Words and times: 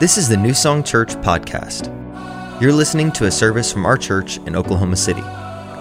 This 0.00 0.16
is 0.16 0.28
the 0.28 0.36
New 0.36 0.54
Song 0.54 0.84
Church 0.84 1.08
podcast. 1.22 1.90
You're 2.62 2.72
listening 2.72 3.10
to 3.14 3.24
a 3.24 3.32
service 3.32 3.72
from 3.72 3.84
our 3.84 3.96
church 3.96 4.36
in 4.46 4.54
Oklahoma 4.54 4.94
City. 4.94 5.22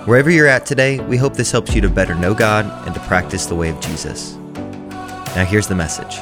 Wherever 0.05 0.31
you're 0.31 0.47
at 0.47 0.65
today, 0.65 0.99
we 1.01 1.17
hope 1.17 1.36
this 1.36 1.51
helps 1.51 1.75
you 1.75 1.81
to 1.81 1.89
better 1.89 2.15
know 2.15 2.33
God 2.33 2.65
and 2.88 2.95
to 2.95 3.01
practice 3.01 3.45
the 3.45 3.53
way 3.53 3.69
of 3.69 3.79
Jesus. 3.79 4.33
Now, 5.35 5.45
here's 5.47 5.67
the 5.67 5.75
message. 5.75 6.17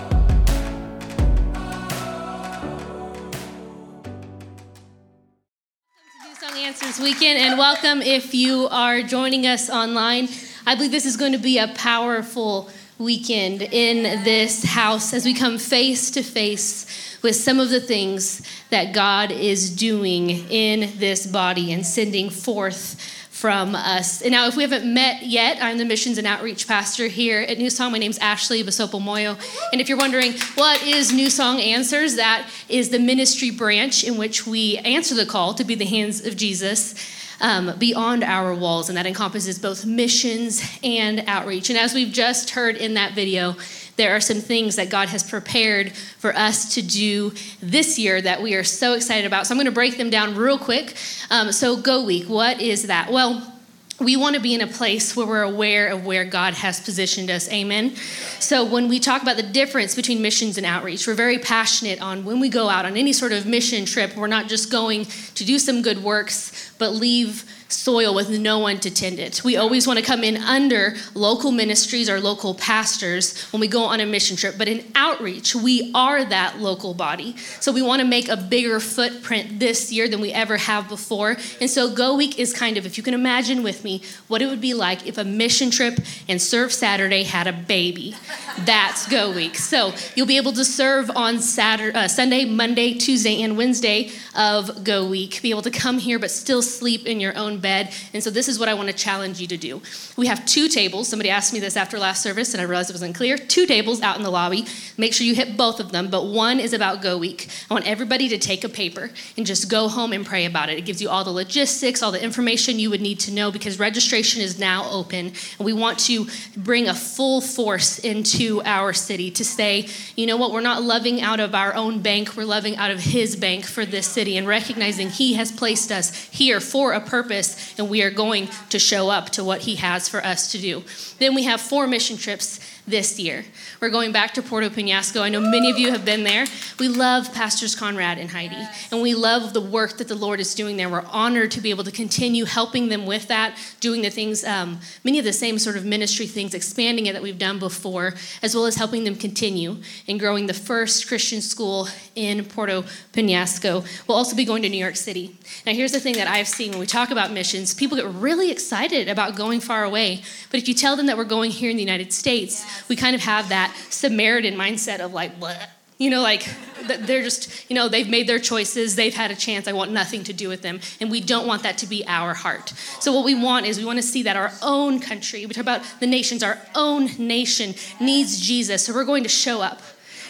New 6.22 6.36
Song 6.36 6.58
Answers 6.58 7.00
Weekend, 7.00 7.40
and 7.40 7.58
welcome 7.58 8.02
if 8.02 8.36
you 8.36 8.68
are 8.72 9.04
joining 9.04 9.48
us 9.48 9.70
online. 9.70 10.28
I 10.68 10.76
believe 10.76 10.92
this 10.92 11.06
is 11.06 11.16
going 11.16 11.32
to 11.32 11.38
be 11.38 11.60
a 11.60 11.70
powerful 11.70 12.70
weekend 13.00 13.62
in 13.62 14.24
this 14.26 14.66
house 14.66 15.14
as 15.14 15.24
we 15.24 15.34
come 15.34 15.58
face 15.58 16.12
to 16.12 16.24
face 16.24 17.05
with 17.22 17.36
some 17.36 17.60
of 17.60 17.70
the 17.70 17.80
things 17.80 18.42
that 18.70 18.94
God 18.94 19.32
is 19.32 19.70
doing 19.70 20.30
in 20.50 20.98
this 20.98 21.26
body 21.26 21.72
and 21.74 21.86
sending 21.86 22.30
forth 22.30 23.00
from 23.36 23.76
us. 23.76 24.22
And 24.22 24.32
now, 24.32 24.48
if 24.48 24.56
we 24.56 24.64
haven't 24.64 24.92
met 24.92 25.24
yet, 25.24 25.58
I'm 25.62 25.78
the 25.78 25.84
missions 25.84 26.18
and 26.18 26.26
outreach 26.26 26.68
pastor 26.68 27.08
here 27.08 27.42
at 27.42 27.58
New 27.58 27.70
Song. 27.70 27.92
My 27.92 27.98
name's 27.98 28.18
Ashley 28.20 28.64
Basopo 28.64 29.02
Moyo. 29.02 29.38
And 29.74 29.82
if 29.82 29.90
you're 29.90 29.98
wondering 29.98 30.34
what 30.56 30.82
is 30.84 31.12
New 31.12 31.30
Song 31.30 31.60
Answers, 31.60 32.16
that 32.16 32.50
is 32.70 32.90
the 32.90 33.00
ministry 33.00 33.52
branch 33.52 34.06
in 34.06 34.18
which 34.18 34.48
we 34.48 34.78
answer 34.78 35.14
the 35.14 35.26
call 35.26 35.54
to 35.56 35.66
be 35.66 35.76
the 35.76 35.86
hands 35.86 36.26
of 36.26 36.38
Jesus 36.38 36.96
um, 37.42 37.78
beyond 37.78 38.24
our 38.24 38.56
walls, 38.56 38.90
and 38.90 38.98
that 38.98 39.06
encompasses 39.06 39.60
both 39.60 39.86
missions 39.86 40.64
and 40.84 41.24
outreach. 41.28 41.70
And 41.70 41.78
as 41.78 41.94
we've 41.94 42.14
just 42.14 42.52
heard 42.52 42.78
in 42.78 42.94
that 42.94 43.14
video, 43.14 43.56
there 43.98 44.16
are 44.16 44.20
some 44.20 44.38
things 44.38 44.76
that 44.76 44.90
God 44.90 45.10
has 45.10 45.24
prepared 45.24 45.94
for 45.94 46.36
us 46.36 46.76
to 46.76 46.82
do 46.82 47.32
this 47.62 47.98
year 47.98 48.22
that 48.22 48.42
we 48.42 48.56
are 48.56 48.64
so 48.64 48.94
excited 48.94 49.26
about. 49.26 49.48
So 49.48 49.54
I'm 49.54 49.58
going 49.58 49.66
to 49.66 49.72
break 49.72 49.98
them 49.98 50.10
down 50.10 50.36
real 50.36 50.58
quick. 50.58 50.96
Um, 51.30 51.52
so, 51.52 51.78
Go 51.78 52.04
Week, 52.04 52.28
what 52.28 52.62
is 52.62 52.84
that? 52.88 53.12
Well, 53.12 53.52
we 54.00 54.18
want 54.18 54.36
to 54.36 54.42
be 54.42 54.54
in 54.54 54.60
a 54.60 54.68
place 54.68 55.16
where 55.16 55.26
we're 55.26 55.44
aware 55.44 55.88
of 55.88 56.06
where 56.06 56.26
God 56.26 56.54
has 56.56 56.82
positioned 56.82 57.30
us. 57.30 57.50
Amen. 57.50 57.96
So, 58.40 58.66
when 58.66 58.90
we 58.90 59.00
talk 59.00 59.22
about 59.22 59.38
the 59.38 59.44
difference 59.44 59.96
between 59.96 60.22
missions 60.22 60.58
and 60.58 60.66
outreach, 60.66 61.08
we're 61.08 61.14
very 61.14 61.40
passionate 61.40 62.02
on 62.02 62.26
when 62.26 62.42
we 62.42 62.50
go 62.50 62.68
out 62.68 62.86
on 62.86 62.98
any 62.98 63.14
sort 63.14 63.32
of 63.32 63.46
mission 63.46 63.86
trip, 63.86 64.18
we're 64.18 64.28
not 64.28 64.48
just 64.48 64.70
going 64.70 65.06
to 65.06 65.46
do 65.46 65.58
some 65.58 65.82
good 65.82 66.04
works, 66.04 66.74
but 66.78 66.90
leave 66.90 67.46
soil 67.68 68.14
with 68.14 68.30
no 68.30 68.60
one 68.60 68.80
to 68.80 68.94
tend 68.94 69.20
it. 69.20 69.44
We 69.44 69.58
always 69.58 69.88
want 69.88 70.00
to 70.00 70.06
come 70.06 70.24
in 70.24 70.38
under 70.38 70.96
local 71.14 71.52
ministries 71.52 72.10
or 72.10 72.20
local 72.20 72.54
pastors 72.54 73.42
when 73.52 73.60
we 73.60 73.68
go 73.68 73.84
on 73.84 74.00
a 74.00 74.06
mission 74.06 74.38
trip, 74.38 74.56
but 74.58 74.68
in 74.68 74.86
outreach, 74.96 75.56
we 75.56 75.92
are 75.94 76.24
that 76.26 76.60
local 76.60 76.94
body. 76.94 77.36
So 77.60 77.72
we 77.72 77.82
want 77.82 78.02
to 78.02 78.08
make 78.08 78.30
a 78.30 78.38
bigger 78.38 78.80
footprint 78.80 79.60
this 79.60 79.92
year 79.92 80.08
than 80.08 80.22
we 80.22 80.32
ever 80.32 80.58
have 80.58 80.88
before. 80.88 81.38
And 81.60 81.70
so 81.70 81.94
Go 81.94 82.16
Week 82.16 82.40
is 82.40 82.54
kind 82.54 82.78
of, 82.78 82.86
if 82.86 82.98
you 82.98 83.04
can 83.04 83.14
imagine 83.14 83.64
with 83.64 83.84
me, 83.84 84.02
what 84.28 84.42
it 84.42 84.48
would 84.48 84.62
be 84.62 84.74
like 84.74 85.08
if 85.08 85.18
a 85.18 85.24
mission 85.24 85.72
trip 85.72 86.00
and 86.28 86.42
Serve 86.42 86.72
Saturday 86.72 87.24
had 87.24 87.48
a 87.48 87.54
baby. 87.54 88.16
That's 88.60 89.08
Go 89.08 89.32
Week. 89.32 89.56
So 89.56 89.94
you'll 90.16 90.28
be 90.28 90.38
able 90.38 90.54
to 90.54 90.66
serve 90.66 91.12
on 91.16 91.40
Saturday, 91.40 91.98
uh, 91.98 92.08
Sunday, 92.08 92.46
Monday, 92.46 92.94
Tuesday, 92.94 93.42
and 93.42 93.58
Wednesday 93.58 94.12
of 94.38 94.84
Go 94.84 95.08
Week. 95.08 95.42
Be 95.42 95.50
able 95.50 95.62
to 95.64 95.72
come 95.72 95.98
here 95.98 96.20
but 96.20 96.32
still 96.32 96.62
sleep 96.62 97.06
in 97.06 97.20
your 97.20 97.36
own 97.36 97.55
bed. 97.60 97.94
And 98.14 98.24
so 98.24 98.30
this 98.30 98.48
is 98.48 98.60
what 98.60 98.70
I 98.70 98.74
want 98.74 98.90
to 98.90 98.96
challenge 98.96 99.40
you 99.40 99.48
to 99.48 99.58
do. 99.58 99.82
We 100.18 100.28
have 100.28 100.46
two 100.46 100.68
tables. 100.68 101.08
Somebody 101.08 101.30
asked 101.30 101.54
me 101.54 101.60
this 101.60 101.78
after 101.78 102.00
last 102.00 102.22
service, 102.22 102.54
and 102.54 102.62
I 102.62 102.66
realized 102.66 102.90
it 102.90 102.94
was 102.94 103.02
unclear. 103.02 103.38
Two 103.38 103.66
tables 103.66 104.02
out 104.02 104.18
in 104.18 104.24
the 104.24 104.30
lobby. 104.30 104.66
Make 104.98 105.14
sure 105.14 105.26
you 105.26 105.36
hit 105.36 105.58
both 105.58 105.80
of 105.80 105.92
them, 105.92 106.10
but 106.10 106.26
one 106.26 106.60
is 106.60 106.74
about 106.74 107.02
Go 107.02 107.18
Week. 107.18 107.48
I 107.70 107.74
want 107.74 107.88
everybody 107.88 108.30
to 108.30 108.38
take 108.38 108.64
a 108.64 108.70
paper 108.70 109.12
and 109.38 109.46
just 109.46 109.70
go 109.70 109.88
home 109.88 110.14
and 110.14 110.26
pray 110.26 110.46
about 110.46 110.70
it. 110.70 110.78
It 110.78 110.86
gives 110.86 111.02
you 111.02 111.10
all 111.10 111.24
the 111.24 111.32
logistics, 111.32 112.02
all 112.02 112.12
the 112.12 112.24
information 112.24 112.80
you 112.80 112.90
would 112.90 113.02
need 113.02 113.20
to 113.22 113.32
know 113.32 113.52
because 113.52 113.80
registration 113.80 114.42
is 114.42 114.60
now 114.60 114.90
open. 114.90 115.34
And 115.58 115.66
we 115.66 115.74
want 115.74 116.00
to 116.00 116.28
bring 116.58 116.88
a 116.88 116.94
full 116.94 117.42
force 117.42 118.00
into 118.00 118.62
our 118.64 118.94
city 118.94 119.32
to 119.32 119.46
say, 119.46 119.88
you 120.16 120.26
know 120.26 120.38
what, 120.38 120.52
we're 120.52 120.62
not 120.62 120.84
loving 120.84 121.22
out 121.22 121.40
of 121.40 121.54
our 121.54 121.74
own 121.76 122.02
bank, 122.02 122.36
we're 122.36 122.46
loving 122.46 122.76
out 122.78 122.92
of 122.92 123.00
His 123.00 123.36
bank 123.36 123.66
for 123.66 123.86
this 123.86 124.08
city 124.08 124.38
and 124.38 124.48
recognizing 124.48 125.10
He 125.10 125.34
has 125.34 125.52
placed 125.52 125.92
us 125.92 126.26
here 126.26 126.60
for 126.60 126.94
a 126.94 127.02
purpose 127.02 127.45
and 127.78 127.90
we 127.90 128.04
are 128.04 128.12
going 128.12 128.50
to 128.70 128.80
show 128.80 129.10
up 129.10 129.30
to 129.32 129.44
what 129.44 129.62
He 129.62 129.76
has 129.76 130.08
for 130.08 130.24
us 130.24 130.52
to 130.52 130.58
do. 130.58 130.84
Then 131.20 131.36
we 131.36 131.44
have 131.44 131.62
four 131.62 131.88
mission 131.88 132.18
trips 132.18 132.60
this 132.88 133.20
year. 133.20 133.44
We're 133.82 133.90
going 133.90 134.12
back 134.12 134.34
to 134.36 134.42
Puerto 134.42 134.70
Penasco. 134.70 135.22
I 135.22 135.30
know 135.30 135.40
many 135.40 135.72
of 135.72 135.80
you 135.80 135.92
have 135.92 136.06
been 136.06 136.24
there. 136.24 136.46
We 136.80 136.88
love 136.88 137.34
Pastors 137.34 137.76
Conrad 137.76 138.20
and 138.20 138.30
Heidi, 138.30 138.62
and 138.92 139.02
we 139.02 139.16
love 139.16 139.54
the 139.54 139.62
work 139.62 139.98
that 139.98 140.08
the 140.08 140.16
Lord 140.16 140.40
is 140.40 140.54
doing 140.54 140.78
there. 140.78 140.88
We're 140.88 141.06
honored 141.08 141.52
to 141.52 141.62
be 141.62 141.72
able 141.72 141.84
to 141.86 141.92
continue 141.92 142.46
helping 142.46 142.90
them 142.90 143.06
with 143.06 143.28
that, 143.28 143.58
doing 143.80 144.02
the 144.02 144.10
things, 144.12 144.44
um, 144.44 144.80
many 145.04 145.18
of 145.18 145.26
the 145.26 145.34
same 145.34 145.58
sort 145.58 145.78
of 145.78 145.86
ministry 145.86 146.28
things, 146.28 146.54
expanding 146.54 147.08
it 147.08 147.14
that 147.14 147.24
we've 147.24 147.40
done 147.40 147.58
before, 147.58 148.14
as 148.44 148.54
well 148.54 148.66
as 148.66 148.76
helping 148.76 149.04
them 149.04 149.16
continue 149.16 149.78
in 150.06 150.18
growing 150.18 150.46
the 150.46 150.54
first 150.54 151.08
Christian 151.08 151.42
school 151.42 151.88
in 152.14 152.46
Puerto 152.46 152.84
Penasco. 153.14 153.86
We'll 154.08 154.18
also 154.18 154.36
be 154.36 154.46
going 154.46 154.62
to 154.62 154.70
New 154.70 154.78
York 154.78 154.96
City. 154.96 155.36
Now, 155.66 155.74
here's 155.74 155.92
the 155.92 156.00
thing 156.00 156.16
that 156.16 156.28
I've 156.28 156.48
seen 156.48 156.72
when 156.72 156.80
we 156.80 156.86
talk 156.86 157.10
about 157.10 157.32
missions 157.32 157.74
people 157.74 157.98
get 157.98 158.06
really 158.06 158.52
excited 158.52 159.10
about 159.10 159.36
going 159.36 159.60
far 159.60 159.84
away, 159.84 160.22
but 160.52 160.60
if 160.60 160.68
you 160.68 160.76
tell 160.76 160.96
them 160.96 161.08
that 161.08 161.18
we're 161.18 161.24
going 161.24 161.50
here 161.50 161.72
in 161.72 161.78
the 161.78 161.84
United 161.84 162.14
States, 162.14 162.64
we 162.88 162.96
kind 162.96 163.16
of 163.16 163.22
have 163.22 163.50
that 163.50 163.76
Samaritan 163.90 164.56
mindset 164.56 165.00
of 165.00 165.14
like, 165.14 165.32
what? 165.36 165.70
You 165.98 166.10
know, 166.10 166.22
like 166.22 166.46
they're 166.86 167.24
just, 167.24 167.70
you 167.70 167.76
know, 167.76 167.88
they've 167.88 168.10
made 168.10 168.28
their 168.28 168.40
choices, 168.40 168.98
they've 168.98 169.16
had 169.16 169.32
a 169.32 169.36
chance, 169.36 169.66
I 169.66 169.72
want 169.72 169.92
nothing 169.92 170.26
to 170.26 170.34
do 170.34 170.50
with 170.50 170.62
them. 170.62 170.82
And 171.00 171.10
we 171.10 171.22
don't 171.22 171.48
want 171.48 171.64
that 171.64 171.78
to 171.80 171.88
be 171.88 172.06
our 172.06 172.34
heart. 172.34 172.74
So, 173.00 173.14
what 173.14 173.24
we 173.24 173.34
want 173.34 173.66
is 173.66 173.78
we 173.78 173.86
want 173.86 174.00
to 174.00 174.04
see 174.04 174.24
that 174.24 174.36
our 174.36 174.52
own 174.62 175.00
country, 175.00 175.46
we 175.46 175.54
talk 175.54 175.62
about 175.62 175.84
the 176.02 176.08
nations, 176.08 176.44
our 176.44 176.60
own 176.76 177.10
nation 177.18 177.76
needs 178.02 178.42
Jesus. 178.42 178.86
So, 178.86 178.94
we're 178.94 179.06
going 179.06 179.24
to 179.24 179.30
show 179.30 179.62
up. 179.62 179.82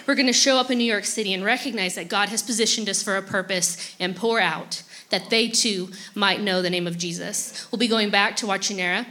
We're 0.05 0.15
going 0.15 0.27
to 0.27 0.33
show 0.33 0.57
up 0.57 0.69
in 0.69 0.77
New 0.77 0.83
York 0.83 1.05
City 1.05 1.33
and 1.33 1.43
recognize 1.43 1.95
that 1.95 2.09
God 2.09 2.29
has 2.29 2.43
positioned 2.43 2.87
us 2.87 3.01
for 3.01 3.17
a 3.17 3.23
purpose 3.23 3.95
and 3.99 4.15
pour 4.15 4.39
out 4.39 4.83
that 5.09 5.31
they 5.31 5.47
too 5.47 5.89
might 6.13 6.41
know 6.41 6.61
the 6.61 6.69
name 6.69 6.85
of 6.85 6.97
Jesus. 6.97 7.67
We'll 7.71 7.79
be 7.79 7.87
going 7.87 8.11
back 8.11 8.35
to 8.37 8.45
Huauchinango 8.45 9.05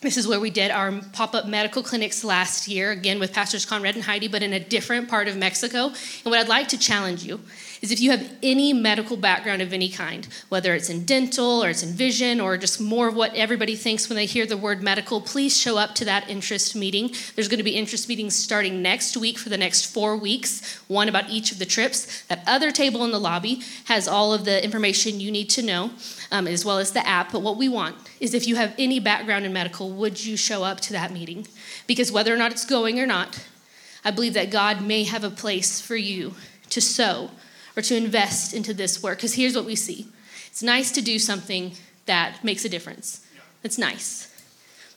this 0.00 0.16
is 0.16 0.28
where 0.28 0.38
we 0.38 0.50
did 0.50 0.70
our 0.70 0.92
pop 1.12 1.34
up 1.34 1.46
medical 1.46 1.82
clinics 1.82 2.22
last 2.22 2.68
year, 2.68 2.92
again 2.92 3.18
with 3.18 3.32
Pastors 3.32 3.66
Conrad 3.66 3.96
and 3.96 4.04
Heidi, 4.04 4.28
but 4.28 4.42
in 4.42 4.52
a 4.52 4.60
different 4.60 5.08
part 5.08 5.26
of 5.26 5.36
Mexico. 5.36 5.86
And 5.86 6.24
what 6.24 6.38
I'd 6.38 6.48
like 6.48 6.68
to 6.68 6.78
challenge 6.78 7.24
you 7.24 7.40
is 7.80 7.90
if 7.90 8.00
you 8.00 8.10
have 8.10 8.30
any 8.42 8.72
medical 8.72 9.16
background 9.16 9.62
of 9.62 9.72
any 9.72 9.88
kind, 9.88 10.26
whether 10.48 10.74
it's 10.74 10.90
in 10.90 11.04
dental 11.04 11.62
or 11.62 11.70
it's 11.70 11.82
in 11.82 11.90
vision 11.90 12.40
or 12.40 12.56
just 12.56 12.80
more 12.80 13.08
of 13.08 13.14
what 13.14 13.34
everybody 13.34 13.76
thinks 13.76 14.08
when 14.08 14.16
they 14.16 14.26
hear 14.26 14.46
the 14.46 14.56
word 14.56 14.82
medical, 14.82 15.20
please 15.20 15.56
show 15.56 15.76
up 15.76 15.94
to 15.94 16.04
that 16.04 16.28
interest 16.28 16.74
meeting. 16.74 17.10
There's 17.34 17.48
going 17.48 17.58
to 17.58 17.64
be 17.64 17.76
interest 17.76 18.08
meetings 18.08 18.34
starting 18.34 18.82
next 18.82 19.16
week 19.16 19.38
for 19.38 19.48
the 19.48 19.56
next 19.56 19.86
four 19.86 20.16
weeks, 20.16 20.76
one 20.88 21.08
about 21.08 21.30
each 21.30 21.52
of 21.52 21.58
the 21.58 21.66
trips. 21.66 22.22
That 22.24 22.42
other 22.46 22.70
table 22.70 23.04
in 23.04 23.12
the 23.12 23.20
lobby 23.20 23.62
has 23.84 24.08
all 24.08 24.32
of 24.32 24.44
the 24.44 24.62
information 24.62 25.20
you 25.20 25.30
need 25.30 25.50
to 25.50 25.62
know, 25.62 25.90
um, 26.30 26.46
as 26.46 26.64
well 26.64 26.78
as 26.78 26.92
the 26.92 27.06
app. 27.06 27.32
But 27.32 27.42
what 27.42 27.56
we 27.56 27.68
want 27.68 27.96
is 28.20 28.34
if 28.34 28.46
you 28.46 28.56
have 28.56 28.74
any 28.78 28.98
background 29.00 29.44
in 29.44 29.52
medical, 29.52 29.90
would 29.90 30.24
you 30.24 30.36
show 30.36 30.64
up 30.64 30.80
to 30.80 30.92
that 30.92 31.12
meeting? 31.12 31.46
Because 31.86 32.10
whether 32.10 32.32
or 32.32 32.36
not 32.36 32.52
it's 32.52 32.64
going 32.64 32.98
or 33.00 33.06
not, 33.06 33.46
I 34.04 34.10
believe 34.10 34.34
that 34.34 34.50
God 34.50 34.82
may 34.82 35.04
have 35.04 35.24
a 35.24 35.30
place 35.30 35.80
for 35.80 35.96
you 35.96 36.34
to 36.70 36.80
sow 36.80 37.30
or 37.78 37.80
to 37.80 37.96
invest 37.96 38.52
into 38.52 38.74
this 38.74 39.04
work. 39.04 39.18
Because 39.18 39.34
here's 39.34 39.54
what 39.54 39.64
we 39.64 39.76
see 39.76 40.08
it's 40.48 40.64
nice 40.64 40.90
to 40.90 41.00
do 41.00 41.16
something 41.16 41.72
that 42.06 42.42
makes 42.42 42.64
a 42.64 42.68
difference. 42.68 43.24
It's 43.62 43.78
nice. 43.78 44.34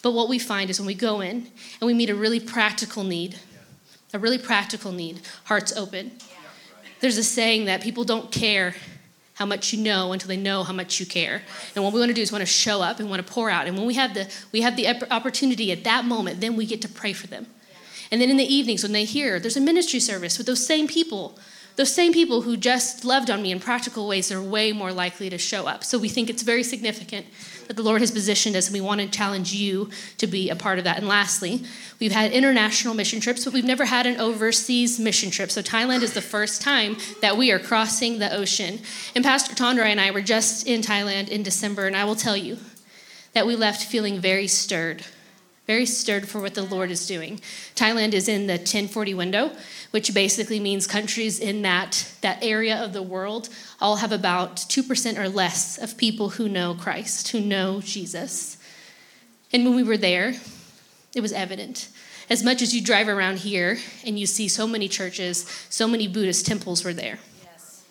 But 0.01 0.13
what 0.13 0.27
we 0.27 0.39
find 0.39 0.67
is 0.71 0.79
when 0.79 0.87
we 0.87 0.95
go 0.95 1.21
in 1.21 1.51
and 1.79 1.85
we 1.85 1.93
meet 1.93 2.09
a 2.09 2.15
really 2.15 2.39
practical 2.39 3.03
need, 3.03 3.37
a 4.15 4.17
really 4.17 4.39
practical 4.39 4.91
need, 4.91 5.21
hearts 5.43 5.77
open. 5.77 6.13
There's 7.01 7.19
a 7.19 7.23
saying 7.23 7.65
that 7.65 7.83
people 7.83 8.03
don't 8.03 8.31
care 8.31 8.73
how 9.35 9.45
much 9.45 9.73
you 9.73 9.83
know 9.83 10.11
until 10.11 10.27
they 10.27 10.37
know 10.37 10.63
how 10.63 10.73
much 10.73 10.99
you 10.99 11.05
care. 11.05 11.43
And 11.75 11.83
what 11.83 11.93
we 11.93 11.99
want 11.99 12.09
to 12.09 12.15
do 12.15 12.21
is 12.21 12.31
want 12.31 12.41
to 12.41 12.47
show 12.47 12.81
up 12.81 12.99
and 12.99 13.11
want 13.11 13.25
to 13.25 13.31
pour 13.31 13.51
out. 13.51 13.67
And 13.67 13.77
when 13.77 13.85
we 13.85 13.93
have 13.93 14.15
the 14.15 14.27
we 14.51 14.61
have 14.61 14.75
the 14.75 14.87
opportunity 15.13 15.71
at 15.71 15.83
that 15.83 16.05
moment, 16.05 16.41
then 16.41 16.55
we 16.55 16.65
get 16.65 16.81
to 16.81 16.89
pray 16.89 17.13
for 17.13 17.27
them. 17.27 17.45
And 18.11 18.19
then 18.19 18.31
in 18.31 18.37
the 18.37 18.53
evenings 18.53 18.81
when 18.81 18.91
they 18.91 19.05
hear 19.05 19.39
there's 19.39 19.57
a 19.57 19.61
ministry 19.61 19.99
service 19.99 20.39
with 20.39 20.47
those 20.47 20.65
same 20.65 20.87
people 20.87 21.37
those 21.75 21.93
same 21.93 22.13
people 22.13 22.41
who 22.41 22.57
just 22.57 23.05
loved 23.05 23.29
on 23.29 23.41
me 23.41 23.51
in 23.51 23.59
practical 23.59 24.07
ways 24.07 24.31
are 24.31 24.41
way 24.41 24.71
more 24.71 24.91
likely 24.91 25.29
to 25.29 25.37
show 25.37 25.67
up. 25.67 25.83
So 25.83 25.97
we 25.97 26.09
think 26.09 26.29
it's 26.29 26.43
very 26.43 26.63
significant 26.63 27.25
that 27.67 27.75
the 27.75 27.83
Lord 27.83 28.01
has 28.01 28.11
positioned 28.11 28.55
us, 28.55 28.67
and 28.67 28.73
we 28.73 28.81
want 28.81 28.99
to 28.99 29.07
challenge 29.07 29.53
you 29.53 29.89
to 30.17 30.27
be 30.27 30.49
a 30.49 30.55
part 30.55 30.77
of 30.77 30.83
that. 30.83 30.97
And 30.97 31.07
lastly, 31.07 31.63
we've 31.99 32.11
had 32.11 32.31
international 32.31 32.93
mission 32.93 33.21
trips, 33.21 33.45
but 33.45 33.53
we've 33.53 33.63
never 33.63 33.85
had 33.85 34.05
an 34.05 34.19
overseas 34.19 34.99
mission 34.99 35.31
trip. 35.31 35.49
So 35.49 35.61
Thailand 35.61 36.01
is 36.01 36.13
the 36.13 36.21
first 36.21 36.61
time 36.61 36.97
that 37.21 37.37
we 37.37 37.51
are 37.51 37.59
crossing 37.59 38.19
the 38.19 38.35
ocean. 38.35 38.79
And 39.15 39.23
Pastor 39.23 39.55
Tondra 39.55 39.85
and 39.85 40.01
I 40.01 40.11
were 40.11 40.21
just 40.21 40.67
in 40.67 40.81
Thailand 40.81 41.29
in 41.29 41.43
December, 41.43 41.87
and 41.87 41.95
I 41.95 42.03
will 42.03 42.15
tell 42.15 42.35
you 42.35 42.57
that 43.33 43.47
we 43.47 43.55
left 43.55 43.85
feeling 43.85 44.19
very 44.19 44.47
stirred 44.47 45.05
very 45.67 45.85
stirred 45.85 46.27
for 46.27 46.41
what 46.41 46.55
the 46.55 46.63
Lord 46.63 46.91
is 46.91 47.07
doing. 47.07 47.39
Thailand 47.75 48.13
is 48.13 48.27
in 48.27 48.47
the 48.47 48.53
1040 48.53 49.13
window, 49.13 49.51
which 49.91 50.13
basically 50.13 50.59
means 50.59 50.87
countries 50.87 51.39
in 51.39 51.61
that, 51.61 52.11
that 52.21 52.43
area 52.43 52.83
of 52.83 52.93
the 52.93 53.03
world 53.03 53.49
all 53.79 53.97
have 53.97 54.11
about 54.11 54.55
2% 54.57 55.17
or 55.17 55.29
less 55.29 55.77
of 55.77 55.97
people 55.97 56.29
who 56.29 56.49
know 56.49 56.73
Christ, 56.73 57.29
who 57.29 57.39
know 57.39 57.79
Jesus. 57.81 58.57
And 59.53 59.65
when 59.65 59.75
we 59.75 59.83
were 59.83 59.97
there, 59.97 60.33
it 61.15 61.21
was 61.21 61.33
evident. 61.33 61.89
As 62.29 62.43
much 62.43 62.61
as 62.61 62.73
you 62.73 62.81
drive 62.81 63.07
around 63.07 63.39
here 63.39 63.77
and 64.05 64.17
you 64.17 64.25
see 64.25 64.47
so 64.47 64.65
many 64.65 64.87
churches, 64.87 65.45
so 65.69 65.87
many 65.87 66.07
Buddhist 66.07 66.45
temples 66.45 66.83
were 66.83 66.93
there. 66.93 67.19
Yes. 67.43 67.83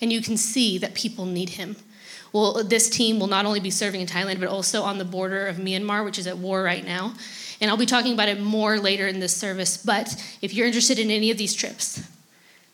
And 0.00 0.12
you 0.12 0.22
can 0.22 0.36
see 0.36 0.78
that 0.78 0.94
people 0.94 1.26
need 1.26 1.50
him. 1.50 1.76
Well, 2.32 2.62
this 2.64 2.88
team 2.88 3.18
will 3.18 3.26
not 3.26 3.46
only 3.46 3.60
be 3.60 3.70
serving 3.70 4.00
in 4.00 4.06
Thailand, 4.06 4.40
but 4.40 4.48
also 4.48 4.82
on 4.82 4.98
the 4.98 5.04
border 5.04 5.46
of 5.46 5.56
Myanmar, 5.56 6.04
which 6.04 6.18
is 6.18 6.26
at 6.26 6.38
war 6.38 6.62
right 6.62 6.84
now. 6.84 7.14
And 7.60 7.70
I'll 7.70 7.76
be 7.76 7.86
talking 7.86 8.12
about 8.12 8.28
it 8.28 8.40
more 8.40 8.78
later 8.78 9.06
in 9.06 9.20
this 9.20 9.36
service. 9.36 9.76
But 9.76 10.22
if 10.40 10.54
you're 10.54 10.66
interested 10.66 10.98
in 10.98 11.10
any 11.10 11.30
of 11.30 11.38
these 11.38 11.54
trips, 11.54 12.02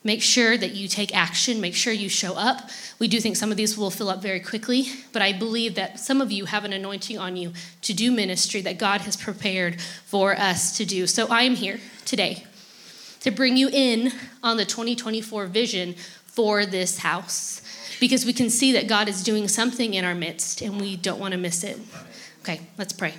Make 0.07 0.21
sure 0.21 0.57
that 0.57 0.71
you 0.71 0.87
take 0.87 1.13
action, 1.13 1.59
make 1.59 1.75
sure 1.75 1.91
you 1.91 2.07
show 2.07 2.33
up. 2.33 2.69
We 2.97 3.09
do 3.09 3.19
think 3.19 3.35
some 3.35 3.51
of 3.51 3.57
these 3.57 3.77
will 3.77 3.89
fill 3.91 4.09
up 4.09 4.21
very 4.21 4.39
quickly, 4.39 4.85
but 5.11 5.21
I 5.21 5.33
believe 5.33 5.75
that 5.75 5.99
some 5.99 6.21
of 6.21 6.31
you 6.31 6.45
have 6.45 6.63
an 6.63 6.71
anointing 6.71 7.17
on 7.17 7.35
you 7.35 7.51
to 7.81 7.93
do 7.93 8.09
ministry 8.09 8.61
that 8.61 8.77
God 8.77 9.01
has 9.01 9.17
prepared 9.17 9.81
for 9.81 10.33
us 10.33 10.77
to 10.77 10.85
do. 10.85 11.07
So 11.07 11.27
I 11.29 11.41
am 11.41 11.55
here 11.55 11.81
today 12.05 12.45
to 13.19 13.31
bring 13.31 13.57
you 13.57 13.69
in 13.69 14.13
on 14.41 14.55
the 14.55 14.63
2024 14.63 15.47
vision 15.47 15.95
for 16.25 16.65
this 16.65 16.99
house 16.99 17.61
because 17.99 18.25
we 18.25 18.33
can 18.33 18.49
see 18.49 18.71
that 18.73 18.87
God 18.87 19.07
is 19.07 19.23
doing 19.23 19.47
something 19.47 19.93
in 19.93 20.05
our 20.05 20.15
midst 20.15 20.61
and 20.61 20.79
we 20.79 20.95
don't 20.95 21.19
want 21.19 21.33
to 21.33 21.37
miss 21.37 21.63
it. 21.63 21.79
Okay, 22.41 22.61
let's 22.77 22.93
pray. 22.93 23.13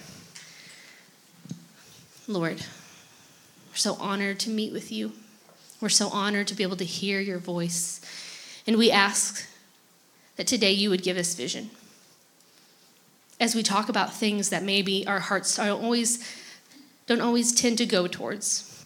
Lord, 2.26 2.58
we're 3.70 3.76
so 3.76 3.94
honored 3.94 4.38
to 4.40 4.50
meet 4.50 4.72
with 4.72 4.92
you. 4.92 5.12
We're 5.80 5.88
so 5.88 6.08
honored 6.08 6.46
to 6.48 6.54
be 6.54 6.62
able 6.62 6.76
to 6.76 6.84
hear 6.84 7.20
your 7.20 7.38
voice. 7.38 8.00
And 8.66 8.76
we 8.76 8.90
ask 8.90 9.48
that 10.36 10.46
today 10.46 10.72
you 10.72 10.90
would 10.90 11.02
give 11.02 11.16
us 11.16 11.34
vision. 11.34 11.70
As 13.40 13.54
we 13.54 13.62
talk 13.62 13.88
about 13.88 14.12
things 14.12 14.50
that 14.50 14.64
maybe 14.64 15.06
our 15.06 15.20
hearts 15.20 15.56
don't 15.56 15.82
always, 15.82 16.26
don't 17.06 17.20
always 17.20 17.52
tend 17.52 17.78
to 17.78 17.86
go 17.86 18.06
towards, 18.08 18.84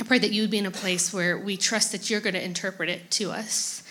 I 0.00 0.02
pray 0.02 0.18
that 0.18 0.32
you 0.32 0.42
would 0.42 0.50
be 0.50 0.58
in 0.58 0.66
a 0.66 0.72
place 0.72 1.12
where 1.12 1.38
we 1.38 1.56
trust 1.56 1.92
that 1.92 2.10
you're 2.10 2.20
going 2.20 2.34
to 2.34 2.44
interpret 2.44 2.88
it 2.88 3.10
to 3.12 3.30
us. 3.30 3.83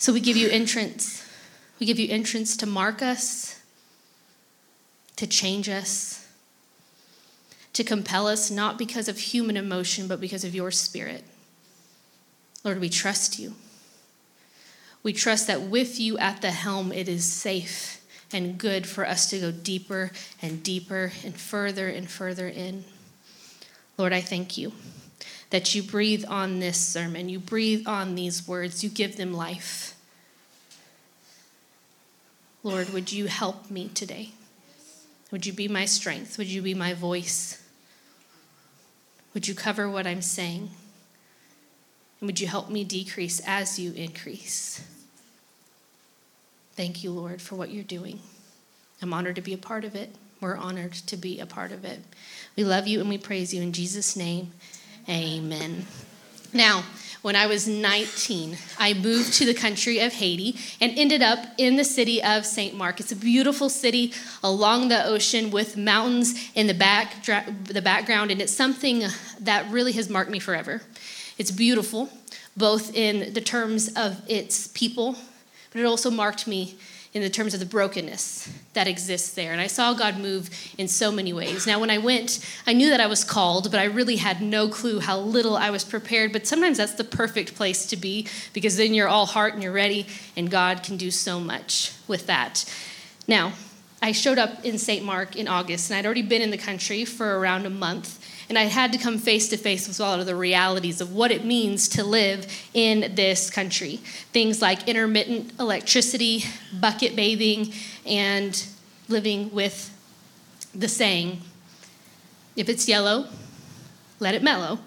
So 0.00 0.14
we 0.14 0.20
give 0.20 0.38
you 0.38 0.48
entrance. 0.48 1.22
We 1.78 1.84
give 1.84 1.98
you 1.98 2.08
entrance 2.10 2.56
to 2.56 2.66
mark 2.66 3.02
us, 3.02 3.60
to 5.16 5.26
change 5.26 5.68
us, 5.68 6.26
to 7.74 7.84
compel 7.84 8.26
us, 8.26 8.50
not 8.50 8.78
because 8.78 9.08
of 9.08 9.18
human 9.18 9.58
emotion, 9.58 10.08
but 10.08 10.18
because 10.18 10.42
of 10.42 10.54
your 10.54 10.70
spirit. 10.70 11.22
Lord, 12.64 12.80
we 12.80 12.88
trust 12.88 13.38
you. 13.38 13.54
We 15.02 15.12
trust 15.12 15.46
that 15.48 15.62
with 15.62 16.00
you 16.00 16.16
at 16.16 16.40
the 16.40 16.50
helm, 16.50 16.92
it 16.92 17.06
is 17.06 17.24
safe 17.24 18.02
and 18.32 18.56
good 18.56 18.86
for 18.86 19.06
us 19.06 19.28
to 19.30 19.38
go 19.38 19.50
deeper 19.50 20.12
and 20.40 20.62
deeper 20.62 21.12
and 21.22 21.34
further 21.38 21.88
and 21.88 22.08
further 22.08 22.48
in. 22.48 22.84
Lord, 23.98 24.14
I 24.14 24.22
thank 24.22 24.56
you 24.56 24.72
that 25.50 25.74
you 25.74 25.82
breathe 25.82 26.24
on 26.26 26.60
this 26.60 26.78
sermon, 26.78 27.28
you 27.28 27.38
breathe 27.38 27.86
on 27.86 28.14
these 28.14 28.48
words, 28.48 28.82
you 28.82 28.88
give 28.88 29.16
them 29.16 29.34
life. 29.34 29.89
Lord, 32.62 32.90
would 32.90 33.10
you 33.10 33.26
help 33.26 33.70
me 33.70 33.88
today? 33.88 34.30
Would 35.30 35.46
you 35.46 35.52
be 35.52 35.68
my 35.68 35.84
strength? 35.84 36.36
Would 36.36 36.48
you 36.48 36.60
be 36.60 36.74
my 36.74 36.92
voice? 36.92 37.62
Would 39.32 39.48
you 39.48 39.54
cover 39.54 39.88
what 39.88 40.06
I'm 40.06 40.22
saying? 40.22 40.70
And 42.20 42.26
would 42.26 42.40
you 42.40 42.48
help 42.48 42.68
me 42.68 42.84
decrease 42.84 43.40
as 43.46 43.78
you 43.78 43.92
increase? 43.92 44.84
Thank 46.74 47.02
you, 47.02 47.10
Lord, 47.12 47.40
for 47.40 47.54
what 47.54 47.70
you're 47.70 47.84
doing. 47.84 48.20
I'm 49.00 49.14
honored 49.14 49.36
to 49.36 49.42
be 49.42 49.54
a 49.54 49.58
part 49.58 49.84
of 49.84 49.94
it. 49.94 50.14
We're 50.40 50.56
honored 50.56 50.92
to 50.92 51.16
be 51.16 51.40
a 51.40 51.46
part 51.46 51.72
of 51.72 51.84
it. 51.84 52.00
We 52.56 52.64
love 52.64 52.86
you 52.86 53.00
and 53.00 53.08
we 53.08 53.18
praise 53.18 53.54
you 53.54 53.62
in 53.62 53.72
Jesus' 53.72 54.16
name. 54.16 54.52
Amen. 55.08 55.86
Now, 56.52 56.84
when 57.22 57.36
I 57.36 57.46
was 57.46 57.68
19, 57.68 58.56
I 58.78 58.94
moved 58.94 59.34
to 59.34 59.44
the 59.44 59.54
country 59.54 60.00
of 60.00 60.14
Haiti 60.14 60.56
and 60.80 60.92
ended 60.98 61.22
up 61.22 61.38
in 61.58 61.76
the 61.76 61.84
city 61.84 62.22
of 62.22 62.46
St. 62.46 62.74
Mark. 62.74 62.98
It's 63.00 63.12
a 63.12 63.16
beautiful 63.16 63.68
city 63.68 64.14
along 64.42 64.88
the 64.88 65.04
ocean 65.04 65.50
with 65.50 65.76
mountains 65.76 66.50
in 66.54 66.66
the 66.66 66.74
back 66.74 67.22
the 67.24 67.82
background 67.82 68.30
and 68.30 68.40
it's 68.40 68.52
something 68.52 69.04
that 69.40 69.70
really 69.70 69.92
has 69.92 70.08
marked 70.08 70.30
me 70.30 70.38
forever. 70.38 70.82
It's 71.36 71.50
beautiful, 71.50 72.10
both 72.56 72.94
in 72.94 73.32
the 73.34 73.40
terms 73.40 73.88
of 73.96 74.22
its 74.28 74.68
people, 74.68 75.16
but 75.72 75.80
it 75.80 75.84
also 75.84 76.10
marked 76.10 76.46
me 76.46 76.76
in 77.12 77.22
the 77.22 77.30
terms 77.30 77.54
of 77.54 77.60
the 77.60 77.66
brokenness 77.66 78.48
that 78.72 78.86
exists 78.86 79.32
there. 79.32 79.50
And 79.50 79.60
I 79.60 79.66
saw 79.66 79.94
God 79.94 80.18
move 80.18 80.48
in 80.78 80.86
so 80.86 81.10
many 81.10 81.32
ways. 81.32 81.66
Now, 81.66 81.80
when 81.80 81.90
I 81.90 81.98
went, 81.98 82.38
I 82.68 82.72
knew 82.72 82.88
that 82.90 83.00
I 83.00 83.08
was 83.08 83.24
called, 83.24 83.70
but 83.70 83.80
I 83.80 83.84
really 83.84 84.16
had 84.16 84.40
no 84.40 84.68
clue 84.68 85.00
how 85.00 85.18
little 85.18 85.56
I 85.56 85.70
was 85.70 85.82
prepared. 85.82 86.32
But 86.32 86.46
sometimes 86.46 86.78
that's 86.78 86.94
the 86.94 87.04
perfect 87.04 87.56
place 87.56 87.84
to 87.86 87.96
be 87.96 88.28
because 88.52 88.76
then 88.76 88.94
you're 88.94 89.08
all 89.08 89.26
heart 89.26 89.54
and 89.54 89.62
you're 89.62 89.72
ready, 89.72 90.06
and 90.36 90.50
God 90.50 90.84
can 90.84 90.96
do 90.96 91.10
so 91.10 91.40
much 91.40 91.92
with 92.06 92.28
that. 92.28 92.64
Now, 93.26 93.54
I 94.00 94.12
showed 94.12 94.38
up 94.38 94.64
in 94.64 94.78
St. 94.78 95.04
Mark 95.04 95.34
in 95.36 95.48
August, 95.48 95.90
and 95.90 95.98
I'd 95.98 96.06
already 96.06 96.22
been 96.22 96.42
in 96.42 96.50
the 96.50 96.58
country 96.58 97.04
for 97.04 97.38
around 97.38 97.66
a 97.66 97.70
month 97.70 98.19
and 98.50 98.58
I 98.58 98.64
had 98.64 98.92
to 98.92 98.98
come 98.98 99.16
face 99.16 99.48
to 99.50 99.56
face 99.56 99.86
with 99.86 100.00
a 100.00 100.02
lot 100.02 100.18
of 100.18 100.26
the 100.26 100.34
realities 100.34 101.00
of 101.00 101.14
what 101.14 101.30
it 101.30 101.44
means 101.44 101.88
to 101.90 102.02
live 102.02 102.48
in 102.74 103.14
this 103.14 103.48
country. 103.48 104.00
Things 104.32 104.60
like 104.60 104.88
intermittent 104.88 105.52
electricity, 105.60 106.42
bucket 106.80 107.14
bathing, 107.14 107.72
and 108.04 108.60
living 109.08 109.52
with 109.52 109.96
the 110.74 110.88
saying 110.88 111.40
if 112.56 112.68
it's 112.68 112.88
yellow, 112.88 113.28
let 114.18 114.34
it 114.34 114.42
mellow, 114.42 114.80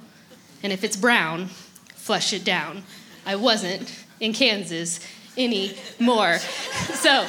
and 0.61 0.73
if 0.73 0.83
it's 0.83 0.97
brown, 0.97 1.47
flush 1.95 2.33
it 2.33 2.43
down. 2.43 2.83
I 3.25 3.37
wasn't 3.37 4.03
in 4.19 4.33
Kansas 4.33 4.99
anymore. 5.37 6.37
so 6.95 7.25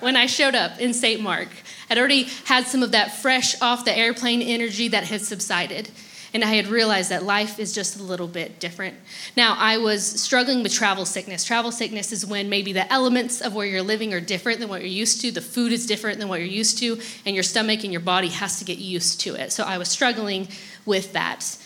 when 0.00 0.14
I 0.14 0.26
showed 0.26 0.54
up 0.54 0.78
in 0.78 0.92
St. 0.92 1.22
Mark, 1.22 1.48
I'd 1.90 1.98
already 1.98 2.28
had 2.44 2.66
some 2.66 2.82
of 2.82 2.92
that 2.92 3.16
fresh 3.16 3.60
off 3.60 3.84
the 3.84 3.96
airplane 3.96 4.40
energy 4.40 4.88
that 4.88 5.04
had 5.04 5.20
subsided. 5.20 5.90
And 6.32 6.44
I 6.44 6.54
had 6.54 6.68
realized 6.68 7.10
that 7.10 7.24
life 7.24 7.58
is 7.58 7.72
just 7.72 7.98
a 7.98 8.02
little 8.04 8.28
bit 8.28 8.60
different. 8.60 8.94
Now, 9.36 9.56
I 9.58 9.78
was 9.78 10.04
struggling 10.04 10.62
with 10.62 10.72
travel 10.72 11.04
sickness. 11.04 11.42
Travel 11.42 11.72
sickness 11.72 12.12
is 12.12 12.24
when 12.24 12.48
maybe 12.48 12.72
the 12.72 12.90
elements 12.92 13.40
of 13.40 13.52
where 13.52 13.66
you're 13.66 13.82
living 13.82 14.14
are 14.14 14.20
different 14.20 14.60
than 14.60 14.68
what 14.68 14.80
you're 14.80 14.88
used 14.88 15.20
to, 15.22 15.32
the 15.32 15.40
food 15.40 15.72
is 15.72 15.86
different 15.86 16.20
than 16.20 16.28
what 16.28 16.38
you're 16.38 16.48
used 16.48 16.78
to, 16.78 17.00
and 17.26 17.34
your 17.34 17.42
stomach 17.42 17.82
and 17.82 17.92
your 17.92 18.00
body 18.00 18.28
has 18.28 18.60
to 18.60 18.64
get 18.64 18.78
used 18.78 19.20
to 19.22 19.34
it. 19.34 19.50
So 19.50 19.64
I 19.64 19.78
was 19.78 19.88
struggling 19.88 20.46
with 20.86 21.12
that. 21.14 21.58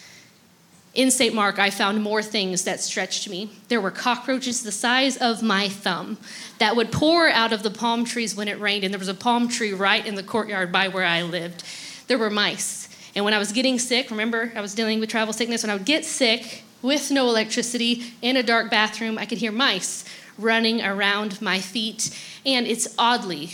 In 0.95 1.11
St. 1.11 1.35
Mark, 1.35 1.59
I 1.59 1.71
found 1.71 2.05
more 2.05 2.23
things 2.23 2.63
that 2.65 2.81
stretched 2.81 3.29
me. 3.29 3.51
There 3.69 3.81
were 3.81 3.91
cockroaches 3.91 4.63
the 4.63 4.71
size 4.71 5.17
of 5.17 5.43
my 5.43 5.69
thumb 5.69 6.19
that 6.59 6.77
would 6.77 6.93
pour 6.93 7.29
out 7.29 7.53
of 7.53 7.65
the 7.65 7.71
palm 7.71 8.05
trees 8.05 8.37
when 8.37 8.47
it 8.47 8.61
rained, 8.61 8.85
and 8.85 8.95
there 8.95 8.99
was 9.01 9.09
a 9.09 9.15
palm 9.15 9.49
tree 9.49 9.73
right 9.73 10.07
in 10.07 10.15
the 10.15 10.23
courtyard 10.23 10.71
by 10.71 10.87
where 10.87 11.05
I 11.05 11.23
lived. 11.23 11.65
There 12.07 12.17
were 12.17 12.31
mice. 12.31 12.89
And 13.17 13.25
when 13.25 13.35
I 13.35 13.39
was 13.39 13.51
getting 13.51 13.81
sick, 13.81 14.09
remember, 14.13 14.53
I 14.55 14.61
was 14.61 14.73
dealing 14.73 15.01
with 15.01 15.11
travel 15.11 15.33
sickness, 15.33 15.65
when 15.65 15.71
I 15.71 15.75
would 15.75 15.85
get 15.85 16.05
sick 16.05 16.63
with 16.81 17.11
no 17.11 17.27
electricity 17.29 18.13
in 18.23 18.37
a 18.37 18.43
dark 18.45 18.71
bathroom, 18.71 19.19
I 19.19 19.27
could 19.27 19.39
hear 19.39 19.51
mice 19.51 20.05
running 20.39 20.81
around 20.81 21.43
my 21.43 21.59
feet. 21.59 22.17
And 22.47 22.69
it's 22.69 22.95
oddly, 22.97 23.51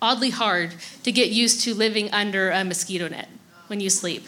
oddly 0.00 0.30
hard 0.30 0.76
to 1.02 1.12
get 1.12 1.28
used 1.28 1.60
to 1.64 1.74
living 1.74 2.10
under 2.10 2.50
a 2.50 2.64
mosquito 2.64 3.08
net 3.08 3.28
when 3.66 3.80
you 3.80 3.90
sleep. 3.90 4.26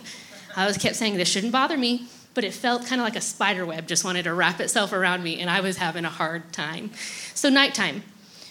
I 0.55 0.67
was 0.67 0.77
kept 0.77 0.97
saying, 0.97 1.17
This 1.17 1.29
shouldn't 1.29 1.53
bother 1.53 1.79
me 1.79 2.09
but 2.37 2.45
it 2.45 2.53
felt 2.53 2.85
kind 2.85 3.01
of 3.01 3.05
like 3.07 3.17
a 3.17 3.21
spider 3.23 3.65
web 3.65 3.89
just 3.89 4.05
wanted 4.05 4.25
to 4.25 4.35
wrap 4.35 4.61
itself 4.61 4.93
around 4.93 5.25
me, 5.25 5.41
and 5.41 5.49
I 5.49 5.63
was 5.63 5.79
having 5.79 6.05
a 6.05 6.11
hard 6.11 6.53
time. 6.53 6.91
So, 7.35 7.49
nighttime 7.49 8.03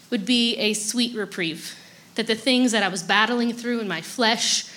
would 0.10 0.26
be 0.26 0.56
a 0.58 0.74
sweet 0.74 1.16
reprieve 1.16 1.78
that 2.16 2.26
the 2.26 2.34
things 2.34 2.72
that 2.72 2.82
I 2.82 2.88
was 2.88 3.04
battling 3.04 3.54
through 3.54 3.80
in 3.82 3.88
my 3.88 4.02
flesh, 4.02 4.68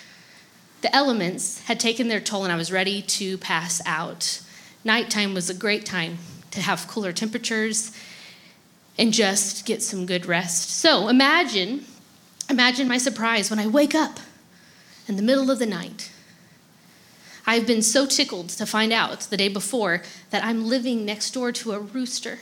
the 0.82 0.94
elements 0.94 1.62
had 1.62 1.80
taken 1.80 2.08
their 2.08 2.20
toll, 2.20 2.44
and 2.44 2.52
I 2.52 2.56
was 2.56 2.70
ready 2.70 3.00
to 3.00 3.38
pass 3.38 3.80
out. 3.86 4.42
Nighttime 4.84 5.32
was 5.32 5.48
a 5.48 5.54
great 5.54 5.86
time 5.86 6.18
to 6.50 6.60
have 6.60 6.86
cooler 6.86 7.12
temperatures 7.12 7.92
and 8.98 9.10
just 9.10 9.64
get 9.64 9.82
some 9.82 10.04
good 10.04 10.26
rest. 10.26 10.68
So, 10.68 11.08
imagine, 11.08 11.86
imagine 12.50 12.86
my 12.86 12.98
surprise 12.98 13.48
when 13.48 13.58
I 13.58 13.68
wake 13.68 13.94
up 13.94 14.20
in 15.06 15.16
the 15.16 15.22
middle 15.22 15.50
of 15.50 15.58
the 15.58 15.66
night 15.66 16.10
I've 17.48 17.66
been 17.66 17.80
so 17.80 18.04
tickled 18.04 18.50
to 18.50 18.66
find 18.66 18.92
out 18.92 19.20
the 19.20 19.38
day 19.38 19.48
before 19.48 20.02
that 20.28 20.44
I'm 20.44 20.66
living 20.66 21.06
next 21.06 21.30
door 21.30 21.50
to 21.50 21.72
a 21.72 21.78
rooster. 21.78 22.40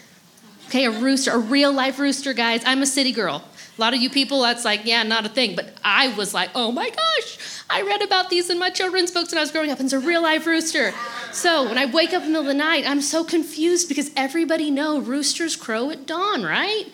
Okay, 0.66 0.84
a 0.84 0.90
rooster, 0.90 1.30
a 1.30 1.38
real 1.38 1.72
life 1.72 2.00
rooster, 2.00 2.32
guys. 2.32 2.62
I'm 2.66 2.82
a 2.82 2.86
city 2.86 3.12
girl. 3.12 3.44
A 3.78 3.80
lot 3.80 3.94
of 3.94 4.02
you 4.02 4.10
people, 4.10 4.42
that's 4.42 4.64
like, 4.64 4.84
yeah, 4.84 5.04
not 5.04 5.24
a 5.24 5.28
thing. 5.28 5.54
But 5.54 5.74
I 5.84 6.12
was 6.16 6.34
like, 6.34 6.50
oh 6.56 6.72
my 6.72 6.90
gosh, 6.90 7.38
I 7.70 7.82
read 7.82 8.02
about 8.02 8.30
these 8.30 8.50
in 8.50 8.58
my 8.58 8.68
children's 8.68 9.12
books 9.12 9.30
when 9.30 9.38
I 9.38 9.42
was 9.42 9.52
growing 9.52 9.70
up, 9.70 9.78
and 9.78 9.86
it's 9.86 9.92
a 9.92 10.00
real 10.00 10.22
life 10.22 10.44
rooster. 10.44 10.92
So 11.30 11.68
when 11.68 11.78
I 11.78 11.86
wake 11.86 12.12
up 12.12 12.24
in 12.24 12.32
the 12.32 12.40
middle 12.40 12.40
of 12.40 12.46
the 12.48 12.54
night, 12.54 12.84
I'm 12.84 13.00
so 13.00 13.22
confused 13.22 13.86
because 13.88 14.10
everybody 14.16 14.72
know 14.72 14.98
roosters 14.98 15.54
crow 15.54 15.88
at 15.90 16.04
dawn, 16.04 16.42
right? 16.42 16.86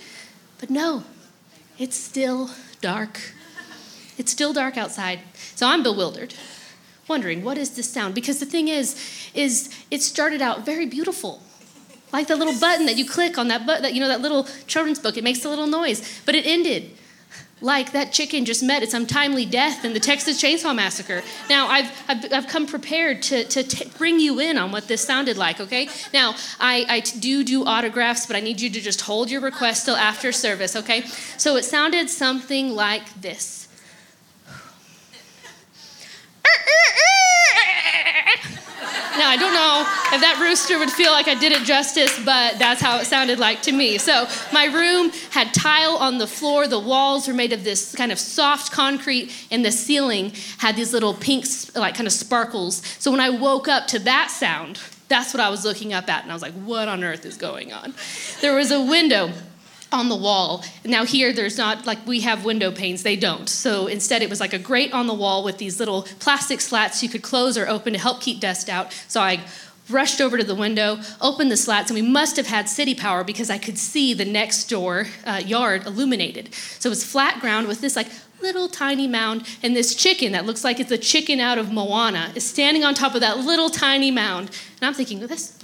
But 0.61 0.69
no, 0.69 1.05
it's 1.79 1.97
still 1.97 2.51
dark. 2.83 3.19
It's 4.19 4.31
still 4.31 4.53
dark 4.53 4.77
outside. 4.77 5.21
So 5.55 5.67
I'm 5.67 5.83
bewildered, 5.83 6.35
wondering 7.09 7.45
what 7.45 7.59
is 7.59 7.71
this 7.71 7.91
sound? 7.91 8.15
Because 8.15 8.41
the 8.41 8.47
thing 8.47 8.69
is, 8.69 8.97
is 9.35 9.71
it 9.91 10.03
started 10.03 10.43
out 10.43 10.65
very 10.65 10.87
beautiful. 10.87 11.43
Like 12.13 12.29
the 12.29 12.37
little 12.37 12.59
button 12.59 12.87
that 12.87 12.97
you 12.97 13.07
click 13.07 13.39
on 13.39 13.49
that 13.49 13.67
button, 13.67 13.83
that 13.83 13.95
you 13.95 14.01
know 14.01 14.09
that 14.09 14.21
little 14.21 14.45
children's 14.67 14.99
book, 14.99 15.17
it 15.17 15.25
makes 15.25 15.45
a 15.45 15.49
little 15.49 15.67
noise. 15.67 16.21
But 16.27 16.35
it 16.35 16.47
ended 16.47 16.91
like 17.63 17.93
that 17.93 18.13
chicken 18.13 18.45
just 18.45 18.63
met 18.63 18.83
its 18.83 18.93
untimely 18.93 19.47
death 19.47 19.85
in 19.85 19.95
the 19.95 20.01
Texas 20.01 20.43
Chainsaw 20.43 20.75
Massacre. 20.75 21.23
Now, 21.49 21.69
I've, 21.69 21.91
I've, 22.09 22.33
I've 22.33 22.47
come 22.49 22.67
prepared 22.67 23.23
to, 23.23 23.45
to 23.45 23.63
t- 23.63 23.91
bring 23.97 24.19
you 24.19 24.41
in 24.41 24.59
on 24.59 24.73
what 24.73 24.89
this 24.89 25.01
sounded 25.01 25.37
like, 25.37 25.61
okay? 25.61 25.89
Now, 26.13 26.35
I, 26.59 26.85
I 26.89 27.01
do 27.01 27.45
do 27.45 27.65
autographs, 27.65 28.27
but 28.27 28.37
I 28.37 28.41
need 28.41 28.61
you 28.61 28.69
to 28.71 28.81
just 28.81 29.03
hold 29.03 29.31
your 29.31 29.41
request 29.41 29.87
till 29.87 29.97
after 29.97 30.33
service, 30.33 30.75
okay? 30.75 31.05
So 31.39 31.57
it 31.57 31.65
sounded 31.65 32.11
something 32.11 32.75
like 32.75 33.21
this. 33.21 33.69
Now, 39.19 39.29
I 39.29 39.37
don't 39.37 39.53
know 39.53 39.85
if 40.15 40.21
that 40.23 40.41
rooster 40.41 40.79
would 40.79 40.91
feel 40.91 41.13
like 41.13 41.29
I 41.29 41.35
did 41.35 41.53
it 41.53 41.65
justice, 41.65 42.19
but 42.25 42.59
that's 42.59 42.81
how 42.81 42.99
it 42.99 43.05
sounded 43.05 43.39
like 43.39 43.61
to 43.63 43.73
me. 43.73 43.99
So, 43.99 44.27
my 44.53 44.65
room 44.65 45.13
had 45.31 45.53
tile 45.53 45.97
on 45.97 46.17
the 46.17 46.27
floor. 46.27 46.67
The 46.67 46.81
walls 46.81 47.29
were 47.29 47.35
made 47.35 47.53
of 47.53 47.63
this 47.63 47.95
kind 47.95 48.11
of 48.11 48.19
soft 48.19 48.73
concrete, 48.73 49.31
and 49.51 49.65
the 49.65 49.71
ceiling 49.71 50.33
had 50.59 50.77
these 50.77 50.95
little 50.95 51.13
pink, 51.13 51.45
like 51.75 51.95
kind 51.95 52.07
of 52.07 52.13
sparkles. 52.13 52.83
So, 52.99 53.11
when 53.11 53.21
I 53.21 53.29
woke 53.29 53.69
up 53.69 53.87
to 53.89 53.99
that 54.01 54.31
sound, 54.31 54.81
that's 55.09 55.35
what 55.35 55.41
I 55.41 55.51
was 55.51 55.65
looking 55.65 55.93
up 55.93 56.09
at, 56.09 56.23
and 56.23 56.33
I 56.33 56.35
was 56.35 56.43
like, 56.43 56.55
what 56.55 56.89
on 56.89 57.05
earth 57.05 57.27
is 57.27 57.37
going 57.37 57.73
on? 57.73 57.95
There 58.41 58.55
was 58.55 58.71
a 58.71 58.83
window 58.83 59.31
on 59.93 60.09
the 60.09 60.17
wall. 60.17 60.65
Now, 60.85 61.05
here, 61.05 61.33
there's 61.33 61.59
not 61.59 61.87
like 61.87 62.07
we 62.07 62.21
have 62.21 62.45
window 62.45 62.71
panes, 62.71 63.03
they 63.03 63.17
don't. 63.17 63.49
So 63.49 63.87
instead, 63.87 64.23
it 64.23 64.31
was 64.31 64.41
like 64.41 64.53
a 64.53 64.59
grate 64.59 64.93
on 64.93 65.07
the 65.07 65.15
wall 65.15 65.45
with 65.45 65.59
these 65.59 65.79
little 65.79 66.03
plastic 66.19 66.61
slats 66.61 67.03
you 67.03 67.09
could 67.09 67.23
close 67.23 67.57
or 67.57 67.69
open 67.69 67.93
to 67.93 67.99
help 67.99 68.21
keep 68.21 68.41
dust 68.41 68.69
out. 68.69 68.93
So 69.09 69.21
I 69.21 69.41
rushed 69.89 70.21
over 70.21 70.39
to 70.39 70.45
the 70.45 70.55
window, 70.55 70.99
opened 71.21 71.51
the 71.51 71.57
slats, 71.57 71.91
and 71.91 71.99
we 71.99 72.07
must 72.07 72.37
have 72.37 72.47
had 72.47 72.69
city 72.69 72.95
power 72.95 73.25
because 73.25 73.51
I 73.51 73.59
could 73.59 73.79
see 73.79 74.15
the 74.15 74.25
next 74.25 74.69
door 74.69 75.07
uh, 75.25 75.43
yard 75.45 75.87
illuminated. 75.87 76.55
So 76.55 76.89
it 76.89 76.91
was 76.91 77.05
flat 77.05 77.41
ground 77.41 77.69
with 77.69 77.81
this 77.81 77.97
like 77.97 78.09
little 78.41 78.69
tiny 78.69 79.07
mound, 79.07 79.47
and 79.63 79.77
this 79.77 79.95
chicken 79.95 80.33
that 80.33 80.47
looks 80.47 80.65
like 80.65 80.81
it's 80.81 80.91
a 80.91 80.99
chicken 80.99 81.39
out 81.41 81.59
of 81.59 81.73
Moana 81.73 82.33
is 82.35 82.45
standing 82.45 82.85
on 82.85 82.95
top 82.95 83.15
of 83.15 83.21
that 83.21 83.39
little 83.39 83.71
tiny 83.71 84.11
mound. 84.11 84.51
And 84.81 84.87
I'm 84.87 84.95
thinking, 84.95 85.19
well, 85.19 85.29
this 85.29 85.59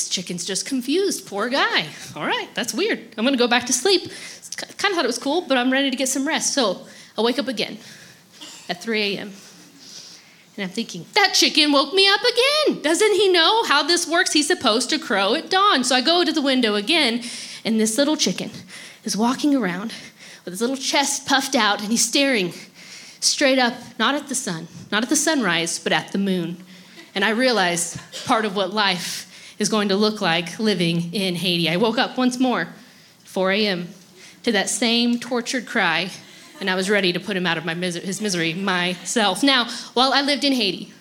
this 0.00 0.08
chicken's 0.08 0.46
just 0.46 0.64
confused. 0.64 1.26
Poor 1.26 1.50
guy. 1.50 1.86
All 2.16 2.24
right, 2.24 2.48
that's 2.54 2.72
weird. 2.72 3.00
I'm 3.18 3.26
to 3.26 3.36
go 3.36 3.46
back 3.46 3.66
to 3.66 3.72
sleep. 3.72 4.10
Kind 4.78 4.92
of 4.92 4.96
thought 4.96 5.04
it 5.04 5.06
was 5.06 5.18
cool, 5.18 5.42
but 5.42 5.58
I'm 5.58 5.70
ready 5.70 5.90
to 5.90 5.96
get 5.96 6.08
some 6.08 6.26
rest. 6.26 6.54
So 6.54 6.86
I 7.18 7.20
wake 7.20 7.38
up 7.38 7.48
again 7.48 7.76
at 8.70 8.82
3 8.82 9.16
a.m. 9.16 9.32
And 10.56 10.64
I'm 10.64 10.70
thinking, 10.70 11.04
that 11.12 11.34
chicken 11.34 11.70
woke 11.70 11.92
me 11.92 12.08
up 12.08 12.20
again. 12.22 12.80
Doesn't 12.80 13.12
he 13.12 13.30
know 13.30 13.64
how 13.64 13.82
this 13.82 14.08
works? 14.08 14.32
He's 14.32 14.46
supposed 14.46 14.88
to 14.88 14.98
crow 14.98 15.34
at 15.34 15.50
dawn. 15.50 15.84
So 15.84 15.94
I 15.94 16.00
go 16.00 16.24
to 16.24 16.32
the 16.32 16.42
window 16.42 16.76
again, 16.76 17.22
and 17.62 17.78
this 17.78 17.98
little 17.98 18.16
chicken 18.16 18.50
is 19.04 19.18
walking 19.18 19.54
around 19.54 19.92
with 20.46 20.52
his 20.52 20.62
little 20.62 20.76
chest 20.76 21.26
puffed 21.26 21.54
out, 21.54 21.80
and 21.80 21.90
he's 21.90 22.04
staring 22.04 22.54
straight 23.20 23.58
up, 23.58 23.74
not 23.98 24.14
at 24.14 24.28
the 24.28 24.34
sun, 24.34 24.66
not 24.90 25.02
at 25.02 25.10
the 25.10 25.16
sunrise, 25.16 25.78
but 25.78 25.92
at 25.92 26.12
the 26.12 26.18
moon. 26.18 26.56
And 27.14 27.22
I 27.22 27.30
realize 27.30 27.98
part 28.24 28.46
of 28.46 28.56
what 28.56 28.72
life 28.72 29.26
is 29.60 29.68
going 29.68 29.90
to 29.90 29.94
look 29.96 30.20
like 30.20 30.58
living 30.58 31.14
in 31.14 31.36
Haiti. 31.36 31.68
I 31.68 31.76
woke 31.76 31.98
up 31.98 32.16
once 32.16 32.40
more, 32.40 32.66
4 33.24 33.52
a.m., 33.52 33.88
to 34.42 34.52
that 34.52 34.70
same 34.70 35.20
tortured 35.20 35.66
cry, 35.66 36.10
and 36.60 36.70
I 36.70 36.74
was 36.74 36.88
ready 36.88 37.12
to 37.12 37.20
put 37.20 37.36
him 37.36 37.46
out 37.46 37.58
of 37.58 37.66
mis- 37.76 37.94
his 37.94 38.22
misery 38.22 38.54
myself. 38.54 39.42
Now, 39.42 39.66
while 39.92 40.14
I 40.14 40.22
lived 40.22 40.44
in 40.44 40.54
Haiti, 40.54 40.92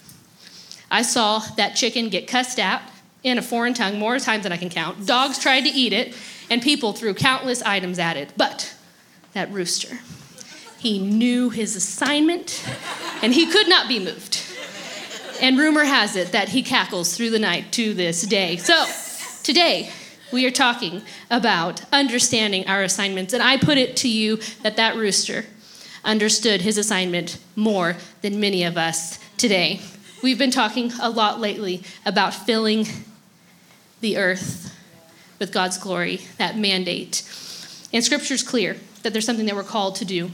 I 0.91 1.03
saw 1.03 1.39
that 1.55 1.75
chicken 1.77 2.09
get 2.09 2.27
cussed 2.27 2.59
out 2.59 2.81
in 3.23 3.37
a 3.37 3.41
foreign 3.41 3.73
tongue 3.73 3.97
more 3.97 4.19
times 4.19 4.43
than 4.43 4.51
I 4.51 4.57
can 4.57 4.69
count. 4.69 5.05
Dogs 5.05 5.39
tried 5.39 5.61
to 5.61 5.69
eat 5.69 5.93
it, 5.93 6.13
and 6.49 6.61
people 6.61 6.91
threw 6.91 7.13
countless 7.13 7.61
items 7.61 7.97
at 7.97 8.17
it. 8.17 8.33
But 8.35 8.75
that 9.31 9.49
rooster, 9.51 9.99
he 10.79 10.99
knew 10.99 11.49
his 11.49 11.77
assignment, 11.77 12.67
and 13.21 13.33
he 13.33 13.45
could 13.45 13.69
not 13.69 13.87
be 13.87 13.99
moved. 13.99 14.48
And 15.41 15.57
rumor 15.57 15.85
has 15.85 16.15
it 16.15 16.33
that 16.33 16.49
he 16.49 16.61
cackles 16.61 17.15
through 17.15 17.29
the 17.29 17.39
night 17.39 17.71
to 17.73 17.93
this 17.93 18.23
day. 18.23 18.57
So, 18.57 18.85
today, 19.43 19.91
we 20.31 20.45
are 20.45 20.51
talking 20.51 21.01
about 21.31 21.81
understanding 21.93 22.67
our 22.67 22.83
assignments. 22.83 23.33
And 23.33 23.41
I 23.41 23.57
put 23.57 23.77
it 23.77 23.95
to 23.97 24.09
you 24.09 24.37
that 24.63 24.75
that 24.75 24.95
rooster 24.95 25.45
understood 26.03 26.61
his 26.61 26.77
assignment 26.77 27.39
more 27.55 27.95
than 28.21 28.39
many 28.39 28.63
of 28.63 28.77
us 28.77 29.19
today. 29.37 29.81
We've 30.21 30.37
been 30.37 30.51
talking 30.51 30.91
a 31.01 31.09
lot 31.09 31.39
lately 31.39 31.83
about 32.05 32.33
filling 32.33 32.85
the 34.01 34.17
earth 34.17 34.75
with 35.39 35.53
God's 35.53 35.77
glory, 35.77 36.21
that 36.37 36.57
mandate. 36.57 37.23
And 37.93 38.03
scripture's 38.03 38.43
clear 38.43 38.75
that 39.03 39.13
there's 39.13 39.25
something 39.25 39.45
that 39.45 39.55
we're 39.55 39.63
called 39.63 39.95
to 39.95 40.05
do. 40.05 40.31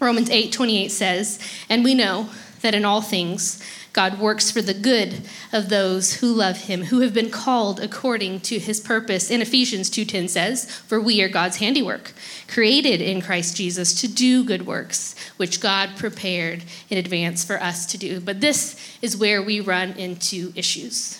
Romans 0.00 0.30
8 0.30 0.52
28 0.52 0.90
says, 0.90 1.38
And 1.68 1.84
we 1.84 1.94
know 1.94 2.30
that 2.62 2.74
in 2.74 2.84
all 2.84 3.02
things, 3.02 3.62
God 3.98 4.20
works 4.20 4.48
for 4.48 4.62
the 4.62 4.74
good 4.74 5.22
of 5.52 5.70
those 5.70 6.12
who 6.14 6.32
love 6.32 6.56
him, 6.56 6.84
who 6.84 7.00
have 7.00 7.12
been 7.12 7.30
called 7.30 7.80
according 7.80 8.38
to 8.42 8.60
his 8.60 8.78
purpose. 8.78 9.28
In 9.28 9.42
Ephesians 9.42 9.90
2:10 9.90 10.28
says, 10.28 10.66
"For 10.86 11.00
we 11.00 11.20
are 11.20 11.28
God's 11.28 11.56
handiwork, 11.56 12.12
created 12.46 13.00
in 13.00 13.20
Christ 13.20 13.56
Jesus 13.56 13.92
to 13.94 14.06
do 14.06 14.44
good 14.44 14.68
works, 14.68 15.16
which 15.36 15.58
God 15.58 15.96
prepared 15.96 16.62
in 16.88 16.96
advance 16.96 17.42
for 17.42 17.60
us 17.60 17.86
to 17.86 17.98
do." 17.98 18.20
But 18.20 18.40
this 18.40 18.76
is 19.02 19.16
where 19.16 19.42
we 19.42 19.58
run 19.58 19.94
into 19.94 20.52
issues. 20.54 21.16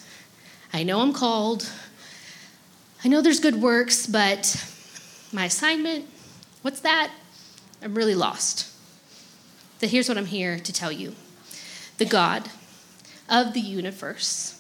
I 0.73 0.85
know 0.85 1.01
I'm 1.01 1.13
called. 1.13 1.67
I 3.05 3.09
know 3.09 3.21
there's 3.21 3.41
good 3.41 3.61
works, 3.61 4.07
but 4.07 4.55
my 5.33 5.47
assignment, 5.47 6.05
what's 6.63 6.79
that? 6.83 7.11
I'm 7.83 7.97
really 7.97 8.15
lost. 8.15 8.67
So 9.81 9.89
here's 9.89 10.09
what 10.09 10.17
I'm 10.17 10.27
here 10.27 10.61
to 10.61 10.73
tell 10.73 10.93
you. 10.93 11.17
The 11.97 12.05
God 12.05 12.49
of 13.29 13.55
the 13.55 13.61
universe. 13.61 14.55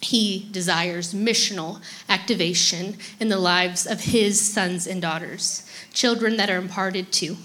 He 0.00 0.48
desires 0.50 1.12
missional 1.12 1.80
activation 2.08 2.96
in 3.18 3.28
the 3.28 3.38
lives 3.38 3.86
of 3.86 4.00
his 4.04 4.40
sons 4.40 4.86
and 4.86 5.02
daughters, 5.02 5.68
children 5.92 6.36
that 6.38 6.48
are 6.48 6.56
imparted 6.56 7.12
to, 7.12 7.36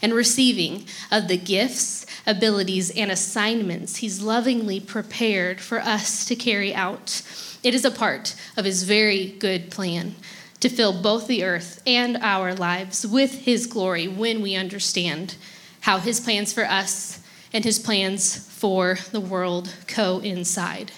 and 0.00 0.12
receiving 0.12 0.84
of 1.10 1.28
the 1.28 1.36
gifts, 1.36 2.04
abilities, 2.26 2.90
and 2.90 3.10
assignments 3.10 3.96
he's 3.96 4.20
lovingly 4.20 4.80
prepared 4.80 5.60
for 5.60 5.80
us 5.80 6.24
to 6.26 6.36
carry 6.36 6.74
out. 6.74 7.22
It 7.62 7.74
is 7.74 7.84
a 7.84 7.90
part 7.90 8.34
of 8.56 8.64
his 8.64 8.82
very 8.82 9.28
good 9.28 9.70
plan 9.70 10.16
to 10.60 10.68
fill 10.68 11.02
both 11.02 11.26
the 11.26 11.44
earth 11.44 11.82
and 11.86 12.16
our 12.18 12.54
lives 12.54 13.06
with 13.06 13.42
his 13.44 13.66
glory 13.66 14.08
when 14.08 14.42
we 14.42 14.54
understand 14.54 15.36
how 15.80 15.98
his 15.98 16.20
plans 16.20 16.52
for 16.52 16.64
us 16.64 17.21
and 17.52 17.64
his 17.64 17.78
plans 17.78 18.48
for 18.48 18.98
the 19.10 19.20
world 19.20 19.74
coincide. 19.86 20.92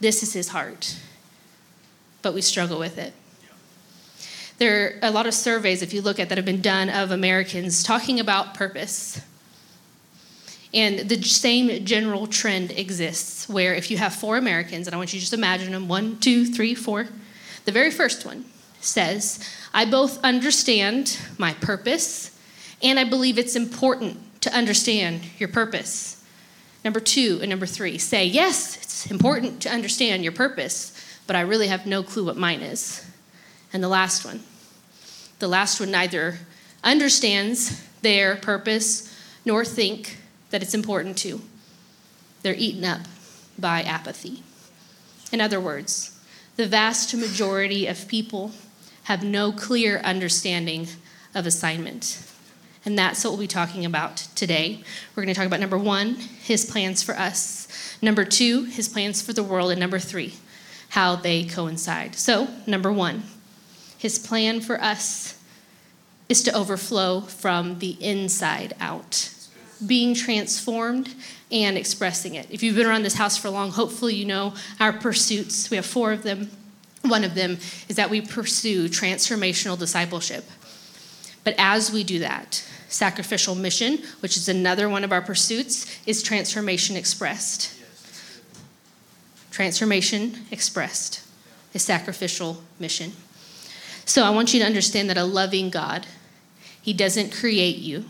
This 0.00 0.22
is 0.22 0.32
his 0.32 0.48
heart, 0.48 0.96
but 2.22 2.34
we 2.34 2.40
struggle 2.40 2.78
with 2.78 2.98
it. 2.98 3.12
There 4.58 4.84
are 4.84 4.98
a 5.02 5.10
lot 5.10 5.26
of 5.26 5.34
surveys, 5.34 5.82
if 5.82 5.92
you 5.92 6.00
look 6.00 6.20
at, 6.20 6.28
that 6.28 6.38
have 6.38 6.44
been 6.44 6.60
done 6.60 6.88
of 6.88 7.10
Americans 7.10 7.82
talking 7.82 8.20
about 8.20 8.54
purpose. 8.54 9.20
And 10.72 11.08
the 11.08 11.22
same 11.22 11.84
general 11.84 12.26
trend 12.26 12.72
exists 12.72 13.48
where 13.48 13.74
if 13.74 13.90
you 13.90 13.98
have 13.98 14.14
four 14.14 14.36
Americans, 14.36 14.86
and 14.86 14.94
I 14.94 14.98
want 14.98 15.12
you 15.12 15.18
to 15.18 15.22
just 15.22 15.32
imagine 15.32 15.72
them 15.72 15.88
one, 15.88 16.18
two, 16.18 16.44
three, 16.44 16.74
four, 16.74 17.06
the 17.64 17.72
very 17.72 17.90
first 17.90 18.26
one 18.26 18.44
says, 18.80 19.40
I 19.72 19.84
both 19.84 20.22
understand 20.22 21.18
my 21.38 21.54
purpose 21.54 22.33
and 22.84 23.00
I 23.00 23.04
believe 23.04 23.38
it's 23.38 23.56
important 23.56 24.42
to 24.42 24.54
understand 24.54 25.22
your 25.38 25.48
purpose. 25.48 26.22
Number 26.84 27.00
two 27.00 27.38
and 27.40 27.48
number 27.48 27.66
three 27.66 27.96
say, 27.96 28.26
Yes, 28.26 28.76
it's 28.76 29.10
important 29.10 29.62
to 29.62 29.70
understand 29.70 30.22
your 30.22 30.32
purpose, 30.32 30.92
but 31.26 31.34
I 31.34 31.40
really 31.40 31.68
have 31.68 31.86
no 31.86 32.02
clue 32.02 32.26
what 32.26 32.36
mine 32.36 32.60
is. 32.60 33.04
And 33.72 33.82
the 33.82 33.88
last 33.88 34.24
one, 34.24 34.42
the 35.38 35.48
last 35.48 35.80
one 35.80 35.90
neither 35.90 36.38
understands 36.84 37.82
their 38.02 38.36
purpose 38.36 39.10
nor 39.46 39.64
think 39.64 40.18
that 40.50 40.62
it's 40.62 40.74
important 40.74 41.16
to. 41.18 41.40
They're 42.42 42.54
eaten 42.54 42.84
up 42.84 43.00
by 43.58 43.80
apathy. 43.80 44.42
In 45.32 45.40
other 45.40 45.58
words, 45.58 46.20
the 46.56 46.66
vast 46.66 47.14
majority 47.14 47.86
of 47.86 48.06
people 48.06 48.52
have 49.04 49.24
no 49.24 49.52
clear 49.52 49.98
understanding 50.00 50.86
of 51.34 51.46
assignment. 51.46 52.33
And 52.84 52.98
that's 52.98 53.24
what 53.24 53.30
we'll 53.30 53.40
be 53.40 53.46
talking 53.46 53.84
about 53.84 54.16
today. 54.34 54.82
We're 55.14 55.22
going 55.22 55.34
to 55.34 55.38
talk 55.38 55.46
about 55.46 55.60
number 55.60 55.78
one, 55.78 56.14
his 56.14 56.64
plans 56.64 57.02
for 57.02 57.16
us. 57.16 57.96
Number 58.02 58.24
two, 58.24 58.64
his 58.64 58.88
plans 58.88 59.22
for 59.22 59.32
the 59.32 59.42
world. 59.42 59.70
And 59.70 59.80
number 59.80 59.98
three, 59.98 60.34
how 60.90 61.16
they 61.16 61.44
coincide. 61.44 62.14
So, 62.14 62.48
number 62.66 62.92
one, 62.92 63.22
his 63.96 64.18
plan 64.18 64.60
for 64.60 64.80
us 64.82 65.40
is 66.28 66.42
to 66.42 66.54
overflow 66.54 67.22
from 67.22 67.78
the 67.78 67.96
inside 68.00 68.74
out, 68.80 69.30
being 69.86 70.14
transformed 70.14 71.14
and 71.50 71.78
expressing 71.78 72.34
it. 72.34 72.46
If 72.50 72.62
you've 72.62 72.76
been 72.76 72.86
around 72.86 73.02
this 73.02 73.14
house 73.14 73.36
for 73.36 73.48
long, 73.48 73.70
hopefully 73.70 74.14
you 74.14 74.24
know 74.24 74.54
our 74.80 74.92
pursuits. 74.92 75.70
We 75.70 75.76
have 75.76 75.86
four 75.86 76.12
of 76.12 76.22
them. 76.22 76.50
One 77.02 77.24
of 77.24 77.34
them 77.34 77.58
is 77.88 77.96
that 77.96 78.10
we 78.10 78.20
pursue 78.20 78.88
transformational 78.88 79.78
discipleship. 79.78 80.44
But 81.44 81.54
as 81.58 81.92
we 81.92 82.02
do 82.02 82.18
that, 82.20 82.66
sacrificial 82.88 83.54
mission, 83.54 83.98
which 84.20 84.36
is 84.36 84.48
another 84.48 84.88
one 84.88 85.04
of 85.04 85.12
our 85.12 85.22
pursuits, 85.22 85.86
is 86.06 86.22
transformation 86.22 86.96
expressed. 86.96 87.72
Transformation 89.50 90.46
expressed 90.50 91.22
is 91.74 91.82
sacrificial 91.82 92.62
mission. 92.78 93.12
So 94.06 94.24
I 94.24 94.30
want 94.30 94.52
you 94.52 94.60
to 94.60 94.66
understand 94.66 95.08
that 95.10 95.16
a 95.16 95.24
loving 95.24 95.70
God, 95.70 96.06
He 96.82 96.92
doesn't 96.92 97.32
create 97.32 97.76
you 97.76 98.06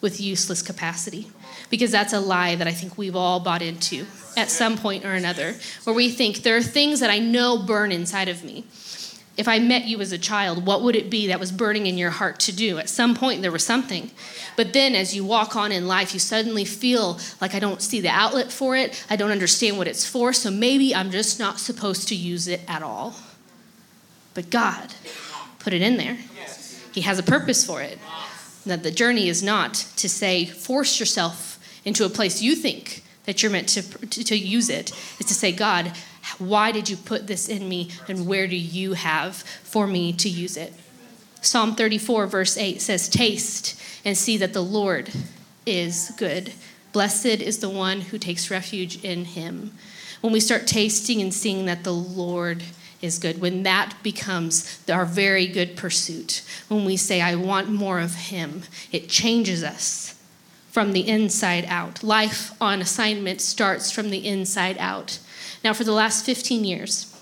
with 0.00 0.20
useless 0.20 0.62
capacity. 0.62 1.30
Because 1.70 1.90
that's 1.90 2.12
a 2.12 2.20
lie 2.20 2.54
that 2.54 2.66
I 2.66 2.72
think 2.72 2.96
we've 2.96 3.16
all 3.16 3.40
bought 3.40 3.60
into 3.60 4.06
at 4.36 4.50
some 4.50 4.78
point 4.78 5.04
or 5.04 5.12
another, 5.12 5.54
where 5.84 5.94
we 5.94 6.08
think 6.08 6.42
there 6.42 6.56
are 6.56 6.62
things 6.62 7.00
that 7.00 7.10
I 7.10 7.18
know 7.18 7.58
burn 7.58 7.92
inside 7.92 8.28
of 8.28 8.42
me. 8.42 8.64
If 9.38 9.48
I 9.48 9.60
met 9.60 9.84
you 9.84 10.00
as 10.00 10.10
a 10.12 10.18
child, 10.18 10.66
what 10.66 10.82
would 10.82 10.96
it 10.96 11.08
be 11.08 11.28
that 11.28 11.38
was 11.38 11.52
burning 11.52 11.86
in 11.86 11.96
your 11.96 12.10
heart 12.10 12.40
to 12.40 12.52
do? 12.54 12.78
At 12.78 12.88
some 12.88 13.14
point, 13.14 13.40
there 13.40 13.52
was 13.52 13.64
something. 13.64 14.10
But 14.56 14.72
then, 14.72 14.96
as 14.96 15.14
you 15.14 15.24
walk 15.24 15.54
on 15.54 15.70
in 15.70 15.86
life, 15.86 16.12
you 16.12 16.18
suddenly 16.18 16.64
feel 16.64 17.20
like 17.40 17.54
I 17.54 17.60
don't 17.60 17.80
see 17.80 18.00
the 18.00 18.08
outlet 18.08 18.50
for 18.50 18.76
it. 18.76 19.06
I 19.08 19.14
don't 19.14 19.30
understand 19.30 19.78
what 19.78 19.86
it's 19.86 20.04
for. 20.04 20.32
So 20.32 20.50
maybe 20.50 20.92
I'm 20.92 21.12
just 21.12 21.38
not 21.38 21.60
supposed 21.60 22.08
to 22.08 22.16
use 22.16 22.48
it 22.48 22.60
at 22.66 22.82
all. 22.82 23.14
But 24.34 24.50
God 24.50 24.92
put 25.60 25.72
it 25.72 25.82
in 25.82 25.96
there, 25.98 26.16
He 26.92 27.02
has 27.02 27.18
a 27.18 27.22
purpose 27.22 27.64
for 27.64 27.80
it. 27.80 27.98
That 28.66 28.82
the 28.82 28.90
journey 28.90 29.28
is 29.28 29.42
not 29.42 29.74
to 29.96 30.08
say, 30.08 30.46
force 30.46 30.98
yourself 30.98 31.58
into 31.84 32.04
a 32.04 32.08
place 32.08 32.42
you 32.42 32.54
think 32.54 33.04
that 33.24 33.42
you're 33.42 33.52
meant 33.52 33.68
to, 33.68 33.82
to, 33.82 34.24
to 34.24 34.36
use 34.36 34.70
it. 34.70 34.90
It's 35.20 35.28
to 35.28 35.34
say, 35.34 35.52
God, 35.52 35.92
why 36.38 36.72
did 36.72 36.88
you 36.88 36.96
put 36.96 37.26
this 37.26 37.48
in 37.48 37.68
me 37.68 37.90
and 38.08 38.26
where 38.26 38.46
do 38.46 38.56
you 38.56 38.92
have 38.94 39.36
for 39.36 39.86
me 39.86 40.12
to 40.14 40.28
use 40.28 40.56
it? 40.56 40.72
Psalm 41.40 41.74
34, 41.74 42.26
verse 42.26 42.56
8 42.56 42.80
says, 42.80 43.08
Taste 43.08 43.80
and 44.04 44.16
see 44.16 44.36
that 44.38 44.52
the 44.52 44.62
Lord 44.62 45.10
is 45.66 46.12
good. 46.16 46.52
Blessed 46.92 47.26
is 47.26 47.58
the 47.58 47.68
one 47.68 48.00
who 48.00 48.18
takes 48.18 48.50
refuge 48.50 49.04
in 49.04 49.24
him. 49.24 49.72
When 50.20 50.32
we 50.32 50.40
start 50.40 50.66
tasting 50.66 51.20
and 51.20 51.32
seeing 51.32 51.66
that 51.66 51.84
the 51.84 51.92
Lord 51.92 52.64
is 53.00 53.18
good, 53.18 53.40
when 53.40 53.62
that 53.62 53.94
becomes 54.02 54.82
our 54.88 55.04
very 55.04 55.46
good 55.46 55.76
pursuit, 55.76 56.42
when 56.68 56.84
we 56.84 56.96
say, 56.96 57.20
I 57.20 57.36
want 57.36 57.70
more 57.70 58.00
of 58.00 58.14
him, 58.14 58.62
it 58.90 59.08
changes 59.08 59.62
us 59.62 60.20
from 60.70 60.92
the 60.92 61.08
inside 61.08 61.64
out. 61.66 62.02
Life 62.02 62.52
on 62.60 62.80
assignment 62.80 63.40
starts 63.40 63.92
from 63.92 64.10
the 64.10 64.26
inside 64.26 64.76
out. 64.78 65.18
Now, 65.64 65.72
for 65.72 65.84
the 65.84 65.92
last 65.92 66.24
15 66.24 66.64
years, 66.64 67.14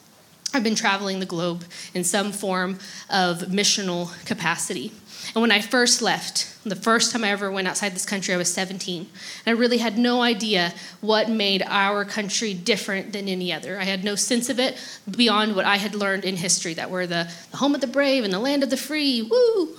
I've 0.55 0.65
been 0.65 0.75
traveling 0.75 1.21
the 1.21 1.27
globe 1.27 1.65
in 1.93 2.05
some 2.05 2.33
form 2.33 2.79
of 3.11 3.39
missional 3.49 4.25
capacity. 4.25 4.93
And 5.35 5.43
when 5.43 5.51
I 5.51 5.61
first 5.61 6.03
left, 6.03 6.57
the 6.65 6.77
first 6.77 7.13
time 7.13 7.25
I 7.25 7.31
ever 7.31 7.51
went 7.51 7.69
outside 7.69 7.93
this 7.93 8.07
country, 8.07 8.33
I 8.33 8.37
was 8.37 8.53
17. 8.53 9.01
And 9.01 9.09
I 9.47 9.59
really 9.59 9.79
had 9.79 9.99
no 9.99 10.23
idea 10.23 10.73
what 11.01 11.29
made 11.29 11.63
our 11.67 12.05
country 12.05 12.55
different 12.55 13.13
than 13.13 13.29
any 13.29 13.53
other. 13.53 13.79
I 13.79 13.85
had 13.85 14.05
no 14.05 14.15
sense 14.15 14.49
of 14.49 14.59
it 14.59 14.79
beyond 15.11 15.57
what 15.57 15.65
I 15.65 15.77
had 15.77 15.95
learned 15.95 16.25
in 16.25 16.37
history 16.37 16.75
that 16.75 16.91
we're 16.91 17.07
the, 17.07 17.31
the 17.51 17.57
home 17.57 17.75
of 17.75 17.81
the 17.81 17.87
brave 17.87 18.25
and 18.25 18.33
the 18.33 18.39
land 18.39 18.63
of 18.63 18.71
the 18.71 18.77
free. 18.77 19.23
Woo! 19.23 19.77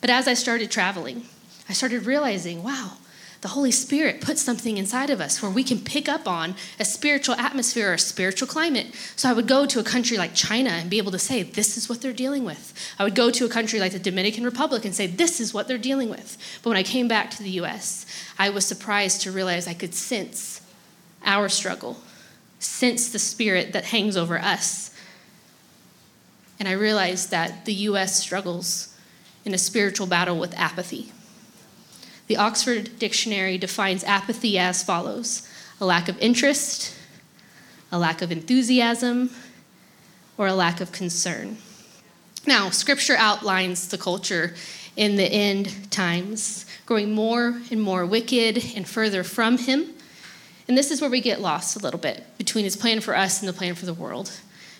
But 0.00 0.10
as 0.10 0.28
I 0.28 0.34
started 0.34 0.70
traveling, 0.70 1.24
I 1.68 1.72
started 1.72 2.06
realizing 2.06 2.62
wow, 2.62 2.92
the 3.40 3.48
Holy 3.48 3.70
Spirit 3.70 4.20
puts 4.20 4.42
something 4.42 4.78
inside 4.78 5.10
of 5.10 5.20
us 5.20 5.40
where 5.40 5.50
we 5.50 5.62
can 5.62 5.78
pick 5.78 6.08
up 6.08 6.26
on 6.26 6.56
a 6.80 6.84
spiritual 6.84 7.36
atmosphere 7.36 7.90
or 7.90 7.94
a 7.94 7.98
spiritual 7.98 8.48
climate. 8.48 8.88
So 9.14 9.30
I 9.30 9.32
would 9.32 9.46
go 9.46 9.64
to 9.64 9.78
a 9.78 9.84
country 9.84 10.18
like 10.18 10.34
China 10.34 10.70
and 10.70 10.90
be 10.90 10.98
able 10.98 11.12
to 11.12 11.20
say, 11.20 11.44
this 11.44 11.76
is 11.76 11.88
what 11.88 12.02
they're 12.02 12.12
dealing 12.12 12.44
with. 12.44 12.74
I 12.98 13.04
would 13.04 13.14
go 13.14 13.30
to 13.30 13.44
a 13.44 13.48
country 13.48 13.78
like 13.78 13.92
the 13.92 14.00
Dominican 14.00 14.42
Republic 14.42 14.84
and 14.84 14.92
say, 14.92 15.06
this 15.06 15.40
is 15.40 15.54
what 15.54 15.68
they're 15.68 15.78
dealing 15.78 16.10
with. 16.10 16.36
But 16.62 16.70
when 16.70 16.78
I 16.78 16.82
came 16.82 17.06
back 17.06 17.30
to 17.32 17.42
the 17.42 17.50
US, 17.50 18.06
I 18.38 18.50
was 18.50 18.66
surprised 18.66 19.22
to 19.22 19.30
realize 19.30 19.68
I 19.68 19.74
could 19.74 19.94
sense 19.94 20.60
our 21.24 21.48
struggle, 21.48 21.98
sense 22.58 23.10
the 23.10 23.20
spirit 23.20 23.72
that 23.72 23.84
hangs 23.86 24.16
over 24.16 24.38
us. 24.38 24.92
And 26.58 26.68
I 26.68 26.72
realized 26.72 27.30
that 27.30 27.66
the 27.66 27.74
US 27.74 28.20
struggles 28.20 28.96
in 29.44 29.54
a 29.54 29.58
spiritual 29.58 30.08
battle 30.08 30.38
with 30.38 30.58
apathy. 30.58 31.12
The 32.28 32.36
Oxford 32.36 32.98
Dictionary 32.98 33.56
defines 33.56 34.04
apathy 34.04 34.58
as 34.58 34.82
follows 34.82 35.48
a 35.80 35.86
lack 35.86 36.08
of 36.08 36.18
interest, 36.18 36.94
a 37.90 37.98
lack 37.98 38.20
of 38.20 38.30
enthusiasm, 38.30 39.30
or 40.36 40.46
a 40.46 40.54
lack 40.54 40.80
of 40.82 40.92
concern. 40.92 41.56
Now, 42.46 42.68
scripture 42.68 43.16
outlines 43.16 43.88
the 43.88 43.98
culture 43.98 44.54
in 44.94 45.16
the 45.16 45.24
end 45.24 45.90
times, 45.90 46.66
growing 46.84 47.12
more 47.12 47.62
and 47.70 47.80
more 47.80 48.04
wicked 48.04 48.62
and 48.76 48.86
further 48.86 49.24
from 49.24 49.56
Him. 49.56 49.86
And 50.66 50.76
this 50.76 50.90
is 50.90 51.00
where 51.00 51.08
we 51.08 51.22
get 51.22 51.40
lost 51.40 51.76
a 51.76 51.78
little 51.78 52.00
bit 52.00 52.24
between 52.36 52.64
His 52.64 52.76
plan 52.76 53.00
for 53.00 53.16
us 53.16 53.40
and 53.40 53.48
the 53.48 53.54
plan 53.54 53.74
for 53.74 53.86
the 53.86 53.94
world. 53.94 54.30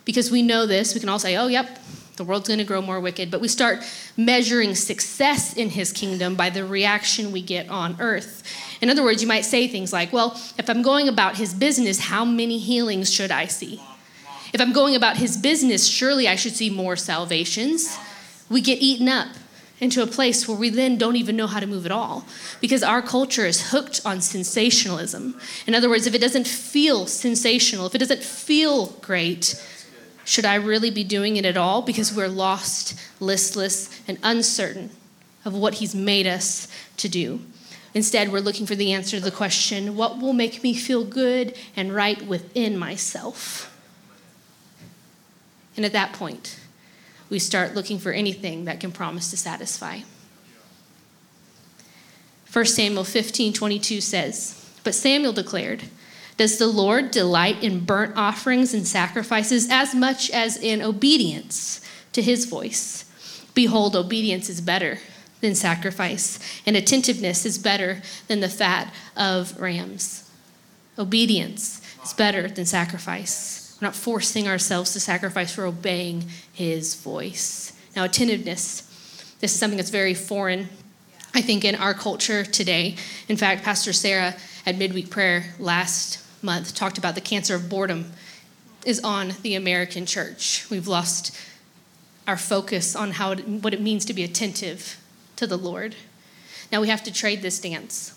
Because 0.08 0.30
we 0.30 0.40
know 0.40 0.64
this, 0.64 0.94
we 0.94 1.00
can 1.00 1.10
all 1.10 1.18
say, 1.18 1.36
oh, 1.36 1.48
yep, 1.48 1.68
the 2.16 2.24
world's 2.24 2.48
going 2.48 2.60
to 2.60 2.64
grow 2.64 2.80
more 2.80 2.98
wicked. 2.98 3.30
But 3.30 3.42
we 3.42 3.48
start 3.48 3.84
measuring 4.16 4.74
success 4.74 5.52
in 5.52 5.68
his 5.68 5.92
kingdom 5.92 6.34
by 6.34 6.48
the 6.48 6.64
reaction 6.64 7.30
we 7.30 7.42
get 7.42 7.68
on 7.68 7.94
earth. 8.00 8.42
In 8.80 8.88
other 8.88 9.04
words, 9.04 9.20
you 9.20 9.28
might 9.28 9.44
say 9.44 9.68
things 9.68 9.92
like, 9.92 10.10
well, 10.10 10.30
if 10.56 10.70
I'm 10.70 10.80
going 10.80 11.08
about 11.08 11.36
his 11.36 11.52
business, 11.52 12.00
how 12.00 12.24
many 12.24 12.56
healings 12.56 13.12
should 13.12 13.30
I 13.30 13.44
see? 13.48 13.82
If 14.54 14.62
I'm 14.62 14.72
going 14.72 14.96
about 14.96 15.18
his 15.18 15.36
business, 15.36 15.86
surely 15.86 16.26
I 16.26 16.36
should 16.36 16.56
see 16.56 16.70
more 16.70 16.96
salvations. 16.96 17.98
We 18.48 18.62
get 18.62 18.80
eaten 18.80 19.10
up 19.10 19.28
into 19.78 20.02
a 20.02 20.06
place 20.06 20.48
where 20.48 20.56
we 20.56 20.70
then 20.70 20.96
don't 20.96 21.16
even 21.16 21.36
know 21.36 21.48
how 21.48 21.60
to 21.60 21.66
move 21.66 21.84
at 21.84 21.92
all 21.92 22.24
because 22.62 22.82
our 22.82 23.02
culture 23.02 23.44
is 23.44 23.72
hooked 23.72 24.00
on 24.06 24.22
sensationalism. 24.22 25.38
In 25.66 25.74
other 25.74 25.90
words, 25.90 26.06
if 26.06 26.14
it 26.14 26.20
doesn't 26.22 26.46
feel 26.48 27.06
sensational, 27.06 27.84
if 27.84 27.94
it 27.94 27.98
doesn't 27.98 28.22
feel 28.22 28.86
great, 29.02 29.54
should 30.28 30.44
I 30.44 30.56
really 30.56 30.90
be 30.90 31.04
doing 31.04 31.38
it 31.38 31.46
at 31.46 31.56
all? 31.56 31.80
Because 31.80 32.14
we're 32.14 32.28
lost, 32.28 32.94
listless, 33.18 33.88
and 34.06 34.18
uncertain 34.22 34.90
of 35.42 35.54
what 35.54 35.74
He's 35.74 35.94
made 35.94 36.26
us 36.26 36.68
to 36.98 37.08
do. 37.08 37.40
Instead, 37.94 38.30
we're 38.30 38.40
looking 38.40 38.66
for 38.66 38.74
the 38.74 38.92
answer 38.92 39.16
to 39.16 39.24
the 39.24 39.30
question 39.30 39.96
what 39.96 40.18
will 40.18 40.34
make 40.34 40.62
me 40.62 40.74
feel 40.74 41.02
good 41.02 41.56
and 41.74 41.94
right 41.94 42.20
within 42.26 42.76
myself? 42.76 43.74
And 45.76 45.86
at 45.86 45.92
that 45.92 46.12
point, 46.12 46.60
we 47.30 47.38
start 47.38 47.74
looking 47.74 47.98
for 47.98 48.12
anything 48.12 48.66
that 48.66 48.80
can 48.80 48.92
promise 48.92 49.30
to 49.30 49.38
satisfy. 49.38 50.00
1 52.52 52.64
Samuel 52.66 53.04
15 53.04 53.54
22 53.54 54.02
says, 54.02 54.70
But 54.84 54.94
Samuel 54.94 55.32
declared, 55.32 55.84
does 56.38 56.56
the 56.56 56.68
Lord 56.68 57.10
delight 57.10 57.62
in 57.62 57.84
burnt 57.84 58.16
offerings 58.16 58.72
and 58.72 58.86
sacrifices 58.86 59.68
as 59.70 59.94
much 59.94 60.30
as 60.30 60.56
in 60.56 60.80
obedience 60.80 61.80
to 62.12 62.22
his 62.22 62.46
voice? 62.46 63.04
Behold, 63.54 63.96
obedience 63.96 64.48
is 64.48 64.60
better 64.60 65.00
than 65.40 65.56
sacrifice, 65.56 66.38
and 66.64 66.76
attentiveness 66.76 67.44
is 67.44 67.58
better 67.58 68.02
than 68.28 68.38
the 68.38 68.48
fat 68.48 68.94
of 69.16 69.60
rams. 69.60 70.30
Obedience 70.96 71.80
is 72.04 72.12
better 72.12 72.48
than 72.48 72.64
sacrifice. 72.64 73.76
We're 73.80 73.88
not 73.88 73.96
forcing 73.96 74.46
ourselves 74.46 74.92
to 74.92 75.00
sacrifice, 75.00 75.58
we're 75.58 75.66
obeying 75.66 76.24
his 76.52 76.94
voice. 76.94 77.72
Now, 77.96 78.04
attentiveness, 78.04 78.82
this 79.40 79.52
is 79.52 79.58
something 79.58 79.76
that's 79.76 79.90
very 79.90 80.14
foreign, 80.14 80.68
I 81.34 81.40
think, 81.40 81.64
in 81.64 81.74
our 81.74 81.94
culture 81.94 82.44
today. 82.44 82.94
In 83.28 83.36
fact, 83.36 83.64
Pastor 83.64 83.92
Sarah 83.92 84.36
at 84.66 84.76
midweek 84.76 85.10
prayer 85.10 85.54
last 85.58 86.27
month 86.42 86.74
talked 86.74 86.98
about 86.98 87.14
the 87.14 87.20
cancer 87.20 87.54
of 87.54 87.68
boredom 87.68 88.12
is 88.84 89.00
on 89.00 89.32
the 89.42 89.54
American 89.54 90.06
church. 90.06 90.66
We've 90.70 90.88
lost 90.88 91.36
our 92.26 92.36
focus 92.36 92.94
on 92.94 93.12
how 93.12 93.32
it, 93.32 93.46
what 93.46 93.74
it 93.74 93.80
means 93.80 94.04
to 94.06 94.14
be 94.14 94.22
attentive 94.22 94.98
to 95.36 95.46
the 95.46 95.56
Lord. 95.56 95.96
Now 96.70 96.80
we 96.80 96.88
have 96.88 97.02
to 97.04 97.12
trade 97.12 97.42
this 97.42 97.60
dance. 97.60 98.14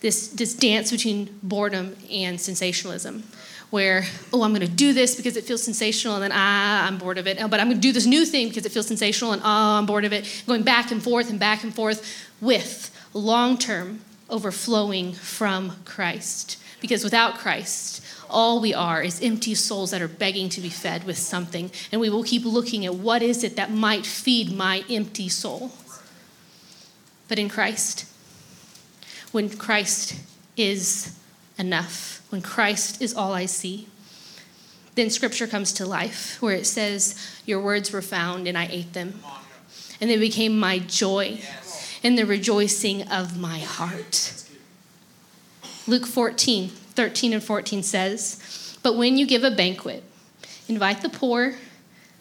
this, 0.00 0.28
this 0.28 0.54
dance 0.54 0.90
between 0.90 1.38
boredom 1.42 1.96
and 2.10 2.40
sensationalism 2.40 3.24
where, 3.70 4.04
oh, 4.32 4.42
I'm 4.42 4.50
going 4.52 4.66
to 4.66 4.72
do 4.72 4.92
this 4.92 5.14
because 5.14 5.36
it 5.36 5.44
feels 5.44 5.62
sensational, 5.62 6.16
and 6.16 6.24
then 6.24 6.32
ah, 6.34 6.86
I'm 6.86 6.98
bored 6.98 7.18
of 7.18 7.28
it. 7.28 7.40
Oh, 7.40 7.46
but 7.46 7.60
I'm 7.60 7.68
going 7.68 7.76
to 7.76 7.80
do 7.80 7.92
this 7.92 8.06
new 8.06 8.24
thing 8.24 8.48
because 8.48 8.66
it 8.66 8.72
feels 8.72 8.88
sensational, 8.88 9.32
and 9.32 9.40
oh, 9.42 9.78
I'm 9.78 9.86
bored 9.86 10.04
of 10.04 10.12
it. 10.12 10.42
Going 10.46 10.64
back 10.64 10.90
and 10.90 11.02
forth 11.02 11.30
and 11.30 11.38
back 11.38 11.62
and 11.62 11.72
forth 11.72 12.28
with 12.40 12.90
long 13.14 13.56
term 13.56 14.00
overflowing 14.28 15.12
from 15.12 15.76
Christ. 15.84 16.59
Because 16.80 17.04
without 17.04 17.38
Christ, 17.38 18.02
all 18.28 18.60
we 18.60 18.72
are 18.72 19.02
is 19.02 19.22
empty 19.22 19.54
souls 19.54 19.90
that 19.90 20.00
are 20.00 20.08
begging 20.08 20.48
to 20.50 20.60
be 20.60 20.68
fed 20.68 21.04
with 21.04 21.18
something. 21.18 21.70
And 21.92 22.00
we 22.00 22.08
will 22.08 22.22
keep 22.22 22.44
looking 22.44 22.86
at 22.86 22.94
what 22.94 23.22
is 23.22 23.44
it 23.44 23.56
that 23.56 23.70
might 23.70 24.06
feed 24.06 24.56
my 24.56 24.84
empty 24.88 25.28
soul. 25.28 25.72
But 27.28 27.38
in 27.38 27.48
Christ, 27.48 28.06
when 29.32 29.50
Christ 29.50 30.16
is 30.56 31.16
enough, 31.58 32.22
when 32.30 32.42
Christ 32.42 33.00
is 33.02 33.14
all 33.14 33.32
I 33.32 33.46
see, 33.46 33.86
then 34.94 35.10
scripture 35.10 35.46
comes 35.46 35.72
to 35.74 35.86
life 35.86 36.40
where 36.42 36.54
it 36.54 36.66
says, 36.66 37.14
Your 37.46 37.60
words 37.60 37.92
were 37.92 38.02
found 38.02 38.48
and 38.48 38.58
I 38.58 38.66
ate 38.70 38.92
them. 38.92 39.20
And 40.00 40.10
they 40.10 40.18
became 40.18 40.58
my 40.58 40.78
joy 40.78 41.40
and 42.02 42.18
the 42.18 42.26
rejoicing 42.26 43.06
of 43.08 43.38
my 43.38 43.58
heart. 43.58 44.44
Luke 45.90 46.06
14, 46.06 46.68
13 46.68 47.32
and 47.32 47.42
14 47.42 47.82
says, 47.82 48.78
But 48.80 48.96
when 48.96 49.18
you 49.18 49.26
give 49.26 49.42
a 49.42 49.50
banquet, 49.50 50.04
invite 50.68 51.02
the 51.02 51.08
poor, 51.08 51.56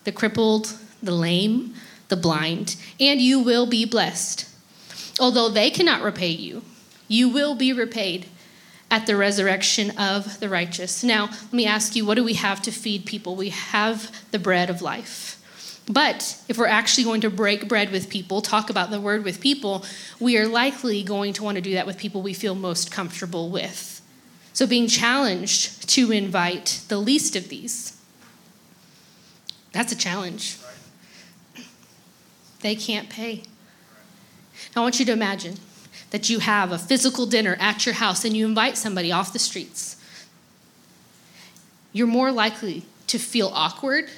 the 0.06 0.12
crippled, 0.12 0.76
the 1.04 1.12
lame, 1.12 1.76
the 2.08 2.16
blind, 2.16 2.78
and 3.00 3.22
you 3.22 3.40
will 3.40 3.68
be 3.68 3.86
blessed. 3.86 4.50
Although 5.20 5.50
they 5.50 5.70
cannot 5.70 6.02
repay 6.02 6.30
you, 6.32 6.64
you 7.08 7.30
will 7.30 7.54
be 7.54 7.72
repaid 7.72 8.26
at 8.90 9.06
the 9.06 9.16
resurrection 9.16 9.96
of 10.00 10.40
the 10.40 10.50
righteous. 10.50 11.04
Now, 11.04 11.26
let 11.28 11.54
me 11.54 11.68
ask 11.68 11.96
you, 11.96 12.08
what 12.08 12.16
do 12.16 12.24
we 12.24 12.34
have 12.34 12.64
to 12.64 12.72
feed 12.72 13.06
people? 13.06 13.36
We 13.36 13.50
have 13.50 14.12
the 14.32 14.40
bread 14.40 14.72
of 14.72 14.82
life. 14.82 15.38
But 15.89 16.39
if 16.47 16.60
we're 16.60 16.67
actually 16.67 17.04
going 17.04 17.21
to 17.21 17.32
break 17.32 17.67
bread 17.67 17.91
with 17.91 18.10
people, 18.10 18.41
talk 18.41 18.69
about 18.69 18.91
the 18.91 19.02
word 19.02 19.25
with 19.25 19.41
people, 19.41 19.84
we 20.19 20.38
are 20.38 20.47
likely 20.47 21.02
going 21.02 21.34
to 21.34 21.43
want 21.43 21.56
to 21.56 21.62
do 21.62 21.73
that 21.73 21.88
with 21.88 21.97
people 21.97 22.21
we 22.21 22.34
feel 22.34 22.54
most 22.54 22.91
comfortable 22.91 23.49
with. 23.49 23.99
So, 24.54 24.67
being 24.67 24.88
challenged 24.88 25.89
to 25.89 26.12
invite 26.12 26.84
the 26.89 26.99
least 26.99 27.36
of 27.36 27.49
these, 27.49 27.99
that's 29.71 29.91
a 29.91 29.95
challenge. 29.95 30.60
They 32.62 32.75
can't 32.75 33.10
pay. 33.10 33.43
Now, 34.75 34.82
I 34.82 34.86
want 34.86 34.99
you 34.99 35.06
to 35.08 35.12
imagine 35.12 35.56
that 36.12 36.30
you 36.30 36.39
have 36.39 36.71
a 36.71 36.78
physical 36.78 37.25
dinner 37.25 37.56
at 37.60 37.86
your 37.86 37.95
house 37.95 38.25
and 38.25 38.36
you 38.38 38.45
invite 38.45 38.78
somebody 38.78 39.12
off 39.12 39.34
the 39.34 39.39
streets. 39.39 39.95
You're 41.93 42.08
more 42.08 42.32
likely 42.32 42.84
to 43.08 43.17
feel 43.17 43.49
awkward 43.54 44.10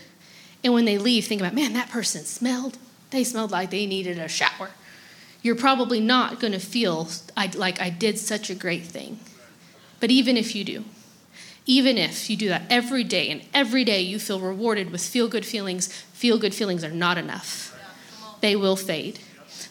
and 0.63 0.73
when 0.73 0.85
they 0.85 0.97
leave, 0.97 1.25
think 1.25 1.41
about, 1.41 1.53
man, 1.53 1.73
that 1.73 1.89
person 1.89 2.23
smelled. 2.23 2.77
They 3.09 3.23
smelled 3.23 3.51
like 3.51 3.71
they 3.71 3.85
needed 3.85 4.17
a 4.17 4.27
shower. 4.27 4.71
You're 5.41 5.55
probably 5.55 5.99
not 5.99 6.39
going 6.39 6.53
to 6.53 6.59
feel 6.59 7.09
like 7.55 7.81
I 7.81 7.89
did 7.89 8.19
such 8.19 8.49
a 8.49 8.55
great 8.55 8.83
thing. 8.83 9.19
But 9.99 10.11
even 10.11 10.37
if 10.37 10.55
you 10.55 10.63
do, 10.63 10.85
even 11.65 11.97
if 11.97 12.29
you 12.29 12.37
do 12.37 12.49
that 12.49 12.63
every 12.69 13.03
day 13.03 13.29
and 13.29 13.41
every 13.53 13.83
day 13.83 14.01
you 14.01 14.19
feel 14.19 14.39
rewarded 14.39 14.91
with 14.91 15.01
feel 15.03 15.27
good 15.27 15.45
feelings, 15.45 15.91
feel 16.13 16.37
good 16.37 16.53
feelings 16.53 16.83
are 16.83 16.91
not 16.91 17.17
enough. 17.17 17.77
They 18.41 18.55
will 18.55 18.75
fade. 18.75 19.19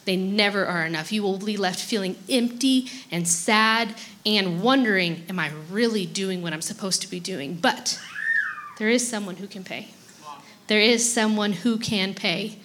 They 0.05 0.16
never 0.16 0.66
are 0.66 0.85
enough. 0.87 1.12
You 1.12 1.22
will 1.22 1.38
be 1.38 1.57
left 1.57 1.81
feeling 1.81 2.16
empty 2.29 2.88
and 3.11 3.26
sad 3.26 3.94
and 4.24 4.62
wondering, 4.62 5.24
am 5.29 5.38
I 5.38 5.50
really 5.70 6.07
doing 6.07 6.42
what 6.42 6.53
I'm 6.53 6.62
supposed 6.62 7.03
to 7.03 7.11
be 7.11 7.20
doing? 7.20 7.55
But 7.55 8.00
there 8.79 8.88
is 8.88 9.07
someone 9.07 9.37
who 9.37 9.46
can 9.46 9.62
pay. 9.64 9.88
There 10.70 10.80
is 10.80 11.12
someone 11.12 11.52
who 11.52 11.78
can 11.78 12.14
pay, 12.14 12.56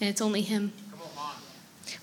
and 0.00 0.08
it's 0.08 0.20
only 0.20 0.42
Him. 0.42 0.72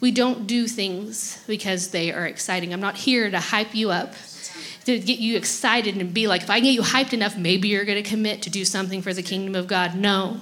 We 0.02 0.12
don't 0.12 0.48
do 0.48 0.68
things 0.68 1.42
because 1.48 1.92
they 1.92 2.12
are 2.12 2.26
exciting. 2.26 2.74
I'm 2.74 2.82
not 2.82 2.98
here 2.98 3.32
to 3.32 3.40
hype 3.40 3.74
you 3.74 3.90
up, 3.90 4.16
to 4.84 5.00
get 5.00 5.20
you 5.20 5.38
excited 5.38 5.96
and 5.96 6.14
be 6.14 6.28
like, 6.28 6.42
if 6.42 6.50
I 6.50 6.60
get 6.60 6.72
you 6.72 6.82
hyped 6.82 7.14
enough, 7.14 7.38
maybe 7.38 7.70
you're 7.70 7.86
going 7.86 8.04
to 8.04 8.10
commit 8.10 8.42
to 8.42 8.50
do 8.50 8.66
something 8.66 9.02
for 9.02 9.14
the 9.14 9.24
kingdom 9.24 9.56
of 9.56 9.66
God. 9.66 9.96
No. 9.96 10.42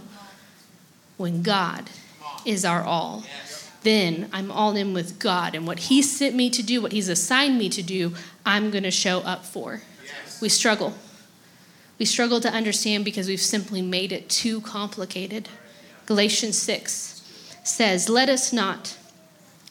When 1.18 1.44
God 1.44 1.88
is 2.44 2.66
our 2.66 2.82
all, 2.82 3.24
then 3.84 4.30
I'm 4.34 4.50
all 4.52 4.76
in 4.76 4.96
with 4.96 5.20
God. 5.20 5.54
And 5.54 5.68
what 5.68 5.78
He 5.78 6.02
sent 6.02 6.34
me 6.34 6.50
to 6.50 6.64
do, 6.64 6.82
what 6.82 6.92
He's 6.92 7.08
assigned 7.08 7.60
me 7.60 7.70
to 7.70 7.84
do, 7.84 8.16
I'm 8.44 8.72
going 8.72 8.84
to 8.84 8.90
show 8.90 9.20
up 9.20 9.46
for. 9.46 9.84
We 10.42 10.50
struggle. 10.50 10.96
We 11.98 12.06
struggle 12.06 12.40
to 12.42 12.50
understand 12.50 13.06
because 13.06 13.28
we've 13.28 13.42
simply 13.42 13.82
made 13.82 14.12
it 14.12 14.30
too 14.30 14.62
complicated. 14.62 15.50
Galatians 16.06 16.58
6 16.58 17.24
says, 17.64 18.10
Let 18.10 18.30
us 18.30 18.54
not 18.54 18.98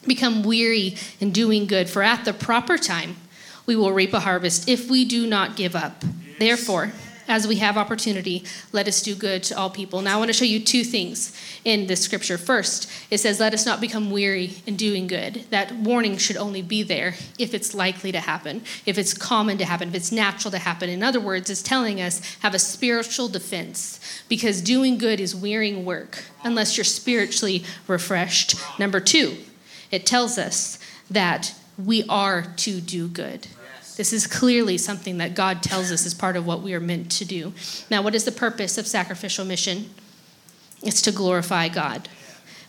become 0.05 0.43
weary 0.43 0.95
in 1.19 1.31
doing 1.31 1.67
good, 1.67 1.89
for 1.89 2.03
at 2.03 2.25
the 2.25 2.33
proper 2.33 2.77
time 2.77 3.17
we 3.65 3.75
will 3.75 3.91
reap 3.91 4.13
a 4.13 4.21
harvest 4.21 4.67
if 4.67 4.89
we 4.89 5.05
do 5.05 5.27
not 5.27 5.55
give 5.55 5.75
up. 5.75 6.03
Therefore, 6.39 6.93
as 7.27 7.47
we 7.47 7.57
have 7.57 7.77
opportunity, 7.77 8.43
let 8.71 8.87
us 8.87 9.01
do 9.01 9.15
good 9.15 9.43
to 9.43 9.57
all 9.57 9.69
people. 9.69 10.01
Now, 10.01 10.15
I 10.15 10.17
want 10.17 10.29
to 10.29 10.33
show 10.33 10.45
you 10.45 10.59
two 10.59 10.83
things 10.83 11.35
in 11.65 11.87
this 11.87 12.01
scripture. 12.01 12.37
First, 12.37 12.89
it 13.11 13.19
says, 13.19 13.39
Let 13.39 13.53
us 13.53 13.65
not 13.65 13.81
become 13.81 14.11
weary 14.11 14.55
in 14.65 14.75
doing 14.75 15.07
good. 15.07 15.45
That 15.49 15.73
warning 15.75 16.17
should 16.17 16.37
only 16.37 16.61
be 16.61 16.83
there 16.83 17.15
if 17.37 17.53
it's 17.53 17.73
likely 17.73 18.11
to 18.11 18.19
happen, 18.19 18.63
if 18.85 18.97
it's 18.97 19.13
common 19.13 19.57
to 19.57 19.65
happen, 19.65 19.89
if 19.89 19.95
it's 19.95 20.11
natural 20.11 20.51
to 20.51 20.57
happen. 20.57 20.89
In 20.89 21.03
other 21.03 21.19
words, 21.19 21.49
it's 21.49 21.61
telling 21.61 22.01
us 22.01 22.37
have 22.39 22.53
a 22.53 22.59
spiritual 22.59 23.27
defense 23.27 23.99
because 24.29 24.61
doing 24.61 24.97
good 24.97 25.19
is 25.19 25.35
wearying 25.35 25.85
work 25.85 26.23
unless 26.43 26.77
you're 26.77 26.83
spiritually 26.83 27.63
refreshed. 27.87 28.55
Number 28.79 28.99
two, 28.99 29.37
it 29.91 30.05
tells 30.05 30.37
us 30.37 30.79
that 31.09 31.53
we 31.77 32.03
are 32.09 32.53
to 32.57 32.81
do 32.81 33.07
good. 33.07 33.47
This 33.97 34.13
is 34.13 34.27
clearly 34.27 34.77
something 34.77 35.17
that 35.17 35.33
God 35.35 35.63
tells 35.63 35.91
us 35.91 36.05
is 36.05 36.13
part 36.13 36.37
of 36.37 36.45
what 36.45 36.61
we 36.61 36.73
are 36.75 36.79
meant 36.79 37.11
to 37.13 37.25
do. 37.25 37.53
Now, 37.89 38.03
what 38.03 38.13
is 38.13 38.25
the 38.25 38.31
purpose 38.31 38.77
of 38.77 38.85
sacrificial 38.85 39.43
mission? 39.43 39.89
It's 40.83 41.01
to 41.01 41.11
glorify 41.11 41.67
God. 41.67 42.07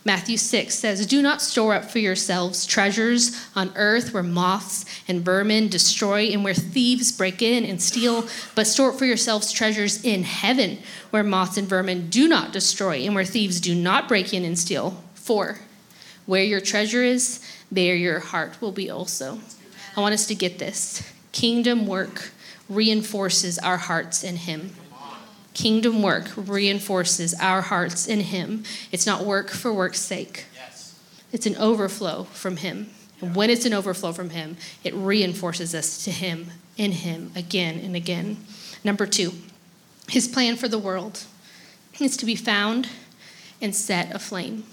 Matthew 0.05 0.37
6 0.37 0.73
says, 0.73 1.05
Do 1.05 1.21
not 1.21 1.41
store 1.41 1.75
up 1.75 1.85
for 1.85 1.99
yourselves 1.99 2.65
treasures 2.65 3.47
on 3.55 3.71
earth 3.75 4.11
where 4.11 4.23
moths 4.23 4.85
and 5.07 5.23
vermin 5.23 5.67
destroy 5.67 6.27
and 6.27 6.43
where 6.43 6.53
thieves 6.55 7.11
break 7.11 7.43
in 7.43 7.63
and 7.63 7.79
steal, 7.79 8.27
but 8.55 8.65
store 8.65 8.91
up 8.91 8.97
for 8.97 9.05
yourselves 9.05 9.51
treasures 9.51 10.03
in 10.03 10.23
heaven 10.23 10.79
where 11.11 11.23
moths 11.23 11.57
and 11.57 11.67
vermin 11.67 12.09
do 12.09 12.27
not 12.27 12.53
destroy 12.53 12.95
and 12.99 13.13
where 13.13 13.25
thieves 13.25 13.59
do 13.59 13.75
not 13.75 14.07
break 14.07 14.33
in 14.33 14.45
and 14.45 14.57
steal. 14.57 15.03
For 15.13 15.59
where 16.25 16.43
your 16.43 16.61
treasure 16.61 17.03
is, 17.03 17.45
there 17.71 17.95
your 17.95 18.19
heart 18.19 18.61
will 18.61 18.71
be 18.71 18.89
also. 18.89 19.39
I 19.95 20.01
want 20.01 20.13
us 20.13 20.27
to 20.27 20.35
get 20.35 20.59
this. 20.59 21.03
Kingdom 21.31 21.85
work 21.87 22.31
reinforces 22.67 23.59
our 23.59 23.77
hearts 23.77 24.23
in 24.23 24.37
Him. 24.37 24.71
Kingdom 25.53 26.01
work 26.01 26.29
reinforces 26.35 27.33
our 27.39 27.61
hearts 27.61 28.07
in 28.07 28.21
Him. 28.21 28.63
It's 28.91 29.05
not 29.05 29.25
work 29.25 29.49
for 29.49 29.73
work's 29.73 29.99
sake, 29.99 30.45
it's 31.31 31.45
an 31.45 31.55
overflow 31.57 32.23
from 32.25 32.57
Him. 32.57 32.89
And 33.21 33.35
when 33.35 33.49
it's 33.49 33.65
an 33.65 33.73
overflow 33.73 34.13
from 34.13 34.29
Him, 34.29 34.55
it 34.83 34.93
reinforces 34.93 35.75
us 35.75 36.03
to 36.05 36.11
Him, 36.11 36.51
in 36.77 36.93
Him, 36.93 37.31
again 37.35 37.79
and 37.79 37.95
again. 37.95 38.37
Number 38.83 39.05
two, 39.05 39.33
His 40.07 40.27
plan 40.27 40.55
for 40.55 40.67
the 40.67 40.79
world 40.79 41.25
is 41.99 42.15
to 42.17 42.25
be 42.25 42.35
found 42.35 42.87
and 43.61 43.75
set 43.75 44.15
aflame. 44.15 44.63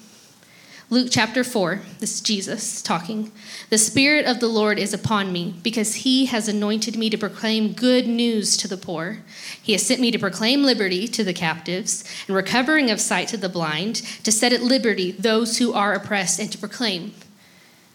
Luke 0.89 1.09
chapter 1.11 1.43
4, 1.43 1.81
this 1.99 2.15
is 2.15 2.21
Jesus 2.21 2.81
talking. 2.81 3.33
The 3.71 3.79
Spirit 3.79 4.25
of 4.25 4.39
the 4.39 4.47
Lord 4.47 4.79
is 4.79 4.95
upon 4.95 5.33
me 5.33 5.57
because 5.65 5.97
he 5.97 6.27
has 6.27 6.47
anointed 6.47 6.97
me 6.97 7.11
to 7.11 7.19
proclaim 7.19 7.73
good 7.73 8.07
news 8.07 8.57
to 8.59 8.69
the 8.69 8.77
poor. 8.77 9.19
He 9.61 9.73
has 9.73 9.85
sent 9.85 10.01
me 10.01 10.13
to 10.13 10.19
proclaim 10.19 10.63
liberty 10.63 11.09
to 11.09 11.25
the 11.25 11.33
captives 11.33 12.05
and 12.29 12.37
recovering 12.37 12.89
of 12.89 13.01
sight 13.01 13.27
to 13.29 13.37
the 13.37 13.49
blind, 13.49 13.97
to 14.23 14.31
set 14.31 14.53
at 14.53 14.63
liberty 14.63 15.11
those 15.11 15.59
who 15.59 15.73
are 15.73 15.93
oppressed, 15.93 16.39
and 16.39 16.53
to 16.53 16.59
proclaim 16.59 17.15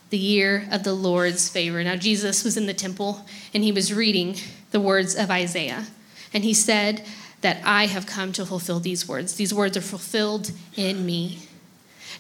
the 0.10 0.18
year 0.18 0.68
of 0.70 0.84
the 0.84 0.94
Lord's 0.94 1.48
favor. 1.48 1.82
Now, 1.82 1.96
Jesus 1.96 2.44
was 2.44 2.58
in 2.58 2.66
the 2.66 2.74
temple 2.74 3.26
and 3.54 3.64
he 3.64 3.72
was 3.72 3.94
reading 3.94 4.36
the 4.72 4.82
words 4.82 5.16
of 5.16 5.32
Isaiah. 5.32 5.86
And 6.34 6.44
he 6.44 6.54
said 6.54 7.06
that 7.40 7.62
I 7.64 7.86
have 7.86 8.06
come 8.06 8.34
to 8.34 8.46
fulfill 8.46 8.82
these 8.82 9.08
words. 9.08 9.36
These 9.36 9.54
words 9.54 9.78
are 9.78 9.82
fulfilled 9.82 10.52
in 10.76 11.06
me. 11.06 11.40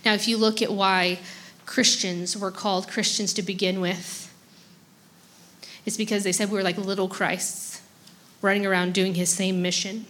Now, 0.05 0.13
if 0.13 0.27
you 0.27 0.37
look 0.37 0.61
at 0.61 0.71
why 0.71 1.19
Christians 1.65 2.37
were 2.37 2.51
called 2.51 2.87
Christians 2.87 3.33
to 3.33 3.41
begin 3.41 3.81
with, 3.81 4.33
it's 5.85 5.97
because 5.97 6.23
they 6.23 6.31
said 6.31 6.49
we 6.49 6.57
were 6.57 6.63
like 6.63 6.77
little 6.77 7.07
Christs 7.07 7.81
running 8.41 8.65
around 8.65 8.93
doing 8.93 9.15
his 9.15 9.29
same 9.29 9.61
mission. 9.61 10.05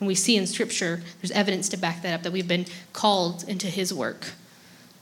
And 0.00 0.06
we 0.06 0.14
see 0.14 0.36
in 0.36 0.46
Scripture, 0.46 1.02
there's 1.20 1.30
evidence 1.30 1.68
to 1.70 1.76
back 1.76 2.02
that 2.02 2.14
up, 2.14 2.22
that 2.22 2.32
we've 2.32 2.48
been 2.48 2.66
called 2.92 3.44
into 3.48 3.68
his 3.68 3.92
work. 3.94 4.32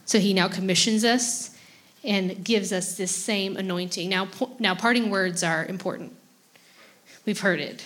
So 0.05 0.19
he 0.19 0.35
now 0.35 0.49
commissions 0.49 1.05
us 1.05 1.57
and 2.05 2.45
gives 2.45 2.73
us 2.73 2.97
this 2.97 3.15
same 3.15 3.57
anointing. 3.57 4.09
Now, 4.09 4.29
now 4.59 4.75
parting 4.75 5.11
words 5.11 5.43
are 5.43 5.65
important. 5.65 6.15
We've 7.25 7.41
heard 7.41 7.61
it. 7.61 7.85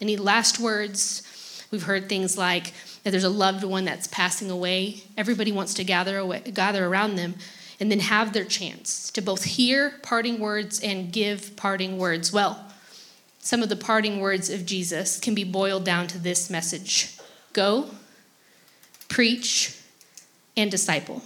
Any 0.00 0.16
last 0.16 0.60
words? 0.60 1.22
We've 1.70 1.82
heard 1.82 2.08
things 2.08 2.38
like 2.38 2.72
that 3.06 3.12
there's 3.12 3.22
a 3.22 3.30
loved 3.30 3.62
one 3.62 3.84
that's 3.84 4.08
passing 4.08 4.50
away. 4.50 5.00
Everybody 5.16 5.52
wants 5.52 5.74
to 5.74 5.84
gather 5.84 6.18
away, 6.18 6.40
gather 6.52 6.84
around 6.84 7.14
them 7.14 7.36
and 7.78 7.88
then 7.88 8.00
have 8.00 8.32
their 8.32 8.44
chance 8.44 9.12
to 9.12 9.20
both 9.20 9.44
hear 9.44 9.92
parting 10.02 10.40
words 10.40 10.80
and 10.80 11.12
give 11.12 11.54
parting 11.54 11.98
words. 11.98 12.32
Well, 12.32 12.66
some 13.38 13.62
of 13.62 13.68
the 13.68 13.76
parting 13.76 14.18
words 14.18 14.50
of 14.50 14.66
Jesus 14.66 15.20
can 15.20 15.36
be 15.36 15.44
boiled 15.44 15.84
down 15.84 16.08
to 16.08 16.18
this 16.18 16.50
message 16.50 17.16
go, 17.52 17.90
preach, 19.06 19.78
and 20.56 20.68
disciple. 20.68 21.22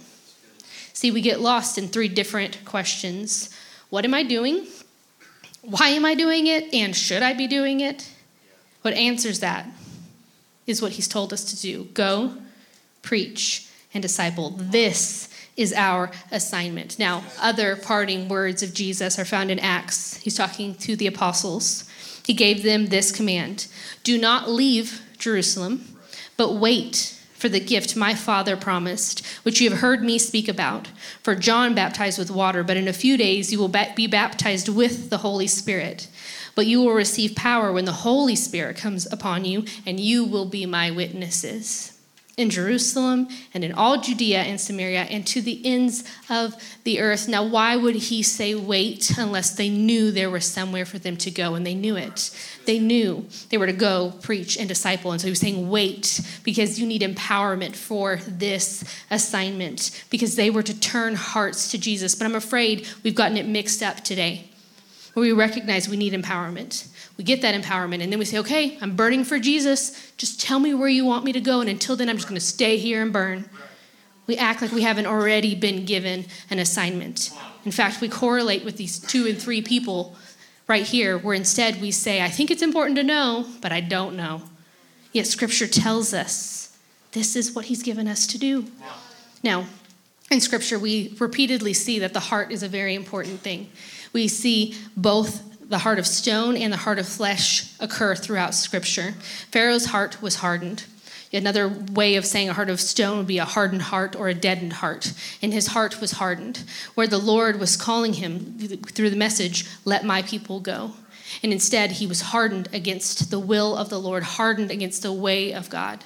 See, 0.93 1.09
we 1.09 1.19
get 1.19 1.41
lost 1.41 1.79
in 1.79 1.87
three 1.87 2.09
different 2.09 2.63
questions 2.63 3.49
What 3.89 4.05
am 4.05 4.13
I 4.13 4.21
doing? 4.21 4.67
Why 5.63 5.87
am 5.87 6.05
I 6.05 6.13
doing 6.13 6.45
it? 6.45 6.71
And 6.75 6.95
should 6.95 7.23
I 7.23 7.33
be 7.33 7.47
doing 7.47 7.79
it? 7.79 8.07
What 8.83 8.93
answers 8.93 9.39
that 9.39 9.65
is 10.67 10.81
what 10.81 10.93
he's 10.93 11.07
told 11.07 11.33
us 11.33 11.43
to 11.45 11.61
do 11.61 11.85
go, 11.93 12.35
preach, 13.01 13.67
and 13.93 14.01
disciple. 14.01 14.51
This 14.57 15.27
is 15.57 15.73
our 15.73 16.11
assignment. 16.31 16.97
Now, 16.97 17.23
other 17.39 17.75
parting 17.75 18.29
words 18.29 18.63
of 18.63 18.73
Jesus 18.73 19.19
are 19.19 19.25
found 19.25 19.51
in 19.51 19.59
Acts. 19.59 20.17
He's 20.17 20.35
talking 20.35 20.75
to 20.75 20.95
the 20.95 21.07
apostles. 21.07 21.87
He 22.25 22.33
gave 22.33 22.63
them 22.63 22.87
this 22.87 23.11
command 23.11 23.67
Do 24.03 24.17
not 24.17 24.49
leave 24.49 25.01
Jerusalem, 25.17 25.97
but 26.37 26.53
wait 26.53 27.17
for 27.33 27.49
the 27.49 27.59
gift 27.59 27.95
my 27.95 28.13
Father 28.13 28.55
promised, 28.55 29.25
which 29.43 29.59
you 29.59 29.71
have 29.71 29.79
heard 29.79 30.03
me 30.03 30.19
speak 30.19 30.47
about. 30.47 30.89
For 31.23 31.33
John 31.33 31.73
baptized 31.73 32.19
with 32.19 32.29
water, 32.29 32.63
but 32.63 32.77
in 32.77 32.87
a 32.87 32.93
few 32.93 33.17
days 33.17 33.51
you 33.51 33.57
will 33.57 33.67
be 33.67 34.05
baptized 34.05 34.69
with 34.69 35.09
the 35.09 35.17
Holy 35.17 35.47
Spirit. 35.47 36.07
But 36.55 36.67
you 36.67 36.81
will 36.81 36.93
receive 36.93 37.35
power 37.35 37.71
when 37.71 37.85
the 37.85 37.91
Holy 37.91 38.35
Spirit 38.35 38.77
comes 38.77 39.11
upon 39.11 39.45
you, 39.45 39.65
and 39.85 39.99
you 39.99 40.25
will 40.25 40.45
be 40.45 40.65
my 40.65 40.91
witnesses 40.91 41.97
in 42.37 42.49
Jerusalem 42.49 43.27
and 43.53 43.63
in 43.63 43.71
all 43.73 43.99
Judea 43.99 44.41
and 44.41 44.59
Samaria 44.59 45.03
and 45.03 45.25
to 45.27 45.41
the 45.41 45.65
ends 45.65 46.03
of 46.29 46.55
the 46.83 46.99
earth. 46.99 47.27
Now, 47.27 47.43
why 47.43 47.75
would 47.75 47.95
he 47.95 48.23
say 48.23 48.55
wait 48.55 49.17
unless 49.17 49.51
they 49.55 49.69
knew 49.69 50.11
there 50.11 50.29
was 50.29 50.45
somewhere 50.45 50.85
for 50.85 50.97
them 50.97 51.17
to 51.17 51.31
go? 51.31 51.55
And 51.55 51.65
they 51.65 51.75
knew 51.75 51.95
it. 51.95 52.35
They 52.65 52.79
knew 52.79 53.25
they 53.49 53.57
were 53.57 53.67
to 53.67 53.73
go, 53.73 54.13
preach, 54.21 54.57
and 54.57 54.67
disciple. 54.67 55.11
And 55.11 55.19
so 55.19 55.27
he 55.27 55.31
was 55.31 55.39
saying 55.39 55.69
wait 55.69 56.21
because 56.43 56.79
you 56.79 56.87
need 56.87 57.01
empowerment 57.01 57.75
for 57.75 58.17
this 58.27 58.83
assignment 59.09 60.03
because 60.09 60.35
they 60.35 60.49
were 60.49 60.63
to 60.63 60.79
turn 60.79 61.15
hearts 61.15 61.71
to 61.71 61.77
Jesus. 61.77 62.15
But 62.15 62.25
I'm 62.25 62.35
afraid 62.35 62.87
we've 63.03 63.15
gotten 63.15 63.37
it 63.37 63.45
mixed 63.45 63.83
up 63.83 63.97
today 64.03 64.50
where 65.13 65.21
we 65.21 65.31
recognize 65.31 65.89
we 65.89 65.97
need 65.97 66.13
empowerment. 66.13 66.87
We 67.17 67.23
get 67.23 67.41
that 67.41 67.53
empowerment, 67.53 68.01
and 68.01 68.11
then 68.11 68.19
we 68.19 68.25
say, 68.25 68.37
okay, 68.39 68.77
I'm 68.81 68.95
burning 68.95 69.23
for 69.23 69.39
Jesus. 69.39 70.11
Just 70.17 70.41
tell 70.41 70.59
me 70.59 70.73
where 70.73 70.89
you 70.89 71.05
want 71.05 71.25
me 71.25 71.33
to 71.33 71.41
go, 71.41 71.59
and 71.59 71.69
until 71.69 71.95
then, 71.95 72.09
I'm 72.09 72.15
just 72.15 72.27
going 72.27 72.39
to 72.39 72.45
stay 72.45 72.77
here 72.77 73.01
and 73.01 73.11
burn. 73.11 73.49
We 74.27 74.37
act 74.37 74.61
like 74.61 74.71
we 74.71 74.83
haven't 74.83 75.07
already 75.07 75.55
been 75.55 75.85
given 75.85 76.25
an 76.49 76.59
assignment. 76.59 77.31
In 77.65 77.71
fact, 77.71 78.01
we 78.01 78.07
correlate 78.07 78.63
with 78.63 78.77
these 78.77 78.99
two 78.99 79.27
and 79.27 79.37
three 79.37 79.61
people 79.61 80.15
right 80.67 80.83
here, 80.83 81.17
where 81.17 81.35
instead 81.35 81.81
we 81.81 81.91
say, 81.91 82.23
I 82.23 82.29
think 82.29 82.49
it's 82.49 82.61
important 82.61 82.95
to 82.97 83.03
know, 83.03 83.45
but 83.61 83.71
I 83.71 83.81
don't 83.81 84.15
know. 84.15 84.43
Yet 85.11 85.27
Scripture 85.27 85.67
tells 85.67 86.13
us 86.13 86.77
this 87.11 87.35
is 87.35 87.53
what 87.53 87.65
He's 87.65 87.83
given 87.83 88.07
us 88.07 88.25
to 88.27 88.37
do. 88.37 88.67
Now, 89.43 89.65
in 90.31 90.39
Scripture, 90.39 90.79
we 90.79 91.17
repeatedly 91.19 91.73
see 91.73 91.99
that 91.99 92.13
the 92.13 92.21
heart 92.21 92.51
is 92.53 92.63
a 92.63 92.69
very 92.69 92.95
important 92.95 93.41
thing. 93.41 93.69
We 94.13 94.27
see 94.27 94.75
both 94.95 95.69
the 95.69 95.79
heart 95.79 95.99
of 95.99 96.05
stone 96.05 96.57
and 96.57 96.71
the 96.71 96.77
heart 96.77 96.99
of 96.99 97.07
flesh 97.07 97.73
occur 97.79 98.15
throughout 98.15 98.53
Scripture. 98.53 99.13
Pharaoh's 99.51 99.85
heart 99.85 100.21
was 100.21 100.35
hardened. 100.35 100.85
Another 101.33 101.69
way 101.69 102.15
of 102.15 102.25
saying 102.25 102.49
a 102.49 102.53
heart 102.53 102.69
of 102.69 102.81
stone 102.81 103.19
would 103.19 103.27
be 103.27 103.37
a 103.37 103.45
hardened 103.45 103.83
heart 103.83 104.15
or 104.17 104.27
a 104.27 104.33
deadened 104.33 104.73
heart. 104.73 105.13
And 105.41 105.53
his 105.53 105.67
heart 105.67 106.01
was 106.01 106.13
hardened, 106.13 106.63
where 106.95 107.07
the 107.07 107.17
Lord 107.17 107.57
was 107.57 107.77
calling 107.77 108.13
him 108.13 108.57
through 108.57 109.09
the 109.09 109.15
message, 109.15 109.65
Let 109.85 110.03
my 110.03 110.23
people 110.23 110.59
go. 110.59 110.91
And 111.41 111.53
instead, 111.53 111.91
he 111.93 112.07
was 112.07 112.21
hardened 112.21 112.67
against 112.73 113.31
the 113.31 113.39
will 113.39 113.77
of 113.77 113.89
the 113.89 113.99
Lord, 113.99 114.23
hardened 114.23 114.71
against 114.71 115.03
the 115.03 115.13
way 115.13 115.53
of 115.53 115.69
God. 115.69 116.03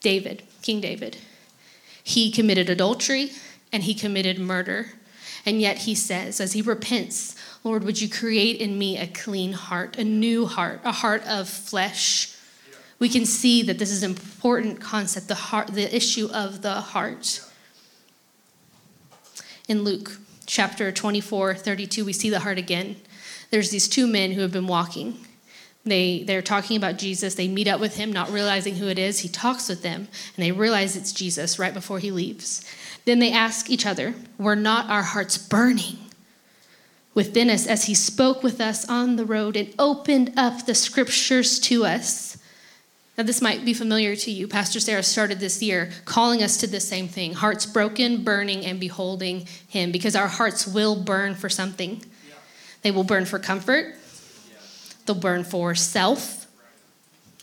David, 0.00 0.44
King 0.62 0.80
David, 0.80 1.18
he 2.02 2.30
committed 2.30 2.70
adultery 2.70 3.32
and 3.72 3.82
he 3.82 3.94
committed 3.94 4.38
murder. 4.38 4.92
And 5.46 5.60
yet 5.60 5.78
he 5.78 5.94
says, 5.94 6.40
as 6.40 6.54
he 6.54 6.60
repents, 6.60 7.36
Lord, 7.62 7.84
would 7.84 8.00
you 8.00 8.10
create 8.10 8.60
in 8.60 8.76
me 8.76 8.98
a 8.98 9.06
clean 9.06 9.52
heart, 9.52 9.96
a 9.96 10.02
new 10.02 10.44
heart, 10.44 10.80
a 10.84 10.90
heart 10.90 11.24
of 11.24 11.48
flesh? 11.48 12.36
We 12.98 13.08
can 13.08 13.24
see 13.24 13.62
that 13.62 13.78
this 13.78 13.92
is 13.92 14.02
an 14.02 14.10
important 14.10 14.80
concept, 14.80 15.28
the 15.28 15.36
heart, 15.36 15.68
the 15.68 15.94
issue 15.94 16.28
of 16.32 16.62
the 16.62 16.74
heart. 16.74 17.42
In 19.68 19.84
Luke 19.84 20.18
chapter 20.46 20.90
24, 20.90 21.54
32, 21.54 22.04
we 22.04 22.12
see 22.12 22.28
the 22.28 22.40
heart 22.40 22.58
again. 22.58 22.96
There's 23.50 23.70
these 23.70 23.86
two 23.86 24.08
men 24.08 24.32
who 24.32 24.40
have 24.40 24.52
been 24.52 24.66
walking. 24.66 25.26
They, 25.86 26.24
they're 26.24 26.42
talking 26.42 26.76
about 26.76 26.98
Jesus. 26.98 27.36
They 27.36 27.46
meet 27.46 27.68
up 27.68 27.80
with 27.80 27.96
him, 27.96 28.12
not 28.12 28.32
realizing 28.32 28.74
who 28.74 28.88
it 28.88 28.98
is. 28.98 29.20
He 29.20 29.28
talks 29.28 29.68
with 29.68 29.82
them, 29.82 30.08
and 30.36 30.44
they 30.44 30.50
realize 30.50 30.96
it's 30.96 31.12
Jesus 31.12 31.60
right 31.60 31.72
before 31.72 32.00
he 32.00 32.10
leaves. 32.10 32.64
Then 33.04 33.20
they 33.20 33.30
ask 33.30 33.70
each 33.70 33.86
other, 33.86 34.14
Were 34.36 34.56
not 34.56 34.90
our 34.90 35.04
hearts 35.04 35.38
burning 35.38 35.98
within 37.14 37.48
us 37.48 37.68
as 37.68 37.84
he 37.84 37.94
spoke 37.94 38.42
with 38.42 38.60
us 38.60 38.88
on 38.88 39.14
the 39.14 39.24
road 39.24 39.56
and 39.56 39.72
opened 39.78 40.32
up 40.36 40.66
the 40.66 40.74
scriptures 40.74 41.60
to 41.60 41.84
us? 41.84 42.36
Now, 43.16 43.24
this 43.24 43.40
might 43.40 43.64
be 43.64 43.72
familiar 43.72 44.14
to 44.16 44.30
you. 44.30 44.48
Pastor 44.48 44.80
Sarah 44.80 45.04
started 45.04 45.38
this 45.38 45.62
year 45.62 45.90
calling 46.04 46.42
us 46.42 46.58
to 46.58 46.66
the 46.66 46.80
same 46.80 47.06
thing 47.06 47.32
hearts 47.32 47.64
broken, 47.64 48.24
burning, 48.24 48.66
and 48.66 48.80
beholding 48.80 49.46
him, 49.68 49.92
because 49.92 50.16
our 50.16 50.26
hearts 50.26 50.66
will 50.66 50.96
burn 50.96 51.36
for 51.36 51.48
something. 51.48 52.02
They 52.82 52.90
will 52.90 53.04
burn 53.04 53.24
for 53.24 53.38
comfort, 53.38 53.94
they'll 55.06 55.16
burn 55.16 55.44
for 55.44 55.74
self, 55.74 56.46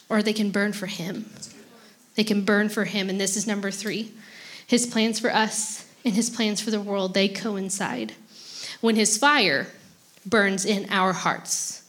or 0.10 0.22
they 0.22 0.34
can 0.34 0.52
burn 0.52 0.74
for 0.74 0.88
him. 0.88 1.30
They 2.16 2.24
can 2.24 2.46
burn 2.46 2.70
for 2.70 2.86
him, 2.86 3.10
and 3.10 3.20
this 3.20 3.36
is 3.36 3.48
number 3.48 3.72
three. 3.72 4.12
His 4.68 4.86
plans 4.86 5.20
for 5.20 5.34
us 5.34 5.88
and 6.06 6.14
his 6.14 6.30
plans 6.30 6.62
for 6.62 6.72
the 6.72 6.82
world, 6.82 7.14
they 7.14 7.28
coincide. 7.28 8.14
When 8.82 8.96
his 8.96 9.18
fire 9.18 9.68
burns 10.26 10.66
in 10.66 10.88
our 10.90 11.14
hearts, 11.14 11.84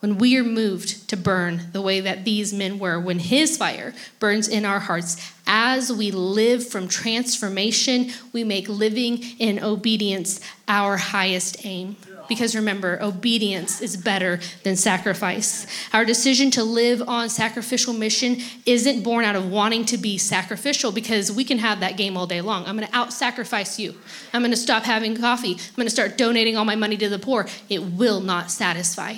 when 0.00 0.18
we 0.18 0.36
are 0.36 0.44
moved 0.44 1.08
to 1.08 1.16
burn 1.16 1.70
the 1.72 1.82
way 1.82 2.00
that 2.00 2.24
these 2.24 2.52
men 2.52 2.78
were, 2.78 3.00
when 3.00 3.18
his 3.18 3.56
fire 3.56 3.94
burns 4.20 4.46
in 4.46 4.64
our 4.64 4.78
hearts, 4.78 5.16
as 5.46 5.92
we 5.92 6.12
live 6.12 6.66
from 6.66 6.86
transformation, 6.86 8.12
we 8.32 8.44
make 8.44 8.68
living 8.68 9.18
in 9.38 9.62
obedience 9.62 10.40
our 10.68 10.96
highest 10.96 11.66
aim. 11.66 11.96
Because 12.28 12.54
remember, 12.54 12.98
obedience 13.02 13.80
is 13.80 13.96
better 13.96 14.40
than 14.62 14.76
sacrifice. 14.76 15.66
Our 15.92 16.04
decision 16.04 16.50
to 16.52 16.62
live 16.62 17.02
on 17.08 17.28
sacrificial 17.30 17.94
mission 17.94 18.38
isn't 18.66 19.02
born 19.02 19.24
out 19.24 19.34
of 19.34 19.50
wanting 19.50 19.86
to 19.86 19.96
be 19.96 20.18
sacrificial 20.18 20.92
because 20.92 21.32
we 21.32 21.44
can 21.44 21.58
have 21.58 21.80
that 21.80 21.96
game 21.96 22.16
all 22.16 22.26
day 22.26 22.40
long. 22.40 22.66
I'm 22.66 22.76
going 22.76 22.88
to 22.88 22.94
out 22.96 23.12
sacrifice 23.12 23.78
you. 23.78 23.94
I'm 24.32 24.42
going 24.42 24.50
to 24.50 24.56
stop 24.56 24.84
having 24.84 25.16
coffee. 25.16 25.52
I'm 25.52 25.74
going 25.76 25.86
to 25.86 25.92
start 25.92 26.18
donating 26.18 26.56
all 26.56 26.64
my 26.64 26.76
money 26.76 26.96
to 26.98 27.08
the 27.08 27.18
poor. 27.18 27.46
It 27.68 27.82
will 27.82 28.20
not 28.20 28.50
satisfy. 28.50 29.16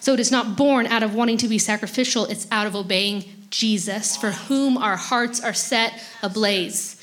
So 0.00 0.14
it 0.14 0.20
is 0.20 0.32
not 0.32 0.56
born 0.56 0.86
out 0.86 1.02
of 1.02 1.14
wanting 1.14 1.36
to 1.38 1.48
be 1.48 1.58
sacrificial, 1.58 2.24
it's 2.24 2.48
out 2.50 2.66
of 2.66 2.74
obeying 2.74 3.24
Jesus, 3.50 4.16
for 4.16 4.30
whom 4.30 4.78
our 4.78 4.96
hearts 4.96 5.42
are 5.42 5.52
set 5.52 6.00
ablaze. 6.22 6.96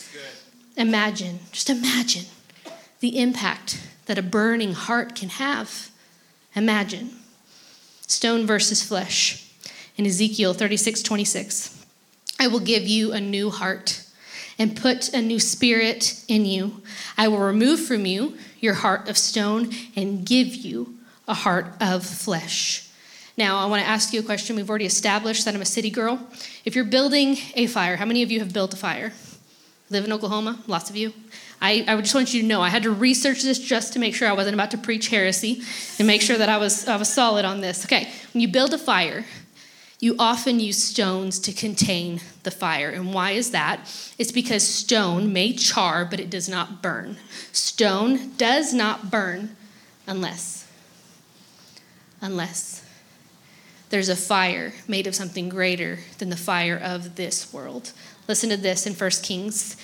Imagine, 0.75 1.39
just 1.51 1.69
imagine 1.69 2.25
the 2.99 3.19
impact 3.19 3.79
that 4.07 4.17
a 4.17 4.23
burning 4.23 4.73
heart 4.73 5.15
can 5.15 5.29
have. 5.29 5.91
Imagine. 6.55 7.11
Stone 8.07 8.47
versus 8.47 8.81
flesh. 8.81 9.43
In 9.95 10.05
Ezekiel 10.05 10.53
36 10.53 11.01
26, 11.01 11.85
I 12.39 12.47
will 12.47 12.59
give 12.59 12.83
you 12.83 13.13
a 13.13 13.21
new 13.21 13.49
heart 13.49 14.03
and 14.59 14.75
put 14.75 15.13
a 15.13 15.21
new 15.21 15.39
spirit 15.39 16.23
in 16.27 16.45
you. 16.45 16.81
I 17.17 17.27
will 17.27 17.39
remove 17.39 17.85
from 17.85 18.05
you 18.05 18.37
your 18.59 18.75
heart 18.75 19.07
of 19.07 19.17
stone 19.17 19.71
and 19.95 20.25
give 20.25 20.55
you 20.55 20.95
a 21.27 21.33
heart 21.33 21.67
of 21.81 22.05
flesh. 22.05 22.89
Now, 23.37 23.57
I 23.57 23.65
want 23.65 23.83
to 23.83 23.87
ask 23.87 24.13
you 24.13 24.19
a 24.19 24.23
question. 24.23 24.55
We've 24.55 24.69
already 24.69 24.85
established 24.85 25.45
that 25.45 25.53
I'm 25.53 25.61
a 25.61 25.65
city 25.65 25.91
girl. 25.91 26.19
If 26.65 26.75
you're 26.75 26.85
building 26.85 27.37
a 27.55 27.67
fire, 27.67 27.97
how 27.97 28.05
many 28.05 28.23
of 28.23 28.31
you 28.31 28.39
have 28.39 28.51
built 28.51 28.73
a 28.73 28.77
fire? 28.77 29.13
Live 29.89 30.05
in 30.05 30.11
Oklahoma? 30.11 30.59
Lots 30.65 30.89
of 30.89 30.95
you. 30.95 31.13
I, 31.59 31.83
I 31.87 31.99
just 32.01 32.13
want 32.13 32.33
you 32.33 32.41
to 32.41 32.47
know 32.47 32.61
I 32.61 32.69
had 32.69 32.83
to 32.83 32.91
research 32.91 33.41
this 33.41 33.59
just 33.59 33.93
to 33.93 33.99
make 33.99 34.13
sure 34.13 34.27
I 34.27 34.33
wasn't 34.33 34.53
about 34.53 34.71
to 34.71 34.77
preach 34.77 35.07
heresy 35.09 35.63
and 35.97 36.07
make 36.07 36.21
sure 36.21 36.37
that 36.37 36.49
I 36.49 36.57
was, 36.57 36.87
I 36.87 36.97
was 36.97 37.11
solid 37.11 37.45
on 37.45 37.61
this. 37.61 37.85
Okay, 37.85 38.11
when 38.33 38.41
you 38.41 38.47
build 38.47 38.73
a 38.73 38.77
fire, 38.77 39.25
you 39.99 40.15
often 40.19 40.59
use 40.59 40.81
stones 40.81 41.39
to 41.39 41.51
contain 41.51 42.21
the 42.43 42.51
fire. 42.51 42.91
And 42.91 43.13
why 43.13 43.31
is 43.31 43.51
that? 43.51 43.79
It's 44.19 44.31
because 44.31 44.61
stone 44.61 45.33
may 45.33 45.53
char, 45.53 46.05
but 46.05 46.19
it 46.19 46.29
does 46.29 46.47
not 46.47 46.83
burn. 46.83 47.17
Stone 47.51 48.33
does 48.37 48.73
not 48.73 49.09
burn 49.09 49.55
unless, 50.05 50.67
unless 52.21 52.85
there's 53.89 54.09
a 54.09 54.15
fire 54.15 54.73
made 54.87 55.07
of 55.07 55.15
something 55.15 55.49
greater 55.49 55.99
than 56.19 56.29
the 56.29 56.37
fire 56.37 56.77
of 56.77 57.15
this 57.15 57.51
world. 57.51 57.93
Listen 58.27 58.49
to 58.49 58.57
this 58.57 58.85
in 58.85 58.93
1 58.93 59.09
Kings. 59.23 59.77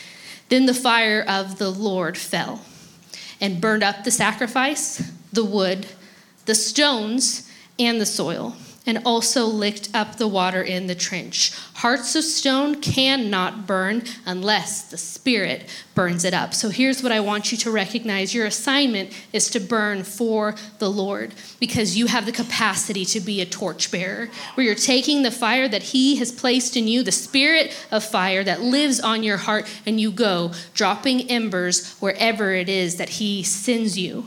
Then 0.50 0.66
the 0.66 0.74
fire 0.74 1.22
of 1.22 1.58
the 1.58 1.70
Lord 1.70 2.18
fell 2.18 2.62
and 3.42 3.62
burned 3.62 3.84
up 3.84 4.04
the 4.04 4.12
sacrifice, 4.12 5.12
the 5.32 5.44
wood, 5.44 5.88
the 6.46 6.56
stones, 6.56 7.50
and 7.80 8.00
the 8.00 8.06
soil 8.06 8.56
and 8.86 9.02
also 9.06 9.46
licked 9.46 9.90
up 9.94 10.18
the 10.18 10.28
water 10.28 10.62
in 10.62 10.88
the 10.88 10.96
trench. 10.96 11.54
Hearts 11.76 12.16
of 12.16 12.24
stone 12.24 12.82
cannot 12.82 13.66
burn 13.66 14.04
unless 14.26 14.84
the 14.84 14.98
Spirit 14.98 15.70
burns 15.96 16.26
it 16.26 16.34
up. 16.34 16.54
So 16.54 16.70
here's 16.70 17.02
what 17.02 17.12
I 17.12 17.20
want 17.20 17.52
you 17.52 17.58
to 17.60 17.72
recognize 17.72 18.34
your 18.34 18.46
assignment 18.46 19.14
is 19.32 19.50
to 19.52 19.60
burn 19.60 20.04
for 20.04 20.56
the 20.80 20.90
Lord 20.90 21.34
because 21.60 21.98
you 21.98 22.08
have 22.08 22.26
the 22.26 22.32
capacity 22.32 23.06
to 23.06 23.20
be 23.20 23.42
a 23.42 23.46
torchbearer, 23.46 24.30
where 24.56 24.66
you're 24.66 24.76
taking 24.76 25.24
the 25.24 25.32
fire 25.32 25.68
that 25.68 25.84
He 25.84 26.18
has 26.18 26.32
placed 26.32 26.76
in 26.76 26.88
you, 26.88 27.04
the 27.04 27.12
Spirit 27.12 27.74
of 27.92 28.04
fire 28.04 28.44
that 28.44 28.62
lives 28.62 29.00
on 29.00 29.24
your 29.24 29.38
heart, 29.38 29.70
and 29.86 30.00
you 30.00 30.12
go 30.12 30.52
dropping 30.74 31.30
embers 31.30 31.96
wherever 32.00 32.54
it 32.54 32.68
is 32.68 32.98
that 32.98 33.10
He 33.10 33.44
sends 33.44 33.98
you. 33.98 34.26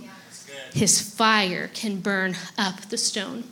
His 0.72 1.00
fire 1.00 1.70
can 1.72 2.00
burn 2.00 2.36
up 2.58 2.82
the 2.82 2.98
stone. 2.98 3.44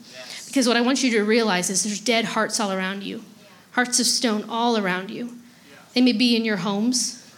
Because 0.55 0.69
what 0.69 0.77
I 0.77 0.83
want 0.83 1.03
you 1.03 1.11
to 1.11 1.25
realize 1.25 1.69
is 1.69 1.83
there's 1.83 1.99
dead 1.99 2.27
hearts 2.27 2.61
all 2.61 2.71
around 2.71 3.03
you, 3.03 3.25
hearts 3.73 3.99
of 3.99 4.07
stone 4.07 4.45
all 4.49 4.79
around 4.79 5.11
you. 5.11 5.33
They 5.95 6.01
may 6.01 6.13
be 6.13 6.37
in 6.37 6.45
your 6.45 6.59
homes, 6.59 7.29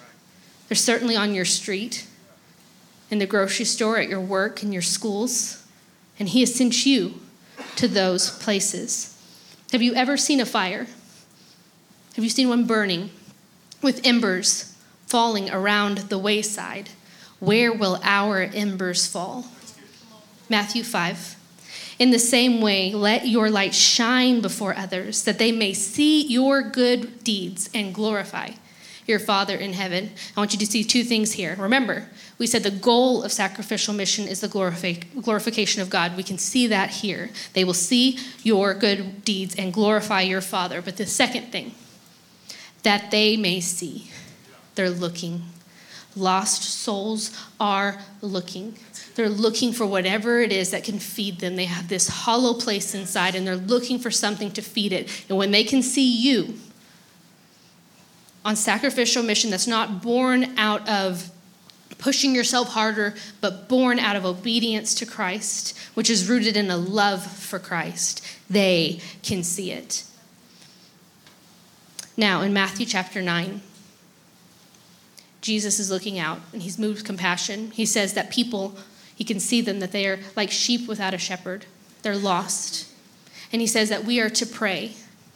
they're 0.68 0.76
certainly 0.76 1.16
on 1.16 1.34
your 1.34 1.46
street, 1.46 2.06
in 3.10 3.18
the 3.18 3.24
grocery 3.24 3.64
store, 3.64 3.96
at 3.96 4.10
your 4.10 4.20
work, 4.20 4.62
in 4.62 4.70
your 4.70 4.82
schools. 4.82 5.66
And 6.18 6.28
He 6.28 6.40
has 6.40 6.54
sent 6.54 6.84
you 6.84 7.14
to 7.76 7.88
those 7.88 8.28
places. 8.28 9.18
Have 9.72 9.80
you 9.80 9.94
ever 9.94 10.18
seen 10.18 10.38
a 10.38 10.44
fire? 10.44 10.86
Have 12.16 12.22
you 12.22 12.28
seen 12.28 12.50
one 12.50 12.66
burning 12.66 13.08
with 13.80 14.06
embers 14.06 14.76
falling 15.06 15.48
around 15.48 16.10
the 16.10 16.18
wayside? 16.18 16.90
Where 17.38 17.72
will 17.72 17.98
our 18.02 18.42
embers 18.42 19.06
fall? 19.06 19.46
Matthew 20.50 20.84
5. 20.84 21.36
In 21.98 22.10
the 22.10 22.18
same 22.18 22.60
way, 22.60 22.92
let 22.92 23.26
your 23.26 23.48
light 23.50 23.74
shine 23.74 24.40
before 24.40 24.76
others, 24.76 25.24
that 25.24 25.38
they 25.38 25.50
may 25.50 25.72
see 25.72 26.26
your 26.26 26.62
good 26.62 27.24
deeds 27.24 27.70
and 27.72 27.94
glorify 27.94 28.50
your 29.06 29.18
Father 29.18 29.56
in 29.56 29.72
heaven. 29.72 30.10
I 30.36 30.40
want 30.40 30.52
you 30.52 30.58
to 30.58 30.66
see 30.66 30.84
two 30.84 31.04
things 31.04 31.32
here. 31.32 31.54
Remember, 31.58 32.08
we 32.38 32.46
said 32.46 32.64
the 32.64 32.70
goal 32.70 33.22
of 33.22 33.32
sacrificial 33.32 33.94
mission 33.94 34.26
is 34.26 34.40
the 34.40 34.48
glorification 35.22 35.80
of 35.80 35.88
God. 35.88 36.16
We 36.16 36.22
can 36.22 36.38
see 36.38 36.66
that 36.66 36.90
here. 36.90 37.30
They 37.54 37.64
will 37.64 37.72
see 37.72 38.18
your 38.42 38.74
good 38.74 39.24
deeds 39.24 39.54
and 39.54 39.72
glorify 39.72 40.22
your 40.22 40.40
Father. 40.42 40.82
But 40.82 40.96
the 40.96 41.06
second 41.06 41.52
thing, 41.52 41.72
that 42.82 43.10
they 43.10 43.36
may 43.36 43.60
see, 43.60 44.10
they're 44.74 44.90
looking. 44.90 45.44
Lost 46.14 46.62
souls 46.62 47.30
are 47.60 48.00
looking. 48.20 48.76
They're 49.16 49.30
looking 49.30 49.72
for 49.72 49.86
whatever 49.86 50.40
it 50.40 50.52
is 50.52 50.70
that 50.72 50.84
can 50.84 50.98
feed 50.98 51.40
them. 51.40 51.56
They 51.56 51.64
have 51.64 51.88
this 51.88 52.06
hollow 52.06 52.52
place 52.52 52.94
inside 52.94 53.34
and 53.34 53.46
they're 53.46 53.56
looking 53.56 53.98
for 53.98 54.10
something 54.10 54.50
to 54.52 54.62
feed 54.62 54.92
it. 54.92 55.24
And 55.30 55.38
when 55.38 55.52
they 55.52 55.64
can 55.64 55.82
see 55.82 56.06
you 56.06 56.54
on 58.44 58.56
sacrificial 58.56 59.22
mission 59.22 59.50
that's 59.50 59.66
not 59.66 60.02
born 60.02 60.58
out 60.58 60.86
of 60.86 61.30
pushing 61.96 62.34
yourself 62.34 62.68
harder, 62.68 63.14
but 63.40 63.70
born 63.70 63.98
out 63.98 64.16
of 64.16 64.26
obedience 64.26 64.94
to 64.96 65.06
Christ, 65.06 65.78
which 65.94 66.10
is 66.10 66.28
rooted 66.28 66.54
in 66.54 66.70
a 66.70 66.76
love 66.76 67.24
for 67.24 67.58
Christ, 67.58 68.22
they 68.50 69.00
can 69.22 69.42
see 69.42 69.72
it. 69.72 70.04
Now, 72.18 72.42
in 72.42 72.52
Matthew 72.52 72.84
chapter 72.84 73.22
9, 73.22 73.62
Jesus 75.40 75.78
is 75.78 75.90
looking 75.90 76.18
out 76.18 76.40
and 76.52 76.62
he's 76.62 76.78
moved 76.78 76.98
with 76.98 77.06
compassion. 77.06 77.70
He 77.70 77.86
says 77.86 78.12
that 78.12 78.30
people 78.30 78.76
he 79.16 79.24
can 79.24 79.40
see 79.40 79.60
them 79.60 79.80
that 79.80 79.90
they 79.90 80.06
are 80.06 80.20
like 80.36 80.50
sheep 80.50 80.86
without 80.86 81.14
a 81.14 81.18
shepherd. 81.18 81.64
They're 82.02 82.16
lost. 82.16 82.86
And 83.50 83.60
he 83.60 83.66
says 83.66 83.88
that 83.88 84.04
we 84.04 84.20
are 84.20 84.30
to 84.30 84.46
pray 84.46 84.92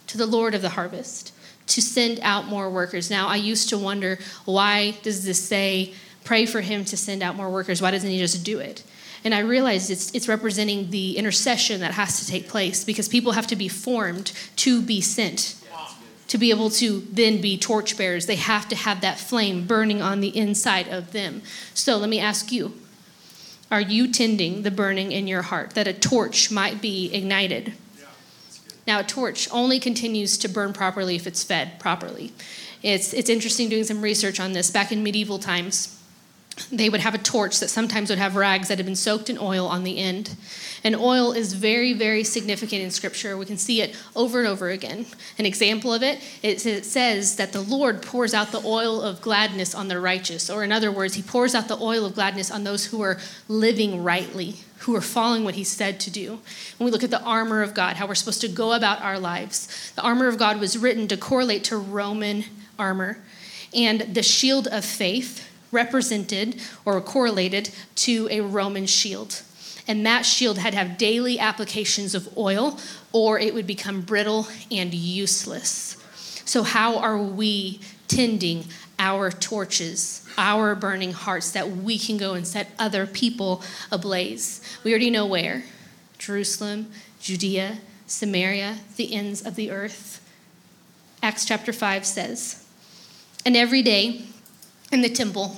to 0.06 0.18
the 0.18 0.26
Lord 0.26 0.54
of 0.54 0.62
the 0.62 0.70
harvest 0.70 1.32
to 1.68 1.80
send 1.80 2.20
out 2.20 2.46
more 2.46 2.68
workers. 2.68 3.10
Now, 3.10 3.26
I 3.28 3.36
used 3.36 3.70
to 3.70 3.78
wonder 3.78 4.18
why 4.44 4.98
does 5.02 5.24
this 5.24 5.42
say 5.42 5.94
pray 6.24 6.44
for 6.44 6.60
him 6.60 6.84
to 6.84 6.96
send 6.96 7.22
out 7.22 7.36
more 7.36 7.48
workers? 7.48 7.80
Why 7.80 7.90
doesn't 7.90 8.10
he 8.10 8.18
just 8.18 8.44
do 8.44 8.58
it? 8.58 8.84
And 9.24 9.34
I 9.34 9.40
realized 9.40 9.90
it's, 9.90 10.14
it's 10.14 10.28
representing 10.28 10.90
the 10.90 11.16
intercession 11.16 11.80
that 11.80 11.92
has 11.92 12.20
to 12.20 12.26
take 12.26 12.48
place 12.48 12.84
because 12.84 13.08
people 13.08 13.32
have 13.32 13.46
to 13.48 13.56
be 13.56 13.68
formed 13.68 14.32
to 14.56 14.82
be 14.82 15.00
sent. 15.00 15.56
To 16.28 16.38
be 16.38 16.50
able 16.50 16.70
to 16.70 17.00
then 17.10 17.40
be 17.40 17.58
torchbearers, 17.58 18.26
they 18.26 18.36
have 18.36 18.68
to 18.68 18.76
have 18.76 19.00
that 19.00 19.18
flame 19.18 19.66
burning 19.66 20.00
on 20.00 20.20
the 20.20 20.36
inside 20.36 20.86
of 20.86 21.10
them. 21.10 21.42
So 21.74 21.96
let 21.96 22.08
me 22.08 22.20
ask 22.20 22.52
you 22.52 22.72
are 23.70 23.80
you 23.80 24.10
tending 24.10 24.62
the 24.62 24.70
burning 24.70 25.12
in 25.12 25.28
your 25.28 25.42
heart 25.42 25.70
that 25.70 25.86
a 25.86 25.92
torch 25.92 26.50
might 26.50 26.80
be 26.80 27.12
ignited? 27.12 27.74
Now, 28.86 29.00
a 29.00 29.04
torch 29.04 29.48
only 29.52 29.78
continues 29.78 30.36
to 30.38 30.48
burn 30.48 30.72
properly 30.72 31.14
if 31.14 31.26
it's 31.26 31.44
fed 31.44 31.78
properly. 31.78 32.32
It's, 32.82 33.12
it's 33.12 33.30
interesting 33.30 33.68
doing 33.68 33.84
some 33.84 34.02
research 34.02 34.40
on 34.40 34.52
this. 34.52 34.70
Back 34.70 34.90
in 34.90 35.02
medieval 35.02 35.38
times, 35.38 35.99
they 36.70 36.88
would 36.88 37.00
have 37.00 37.14
a 37.14 37.18
torch 37.18 37.60
that 37.60 37.68
sometimes 37.68 38.10
would 38.10 38.18
have 38.18 38.36
rags 38.36 38.68
that 38.68 38.78
had 38.78 38.86
been 38.86 38.96
soaked 38.96 39.30
in 39.30 39.38
oil 39.38 39.66
on 39.66 39.84
the 39.84 39.98
end. 39.98 40.36
And 40.84 40.96
oil 40.96 41.32
is 41.32 41.52
very, 41.52 41.92
very 41.92 42.24
significant 42.24 42.82
in 42.82 42.90
Scripture. 42.90 43.36
We 43.36 43.46
can 43.46 43.58
see 43.58 43.82
it 43.82 43.96
over 44.16 44.38
and 44.38 44.48
over 44.48 44.70
again. 44.70 45.06
An 45.38 45.46
example 45.46 45.92
of 45.92 46.02
it, 46.02 46.20
it 46.42 46.60
says 46.60 47.36
that 47.36 47.52
the 47.52 47.60
Lord 47.60 48.02
pours 48.02 48.34
out 48.34 48.52
the 48.52 48.62
oil 48.64 49.02
of 49.02 49.20
gladness 49.20 49.74
on 49.74 49.88
the 49.88 50.00
righteous. 50.00 50.48
Or, 50.48 50.64
in 50.64 50.72
other 50.72 50.90
words, 50.92 51.14
He 51.14 51.22
pours 51.22 51.54
out 51.54 51.68
the 51.68 51.78
oil 51.78 52.04
of 52.04 52.14
gladness 52.14 52.50
on 52.50 52.64
those 52.64 52.86
who 52.86 53.02
are 53.02 53.18
living 53.48 54.02
rightly, 54.02 54.56
who 54.78 54.96
are 54.96 55.00
following 55.00 55.44
what 55.44 55.54
He 55.54 55.64
said 55.64 56.00
to 56.00 56.10
do. 56.10 56.40
When 56.78 56.84
we 56.86 56.90
look 56.90 57.04
at 57.04 57.10
the 57.10 57.22
armor 57.22 57.62
of 57.62 57.74
God, 57.74 57.96
how 57.96 58.06
we're 58.06 58.14
supposed 58.14 58.40
to 58.40 58.48
go 58.48 58.72
about 58.72 59.02
our 59.02 59.18
lives, 59.18 59.92
the 59.96 60.02
armor 60.02 60.28
of 60.28 60.38
God 60.38 60.60
was 60.60 60.78
written 60.78 61.08
to 61.08 61.16
correlate 61.16 61.64
to 61.64 61.76
Roman 61.76 62.44
armor. 62.78 63.18
And 63.74 64.14
the 64.14 64.22
shield 64.22 64.66
of 64.66 64.84
faith 64.84 65.46
represented 65.72 66.60
or 66.84 67.00
correlated 67.00 67.70
to 67.96 68.28
a 68.30 68.40
Roman 68.40 68.86
shield. 68.86 69.42
And 69.86 70.04
that 70.06 70.22
shield 70.22 70.58
had 70.58 70.72
to 70.72 70.78
have 70.78 70.98
daily 70.98 71.38
applications 71.38 72.14
of 72.14 72.36
oil, 72.36 72.78
or 73.12 73.38
it 73.38 73.54
would 73.54 73.66
become 73.66 74.02
brittle 74.02 74.46
and 74.70 74.94
useless. 74.94 75.96
So, 76.44 76.62
how 76.62 76.98
are 76.98 77.18
we 77.18 77.80
tending 78.06 78.66
our 78.98 79.30
torches, 79.30 80.26
our 80.36 80.74
burning 80.74 81.12
hearts, 81.12 81.50
that 81.52 81.70
we 81.70 81.98
can 81.98 82.18
go 82.18 82.34
and 82.34 82.46
set 82.46 82.70
other 82.78 83.06
people 83.06 83.62
ablaze? 83.90 84.60
We 84.84 84.92
already 84.92 85.10
know 85.10 85.26
where 85.26 85.64
Jerusalem, 86.18 86.90
Judea, 87.20 87.78
Samaria, 88.06 88.78
the 88.96 89.14
ends 89.14 89.44
of 89.44 89.54
the 89.54 89.70
earth. 89.70 90.20
Acts 91.22 91.44
chapter 91.44 91.72
5 91.72 92.04
says, 92.04 92.64
And 93.44 93.56
every 93.56 93.82
day 93.82 94.24
in 94.92 95.02
the 95.02 95.08
temple, 95.08 95.56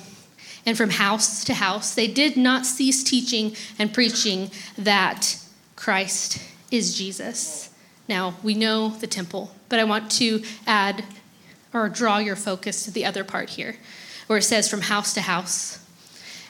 and 0.65 0.77
from 0.77 0.91
house 0.91 1.45
to 1.45 1.55
house. 1.55 1.95
They 1.95 2.07
did 2.07 2.37
not 2.37 2.67
cease 2.67 3.03
teaching 3.03 3.57
and 3.79 3.93
preaching 3.93 4.51
that 4.79 5.39
Christ 5.75 6.41
is 6.71 6.97
Jesus. 6.97 7.71
Now, 8.09 8.35
we 8.43 8.55
know 8.55 8.91
the 8.91 9.07
temple, 9.07 9.53
but 9.69 9.79
I 9.79 9.85
want 9.85 10.11
to 10.13 10.43
add 10.67 11.05
or 11.73 11.89
draw 11.89 12.19
your 12.19 12.37
focus 12.37 12.85
to 12.85 12.91
the 12.91 13.05
other 13.05 13.25
part 13.25 13.51
here, 13.51 13.77
where 14.27 14.39
it 14.39 14.43
says 14.43 14.69
from 14.69 14.83
house 14.83 15.15
to 15.15 15.23
house. 15.23 15.82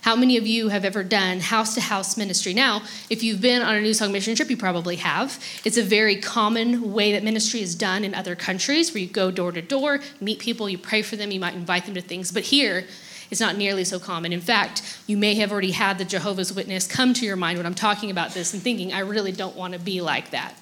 How 0.03 0.17
many 0.17 0.37
of 0.37 0.49
you 0.49 0.69
have 0.69 0.85
ever 0.85 1.05
done 1.05 1.39
house 1.39 1.77
to 1.77 1.81
house 1.81 2.17
ministry? 2.17 2.53
Now, 2.53 2.83
if 3.09 3.23
you've 3.23 3.41
been 3.41 3.63
on 3.63 3.77
a 3.77 3.81
New 3.81 3.95
Song 3.95 4.11
mission 4.11 4.35
trip, 4.35 4.51
you 4.51 4.57
probably 4.57 4.97
have. 4.97 5.41
It's 5.65 5.77
a 5.77 5.83
very 5.83 6.17
common 6.17 6.93
way 6.93 7.13
that 7.13 7.23
ministry 7.23 7.61
is 7.61 7.77
done 7.77 8.03
in 8.03 8.13
other 8.13 8.35
countries 8.35 8.93
where 8.93 9.01
you 9.01 9.07
go 9.07 9.31
door 9.31 9.53
to 9.53 9.63
door, 9.63 10.01
meet 10.21 10.41
people, 10.41 10.69
you 10.69 10.77
pray 10.77 11.03
for 11.03 11.15
them, 11.15 11.31
you 11.31 11.39
might 11.39 11.55
invite 11.55 11.85
them 11.85 11.95
to 11.95 12.01
things. 12.01 12.33
But 12.33 12.43
here, 12.43 12.85
it's 13.31 13.41
not 13.41 13.57
nearly 13.57 13.85
so 13.85 14.01
common. 14.01 14.33
In 14.33 14.41
fact, 14.41 14.99
you 15.07 15.17
may 15.17 15.37
have 15.37 15.53
already 15.53 15.71
had 15.71 15.99
the 15.99 16.05
Jehovah's 16.05 16.53
Witness 16.53 16.89
come 16.89 17.15
to 17.15 17.25
your 17.25 17.37
mind 17.37 17.59
when 17.59 17.67
I'm 17.67 17.73
talking 17.73 18.11
about 18.11 18.35
this 18.35 18.53
and 18.53 18.61
thinking, 18.61 18.93
I 18.93 18.99
really 19.01 19.31
don't 19.31 19.55
want 19.55 19.73
to 19.75 19.79
be 19.79 20.01
like 20.01 20.31
that. 20.31 20.57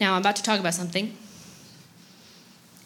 Now, 0.00 0.14
I'm 0.14 0.22
about 0.22 0.36
to 0.36 0.42
talk 0.42 0.58
about 0.58 0.72
something, 0.72 1.14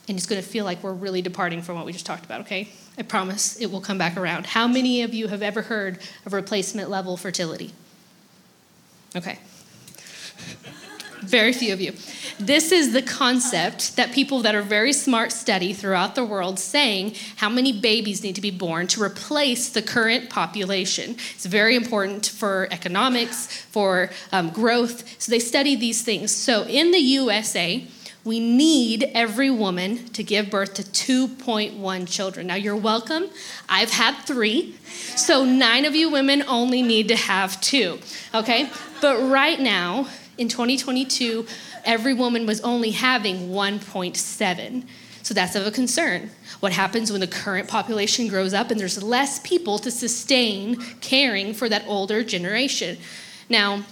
and 0.08 0.16
it's 0.16 0.26
going 0.26 0.40
to 0.40 0.46
feel 0.46 0.64
like 0.64 0.82
we're 0.82 0.92
really 0.92 1.22
departing 1.22 1.62
from 1.62 1.76
what 1.76 1.86
we 1.86 1.92
just 1.92 2.06
talked 2.06 2.24
about, 2.24 2.42
okay? 2.42 2.68
I 2.98 3.02
promise 3.02 3.60
it 3.60 3.70
will 3.70 3.80
come 3.80 3.98
back 3.98 4.16
around. 4.16 4.46
How 4.46 4.68
many 4.68 5.02
of 5.02 5.14
you 5.14 5.28
have 5.28 5.42
ever 5.42 5.62
heard 5.62 5.98
of 6.26 6.32
replacement 6.32 6.90
level 6.90 7.16
fertility? 7.16 7.72
Okay. 9.16 9.38
Very 11.20 11.52
few 11.54 11.72
of 11.72 11.80
you. 11.80 11.92
This 12.38 12.70
is 12.70 12.92
the 12.92 13.00
concept 13.00 13.96
that 13.96 14.12
people 14.12 14.40
that 14.40 14.54
are 14.54 14.62
very 14.62 14.92
smart 14.92 15.32
study 15.32 15.72
throughout 15.72 16.14
the 16.14 16.24
world 16.24 16.58
saying 16.58 17.14
how 17.36 17.48
many 17.48 17.72
babies 17.72 18.22
need 18.22 18.34
to 18.34 18.42
be 18.42 18.50
born 18.50 18.86
to 18.88 19.02
replace 19.02 19.70
the 19.70 19.80
current 19.80 20.28
population. 20.28 21.12
It's 21.34 21.46
very 21.46 21.76
important 21.76 22.26
for 22.26 22.68
economics, 22.70 23.46
for 23.46 24.10
um, 24.32 24.50
growth. 24.50 25.20
So 25.20 25.30
they 25.30 25.38
study 25.38 25.76
these 25.76 26.02
things. 26.02 26.34
So 26.34 26.64
in 26.64 26.90
the 26.90 26.98
USA, 26.98 27.86
we 28.24 28.40
need 28.40 29.10
every 29.14 29.50
woman 29.50 30.08
to 30.08 30.22
give 30.22 30.50
birth 30.50 30.74
to 30.74 30.82
2.1 30.82 32.08
children. 32.08 32.46
Now, 32.46 32.54
you're 32.54 32.76
welcome. 32.76 33.26
I've 33.68 33.90
had 33.90 34.14
three. 34.22 34.76
So, 35.16 35.44
nine 35.44 35.84
of 35.84 35.94
you 35.94 36.10
women 36.10 36.42
only 36.48 36.82
need 36.82 37.08
to 37.08 37.16
have 37.16 37.60
two, 37.60 37.98
okay? 38.34 38.70
But 39.02 39.18
right 39.18 39.60
now, 39.60 40.08
in 40.38 40.48
2022, 40.48 41.46
every 41.84 42.14
woman 42.14 42.46
was 42.46 42.60
only 42.62 42.92
having 42.92 43.50
1.7. 43.50 44.84
So 45.22 45.32
that's 45.32 45.54
of 45.54 45.66
a 45.66 45.70
concern. 45.70 46.30
What 46.60 46.72
happens 46.72 47.10
when 47.10 47.20
the 47.20 47.26
current 47.26 47.66
population 47.66 48.28
grows 48.28 48.52
up 48.52 48.70
and 48.70 48.78
there's 48.78 49.02
less 49.02 49.38
people 49.38 49.78
to 49.78 49.90
sustain 49.90 50.76
caring 51.00 51.54
for 51.54 51.68
that 51.70 51.84
older 51.86 52.22
generation? 52.22 52.98
Now, 53.48 53.84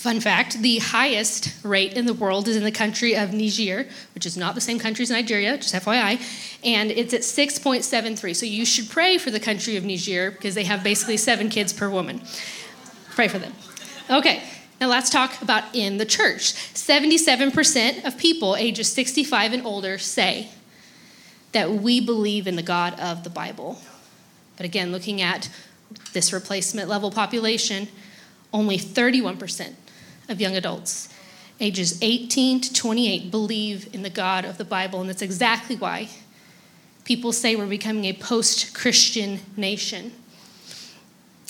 fun 0.00 0.18
fact 0.18 0.62
the 0.62 0.78
highest 0.78 1.52
rate 1.62 1.92
in 1.92 2.06
the 2.06 2.14
world 2.14 2.48
is 2.48 2.56
in 2.56 2.64
the 2.64 2.72
country 2.72 3.14
of 3.14 3.34
Niger, 3.34 3.86
which 4.14 4.24
is 4.24 4.34
not 4.34 4.54
the 4.54 4.60
same 4.60 4.78
country 4.78 5.02
as 5.02 5.10
Nigeria, 5.10 5.58
just 5.58 5.74
FYI, 5.74 6.18
and 6.64 6.90
it's 6.90 7.12
at 7.12 7.20
6.73. 7.20 8.34
So 8.34 8.46
you 8.46 8.64
should 8.64 8.88
pray 8.88 9.18
for 9.18 9.30
the 9.30 9.38
country 9.38 9.76
of 9.76 9.84
Niger 9.84 10.30
because 10.30 10.54
they 10.54 10.64
have 10.64 10.82
basically 10.82 11.18
seven 11.18 11.50
kids 11.50 11.74
per 11.74 11.90
woman. 11.90 12.22
Pray 13.10 13.28
for 13.28 13.38
them. 13.38 13.52
Okay, 14.08 14.42
now 14.80 14.88
let's 14.88 15.10
talk 15.10 15.42
about 15.42 15.64
in 15.74 15.98
the 15.98 16.06
church. 16.06 16.54
77% 16.54 18.06
of 18.06 18.16
people 18.16 18.56
ages 18.56 18.90
65 18.90 19.52
and 19.52 19.66
older 19.66 19.98
say 19.98 20.48
that 21.52 21.72
we 21.72 22.00
believe 22.00 22.46
in 22.46 22.56
the 22.56 22.62
God 22.62 22.98
of 22.98 23.22
the 23.22 23.30
Bible. 23.30 23.78
But 24.56 24.64
again, 24.64 24.92
looking 24.92 25.20
at 25.20 25.50
this 26.14 26.32
replacement 26.32 26.88
level 26.88 27.10
population, 27.10 27.88
only 28.50 28.78
31% 28.78 29.74
of 30.30 30.40
young 30.40 30.56
adults 30.56 31.08
ages 31.60 31.98
18 32.02 32.60
to 32.62 32.72
28 32.72 33.30
believe 33.30 33.94
in 33.94 34.02
the 34.02 34.10
God 34.10 34.44
of 34.44 34.56
the 34.56 34.64
Bible. 34.64 35.00
And 35.00 35.08
that's 35.08 35.22
exactly 35.22 35.76
why 35.76 36.08
people 37.04 37.32
say 37.32 37.54
we're 37.54 37.66
becoming 37.66 38.06
a 38.06 38.12
post 38.14 38.74
Christian 38.74 39.40
nation. 39.56 40.12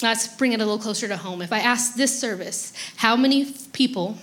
Let's 0.03 0.26
bring 0.26 0.53
it 0.53 0.61
a 0.61 0.64
little 0.64 0.78
closer 0.78 1.07
to 1.09 1.16
home. 1.16 1.43
If 1.43 1.53
I 1.53 1.61
ask 1.61 1.95
this 1.95 2.18
service, 2.18 2.72
how 2.97 3.16
many 3.16 3.53
people 3.72 4.18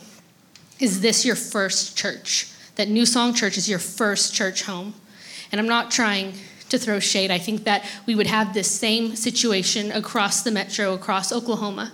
is 0.80 1.01
this 1.01 1.26
your 1.26 1.36
first 1.36 1.97
church? 1.97 2.51
That 2.76 2.89
New 2.89 3.05
Song 3.05 3.34
Church 3.34 3.58
is 3.58 3.70
your 3.70 3.80
first 3.80 4.34
church 4.34 4.64
home? 4.64 4.93
And 5.51 5.62
I'm 5.62 5.68
not 5.68 5.91
trying 5.91 6.34
to 6.70 6.78
throw 6.78 6.99
shade. 6.99 7.32
I 7.32 7.38
think 7.38 7.64
that 7.64 7.86
we 8.05 8.16
would 8.16 8.28
have 8.28 8.53
this 8.53 8.70
same 8.70 9.16
situation 9.16 9.91
across 9.91 10.41
the 10.41 10.51
metro, 10.51 10.93
across 10.93 11.32
Oklahoma. 11.32 11.93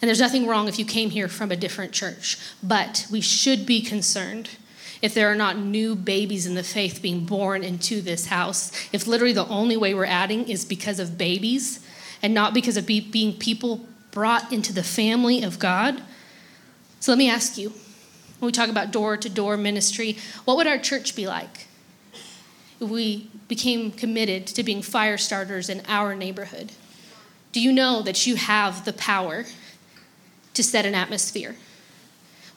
And 0.00 0.08
there's 0.08 0.20
nothing 0.20 0.46
wrong 0.46 0.68
if 0.68 0.78
you 0.78 0.84
came 0.84 1.10
here 1.10 1.28
from 1.28 1.50
a 1.50 1.56
different 1.56 1.92
church, 1.92 2.38
but 2.62 3.06
we 3.10 3.20
should 3.20 3.64
be 3.64 3.80
concerned 3.80 4.50
if 5.00 5.14
there 5.14 5.30
are 5.30 5.36
not 5.36 5.58
new 5.58 5.94
babies 5.94 6.46
in 6.46 6.54
the 6.54 6.62
faith 6.62 7.00
being 7.02 7.24
born 7.24 7.62
into 7.62 8.00
this 8.00 8.26
house. 8.26 8.72
If 8.92 9.06
literally 9.06 9.32
the 9.32 9.46
only 9.48 9.76
way 9.76 9.94
we're 9.94 10.04
adding 10.04 10.48
is 10.48 10.64
because 10.64 10.98
of 10.98 11.16
babies, 11.16 11.80
and 12.22 12.34
not 12.34 12.54
because 12.54 12.76
of 12.76 12.86
be, 12.86 13.00
being 13.00 13.34
people 13.34 13.86
brought 14.10 14.52
into 14.52 14.72
the 14.72 14.82
family 14.82 15.42
of 15.42 15.58
God. 15.58 16.02
So 17.00 17.12
let 17.12 17.18
me 17.18 17.30
ask 17.30 17.58
you 17.58 17.70
when 18.38 18.48
we 18.48 18.52
talk 18.52 18.68
about 18.68 18.90
door 18.90 19.16
to 19.16 19.28
door 19.28 19.56
ministry, 19.56 20.16
what 20.44 20.56
would 20.56 20.66
our 20.66 20.78
church 20.78 21.14
be 21.14 21.26
like 21.26 21.66
if 22.80 22.88
we 22.88 23.30
became 23.48 23.92
committed 23.92 24.46
to 24.48 24.62
being 24.62 24.82
fire 24.82 25.18
starters 25.18 25.68
in 25.68 25.82
our 25.88 26.14
neighborhood? 26.14 26.72
Do 27.52 27.60
you 27.60 27.72
know 27.72 28.02
that 28.02 28.26
you 28.26 28.36
have 28.36 28.84
the 28.84 28.92
power 28.92 29.44
to 30.56 30.62
set 30.62 30.84
an 30.84 30.94
atmosphere? 30.94 31.56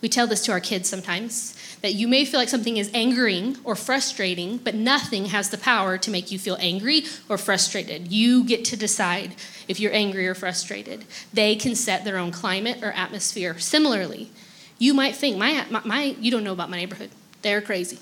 We 0.01 0.09
tell 0.09 0.27
this 0.27 0.45
to 0.45 0.51
our 0.51 0.59
kids 0.59 0.89
sometimes 0.89 1.55
that 1.81 1.93
you 1.93 2.07
may 2.07 2.25
feel 2.25 2.39
like 2.39 2.49
something 2.49 2.77
is 2.77 2.89
angering 2.93 3.57
or 3.63 3.75
frustrating, 3.75 4.57
but 4.57 4.75
nothing 4.75 5.25
has 5.25 5.49
the 5.49 5.57
power 5.57 5.97
to 5.97 6.11
make 6.11 6.31
you 6.31 6.39
feel 6.39 6.57
angry 6.59 7.03
or 7.27 7.37
frustrated. 7.37 8.11
You 8.11 8.43
get 8.43 8.65
to 8.65 8.77
decide 8.77 9.35
if 9.67 9.79
you're 9.79 9.93
angry 9.93 10.27
or 10.27 10.35
frustrated. 10.35 11.05
They 11.33 11.55
can 11.55 11.75
set 11.75 12.05
their 12.05 12.17
own 12.17 12.31
climate 12.31 12.81
or 12.81 12.91
atmosphere. 12.91 13.59
Similarly, 13.59 14.31
you 14.77 14.93
might 14.93 15.15
think, 15.15 15.37
my, 15.37 15.65
my, 15.69 15.81
my 15.83 16.03
you 16.19 16.31
don't 16.31 16.43
know 16.43 16.53
about 16.53 16.69
my 16.69 16.77
neighborhood. 16.77 17.11
They're 17.41 17.61
crazy. 17.61 17.99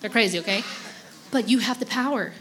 They're 0.00 0.10
crazy, 0.10 0.38
okay? 0.40 0.62
But 1.30 1.48
you 1.48 1.60
have 1.60 1.80
the 1.80 1.86
power 1.86 2.32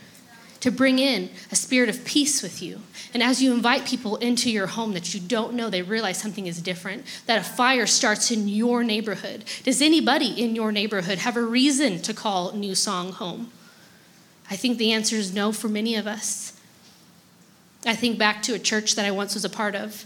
to 0.66 0.72
bring 0.72 0.98
in 0.98 1.30
a 1.52 1.56
spirit 1.56 1.90
of 1.90 2.04
peace 2.06 2.42
with 2.42 2.60
you. 2.60 2.82
And 3.14 3.22
as 3.22 3.40
you 3.40 3.54
invite 3.54 3.86
people 3.86 4.16
into 4.16 4.50
your 4.50 4.66
home 4.66 4.94
that 4.94 5.14
you 5.14 5.20
don't 5.20 5.54
know, 5.54 5.70
they 5.70 5.84
realize 5.84 6.20
something 6.20 6.48
is 6.48 6.60
different, 6.60 7.06
that 7.28 7.40
a 7.40 7.44
fire 7.44 7.86
starts 7.86 8.32
in 8.32 8.48
your 8.48 8.84
neighborhood. 8.84 9.44
Does 9.64 9.80
anybody 9.80 10.42
in 10.44 10.56
your 10.56 10.72
neighborhood 10.72 11.20
have 11.20 11.38
a 11.38 11.42
reason 11.44 12.02
to 12.02 12.16
call 12.16 12.54
New 12.54 12.74
Song 12.74 13.12
home? 13.12 13.52
I 14.50 14.56
think 14.56 14.80
the 14.80 14.92
answer 14.92 15.16
is 15.16 15.36
no 15.36 15.52
for 15.52 15.70
many 15.70 15.94
of 15.94 16.08
us. 16.08 16.60
I 17.86 17.96
think 17.96 18.18
back 18.18 18.42
to 18.44 18.56
a 18.56 18.60
church 18.60 18.96
that 18.96 19.06
I 19.06 19.12
once 19.12 19.36
was 19.36 19.46
a 19.46 19.52
part 19.52 19.76
of, 19.76 20.04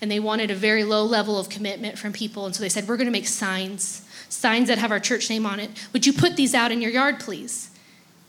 and 0.00 0.10
they 0.10 0.18
wanted 0.18 0.50
a 0.50 0.56
very 0.56 0.82
low 0.82 1.04
level 1.04 1.38
of 1.38 1.48
commitment 1.48 1.96
from 1.96 2.12
people. 2.12 2.44
And 2.44 2.56
so 2.56 2.60
they 2.60 2.68
said, 2.68 2.88
We're 2.88 2.96
going 2.96 3.06
to 3.06 3.12
make 3.12 3.28
signs, 3.28 4.04
signs 4.28 4.66
that 4.66 4.78
have 4.78 4.90
our 4.90 4.98
church 4.98 5.30
name 5.30 5.46
on 5.46 5.60
it. 5.60 5.70
Would 5.92 6.06
you 6.06 6.12
put 6.12 6.34
these 6.34 6.54
out 6.54 6.72
in 6.72 6.82
your 6.82 6.90
yard, 6.90 7.20
please? 7.20 7.70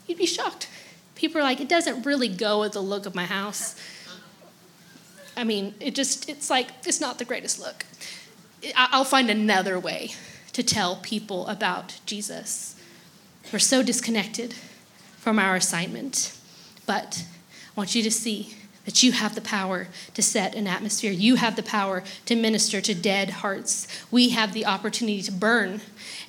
You'd 0.06 0.18
be 0.18 0.26
shocked 0.26 0.68
people 1.14 1.40
are 1.40 1.44
like, 1.44 1.60
it 1.60 1.68
doesn't 1.68 2.04
really 2.04 2.28
go 2.28 2.60
with 2.60 2.72
the 2.72 2.80
look 2.80 3.06
of 3.06 3.14
my 3.14 3.24
house. 3.24 3.76
I 5.36 5.44
mean, 5.44 5.74
it 5.80 5.94
just, 5.94 6.28
it's 6.28 6.50
like, 6.50 6.68
it's 6.86 7.00
not 7.00 7.18
the 7.18 7.24
greatest 7.24 7.58
look. 7.58 7.84
I'll 8.76 9.04
find 9.04 9.30
another 9.30 9.78
way 9.78 10.12
to 10.52 10.62
tell 10.62 10.96
people 10.96 11.46
about 11.48 12.00
Jesus. 12.06 12.76
We're 13.52 13.58
so 13.58 13.82
disconnected 13.82 14.54
from 15.18 15.38
our 15.38 15.56
assignment, 15.56 16.36
but 16.86 17.24
I 17.68 17.70
want 17.76 17.94
you 17.94 18.02
to 18.02 18.10
see 18.10 18.54
that 18.84 19.02
you 19.02 19.12
have 19.12 19.34
the 19.34 19.40
power 19.40 19.88
to 20.14 20.22
set 20.22 20.54
an 20.54 20.66
atmosphere. 20.66 21.12
You 21.12 21.36
have 21.36 21.56
the 21.56 21.62
power 21.62 22.04
to 22.26 22.36
minister 22.36 22.80
to 22.80 22.94
dead 22.94 23.30
hearts. 23.30 23.88
We 24.10 24.30
have 24.30 24.52
the 24.52 24.66
opportunity 24.66 25.22
to 25.22 25.32
burn 25.32 25.80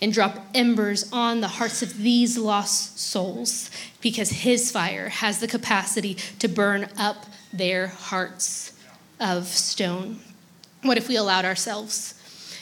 and 0.01 0.13
drop 0.13 0.45
embers 0.53 1.11
on 1.11 1.41
the 1.41 1.47
hearts 1.47 1.81
of 1.81 1.97
these 1.97 2.37
lost 2.37 2.99
souls 2.99 3.69
because 4.01 4.29
His 4.29 4.71
fire 4.71 5.09
has 5.09 5.39
the 5.39 5.47
capacity 5.47 6.15
to 6.39 6.47
burn 6.47 6.89
up 6.97 7.25
their 7.51 7.87
hearts 7.87 8.73
of 9.19 9.47
stone. 9.47 10.19
What 10.81 10.97
if 10.97 11.07
we 11.07 11.15
allowed 11.15 11.45
ourselves? 11.45 12.13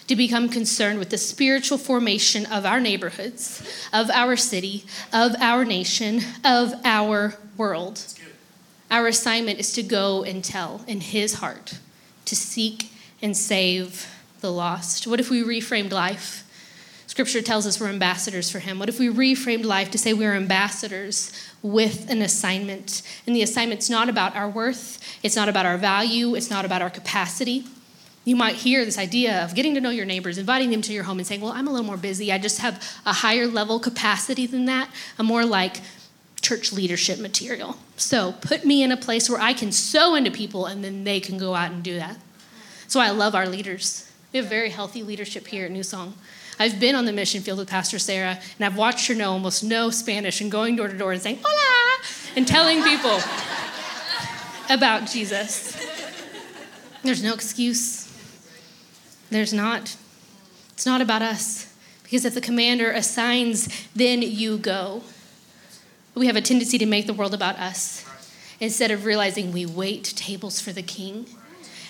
to 0.08 0.16
become 0.18 0.50
concerned 0.50 1.00
with 1.00 1.10
the 1.10 1.18
spiritual 1.18 1.78
formation 1.78 2.46
of 2.48 2.66
our 2.66 2.82
neighborhoods, 2.82 3.64
of 3.94 4.10
our 4.10 4.36
city, 4.36 4.84
of 5.14 5.34
our 5.40 5.64
nation, 5.64 6.20
of 6.44 6.74
our 6.84 7.38
world. 7.56 8.06
Our 8.94 9.08
assignment 9.08 9.60
is 9.60 9.74
to 9.74 9.82
go 9.82 10.24
and 10.24 10.44
tell 10.44 10.82
in 10.86 11.02
His 11.02 11.34
heart, 11.34 11.80
to 12.26 12.36
seek 12.36 12.92
and 13.24 13.36
save 13.36 14.08
the 14.40 14.52
lost. 14.52 15.08
What 15.08 15.20
if 15.20 15.32
we 15.32 15.42
reframed 15.42 15.92
life? 15.92 16.44
Scripture 17.08 17.42
tells 17.42 17.66
us 17.66 17.80
we're 17.80 17.88
ambassadors 17.88 18.52
for 18.52 18.60
Him. 18.60 18.78
What 18.78 18.90
if 18.90 19.00
we 19.00 19.08
reframed 19.08 19.66
life 19.66 19.90
to 19.92 19.98
say 19.98 20.14
we're 20.14 20.36
ambassadors 20.36 21.32
with 21.64 22.08
an 22.12 22.22
assignment? 22.22 23.02
And 23.26 23.36
the 23.36 23.42
assignment's 23.42 23.90
not 23.90 24.10
about 24.10 24.36
our 24.36 24.48
worth, 24.48 25.04
it's 25.24 25.36
not 25.36 25.50
about 25.50 25.66
our 25.66 25.80
value, 25.80 26.36
it's 26.36 26.52
not 26.52 26.64
about 26.64 26.84
our 26.84 26.92
capacity. 26.92 27.66
You 28.26 28.36
might 28.36 28.58
hear 28.58 28.86
this 28.86 29.00
idea 29.00 29.44
of 29.44 29.56
getting 29.56 29.74
to 29.74 29.82
know 29.82 29.90
your 29.90 30.06
neighbors, 30.06 30.38
inviting 30.38 30.70
them 30.70 30.84
to 30.84 30.94
your 30.94 31.04
home, 31.04 31.18
and 31.18 31.26
saying, 31.26 31.42
Well, 31.42 31.52
I'm 31.52 31.68
a 31.68 31.72
little 31.72 31.88
more 31.88 31.98
busy. 31.98 32.32
I 32.32 32.38
just 32.38 32.60
have 32.60 32.76
a 33.08 33.12
higher 33.12 33.48
level 33.48 33.80
capacity 33.80 34.46
than 34.46 34.66
that. 34.66 34.88
I'm 35.18 35.26
more 35.26 35.46
like 35.46 35.78
church 36.44 36.72
leadership 36.72 37.20
material. 37.20 37.78
So 37.96 38.34
put 38.34 38.66
me 38.66 38.84
in 38.84 38.92
a 38.92 38.98
place 38.98 39.30
where 39.30 39.42
I 39.42 39.54
can 39.54 39.72
sow 39.72 40.14
into 40.14 40.30
people 40.30 40.68
and 40.68 40.84
then 40.84 41.06
they 41.06 41.20
can 41.20 41.38
go 41.38 41.56
out 41.56 41.72
and 41.72 41.82
do 41.82 41.96
that. 41.96 42.18
So 42.88 43.00
I 43.00 43.10
love 43.10 43.34
our 43.34 43.48
leaders. 43.48 44.12
We 44.32 44.38
have 44.38 44.48
very 44.48 44.70
healthy 44.70 45.02
leadership 45.02 45.48
here 45.48 45.66
at 45.66 45.72
New 45.72 45.84
Song. 45.84 46.14
I've 46.60 46.80
been 46.80 46.96
on 46.96 47.06
the 47.06 47.14
mission 47.14 47.42
field 47.42 47.58
with 47.58 47.70
Pastor 47.70 47.98
Sarah, 47.98 48.40
and 48.58 48.66
I've 48.66 48.78
watched 48.78 49.08
her 49.08 49.16
know 49.16 49.32
almost 49.32 49.64
no 49.64 49.90
Spanish 49.90 50.40
and 50.42 50.52
going 50.52 50.76
door 50.76 50.88
to 50.88 50.98
door 50.98 51.12
and 51.12 51.22
saying, 51.22 51.40
hola, 51.44 52.04
and 52.36 52.48
telling 52.48 52.84
people 52.84 53.20
about 54.70 55.08
Jesus. 55.08 55.76
There's 57.02 57.24
no 57.24 57.34
excuse. 57.34 58.12
There's 59.32 59.54
not. 59.54 59.96
It's 60.74 60.86
not 60.86 61.02
about 61.02 61.22
us. 61.22 61.74
Because 62.04 62.26
if 62.26 62.36
the 62.36 62.42
commander 62.42 62.92
assigns, 62.92 63.88
then 63.96 64.22
you 64.22 64.58
go. 64.58 65.02
We 66.16 66.28
have 66.28 66.36
a 66.36 66.42
tendency 66.42 66.78
to 66.78 66.86
make 66.86 67.08
the 67.08 67.14
world 67.14 67.34
about 67.34 67.58
us 67.58 68.06
instead 68.60 68.92
of 68.92 69.06
realizing 69.06 69.52
we 69.52 69.66
wait 69.66 70.04
tables 70.04 70.62
for 70.62 70.72
the 70.72 70.84
king 70.84 71.26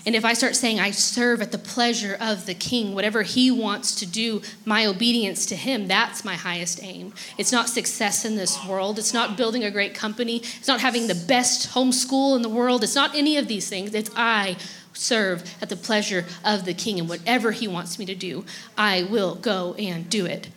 And 0.05 0.15
if 0.15 0.25
I 0.25 0.33
start 0.33 0.55
saying 0.55 0.79
I 0.79 0.91
serve 0.91 1.41
at 1.41 1.51
the 1.53 1.57
pleasure 1.57 2.17
of 2.19 2.45
the 2.45 2.53
king, 2.53 2.93
whatever 2.93 3.21
he 3.21 3.49
wants 3.49 3.95
to 3.95 4.05
do, 4.05 4.41
my 4.65 4.85
obedience 4.85 5.45
to 5.47 5.55
him, 5.55 5.87
that's 5.87 6.25
my 6.25 6.35
highest 6.35 6.83
aim. 6.83 7.13
It's 7.37 7.53
not 7.53 7.69
success 7.69 8.25
in 8.25 8.35
this 8.35 8.65
world. 8.67 8.99
It's 8.99 9.13
not 9.13 9.37
building 9.37 9.63
a 9.63 9.71
great 9.71 9.95
company. 9.95 10.37
It's 10.37 10.67
not 10.67 10.81
having 10.81 11.07
the 11.07 11.15
best 11.15 11.73
homeschool 11.73 12.35
in 12.35 12.41
the 12.41 12.49
world. 12.49 12.83
It's 12.83 12.95
not 12.95 13.15
any 13.15 13.37
of 13.37 13.47
these 13.47 13.69
things. 13.69 13.93
It's 13.95 14.11
I 14.13 14.57
serve 14.91 15.49
at 15.61 15.69
the 15.69 15.77
pleasure 15.77 16.25
of 16.43 16.65
the 16.65 16.73
king. 16.73 16.99
And 16.99 17.07
whatever 17.07 17.51
he 17.51 17.67
wants 17.69 17.97
me 17.97 18.05
to 18.05 18.15
do, 18.15 18.43
I 18.77 19.03
will 19.03 19.35
go 19.35 19.73
and 19.75 20.09
do 20.09 20.25
it. 20.25 20.49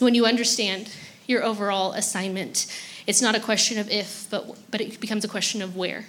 When 0.00 0.16
you 0.16 0.26
understand 0.26 0.90
your 1.28 1.44
overall 1.44 1.92
assignment, 1.92 2.66
it's 3.10 3.20
not 3.20 3.34
a 3.34 3.40
question 3.40 3.76
of 3.76 3.90
if, 3.90 4.28
but, 4.30 4.56
but 4.70 4.80
it 4.80 5.00
becomes 5.00 5.24
a 5.24 5.28
question 5.28 5.60
of 5.60 5.76
where. 5.76 6.04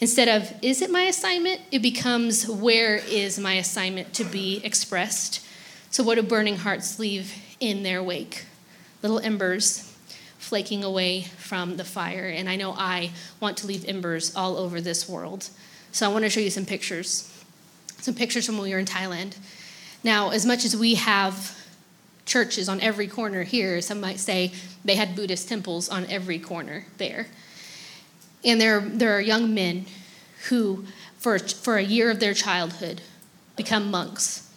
Instead 0.00 0.26
of, 0.26 0.50
is 0.62 0.80
it 0.80 0.90
my 0.90 1.02
assignment? 1.02 1.60
It 1.70 1.82
becomes, 1.82 2.48
where 2.48 2.96
is 2.96 3.38
my 3.38 3.54
assignment 3.54 4.14
to 4.14 4.24
be 4.24 4.62
expressed? 4.64 5.46
So, 5.90 6.02
what 6.02 6.14
do 6.14 6.22
burning 6.22 6.56
hearts 6.56 6.98
leave 6.98 7.34
in 7.60 7.82
their 7.82 8.02
wake? 8.02 8.46
Little 9.02 9.20
embers 9.20 9.94
flaking 10.38 10.82
away 10.82 11.22
from 11.36 11.76
the 11.76 11.84
fire. 11.84 12.26
And 12.26 12.48
I 12.48 12.56
know 12.56 12.72
I 12.72 13.10
want 13.38 13.58
to 13.58 13.66
leave 13.66 13.86
embers 13.86 14.34
all 14.34 14.56
over 14.56 14.80
this 14.80 15.06
world. 15.06 15.50
So, 15.92 16.08
I 16.08 16.12
want 16.12 16.24
to 16.24 16.30
show 16.30 16.40
you 16.40 16.50
some 16.50 16.64
pictures. 16.64 17.30
Some 17.98 18.14
pictures 18.14 18.46
from 18.46 18.56
when 18.56 18.64
we 18.64 18.72
were 18.72 18.80
in 18.80 18.86
Thailand. 18.86 19.36
Now, 20.02 20.30
as 20.30 20.46
much 20.46 20.64
as 20.64 20.74
we 20.74 20.94
have 20.94 21.54
churches 22.32 22.66
on 22.66 22.80
every 22.80 23.06
corner 23.06 23.42
here, 23.42 23.82
some 23.82 24.00
might 24.00 24.18
say 24.18 24.52
they 24.86 24.96
had 24.96 25.14
Buddhist 25.14 25.48
temples 25.48 25.90
on 25.90 26.06
every 26.06 26.38
corner 26.38 26.86
there. 26.96 27.26
And 28.42 28.58
there, 28.58 28.80
there 28.80 29.14
are 29.14 29.20
young 29.20 29.52
men 29.52 29.84
who, 30.48 30.86
for, 31.18 31.38
for 31.38 31.76
a 31.76 31.82
year 31.82 32.10
of 32.10 32.20
their 32.20 32.32
childhood, 32.32 33.02
become 33.54 33.90
monks 33.90 34.50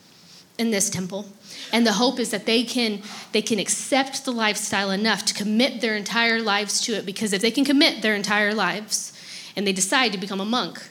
in 0.57 0.71
this 0.71 0.89
temple. 0.89 1.25
And 1.73 1.85
the 1.85 1.93
hope 1.93 2.17
is 2.17 2.31
that 2.31 2.45
they 2.45 2.63
can, 2.63 3.01
they 3.33 3.41
can 3.41 3.59
accept 3.59 4.23
the 4.23 4.31
lifestyle 4.31 4.89
enough 4.89 5.25
to 5.25 5.33
commit 5.33 5.81
their 5.81 5.97
entire 5.97 6.41
lives 6.41 6.79
to 6.81 6.93
it, 6.93 7.05
because 7.05 7.33
if 7.33 7.41
they 7.41 7.51
can 7.51 7.65
commit 7.65 8.01
their 8.01 8.15
entire 8.15 8.53
lives 8.53 9.11
and 9.57 9.67
they 9.67 9.73
decide 9.73 10.13
to 10.13 10.17
become 10.17 10.39
a 10.39 10.45
monk, 10.45 10.81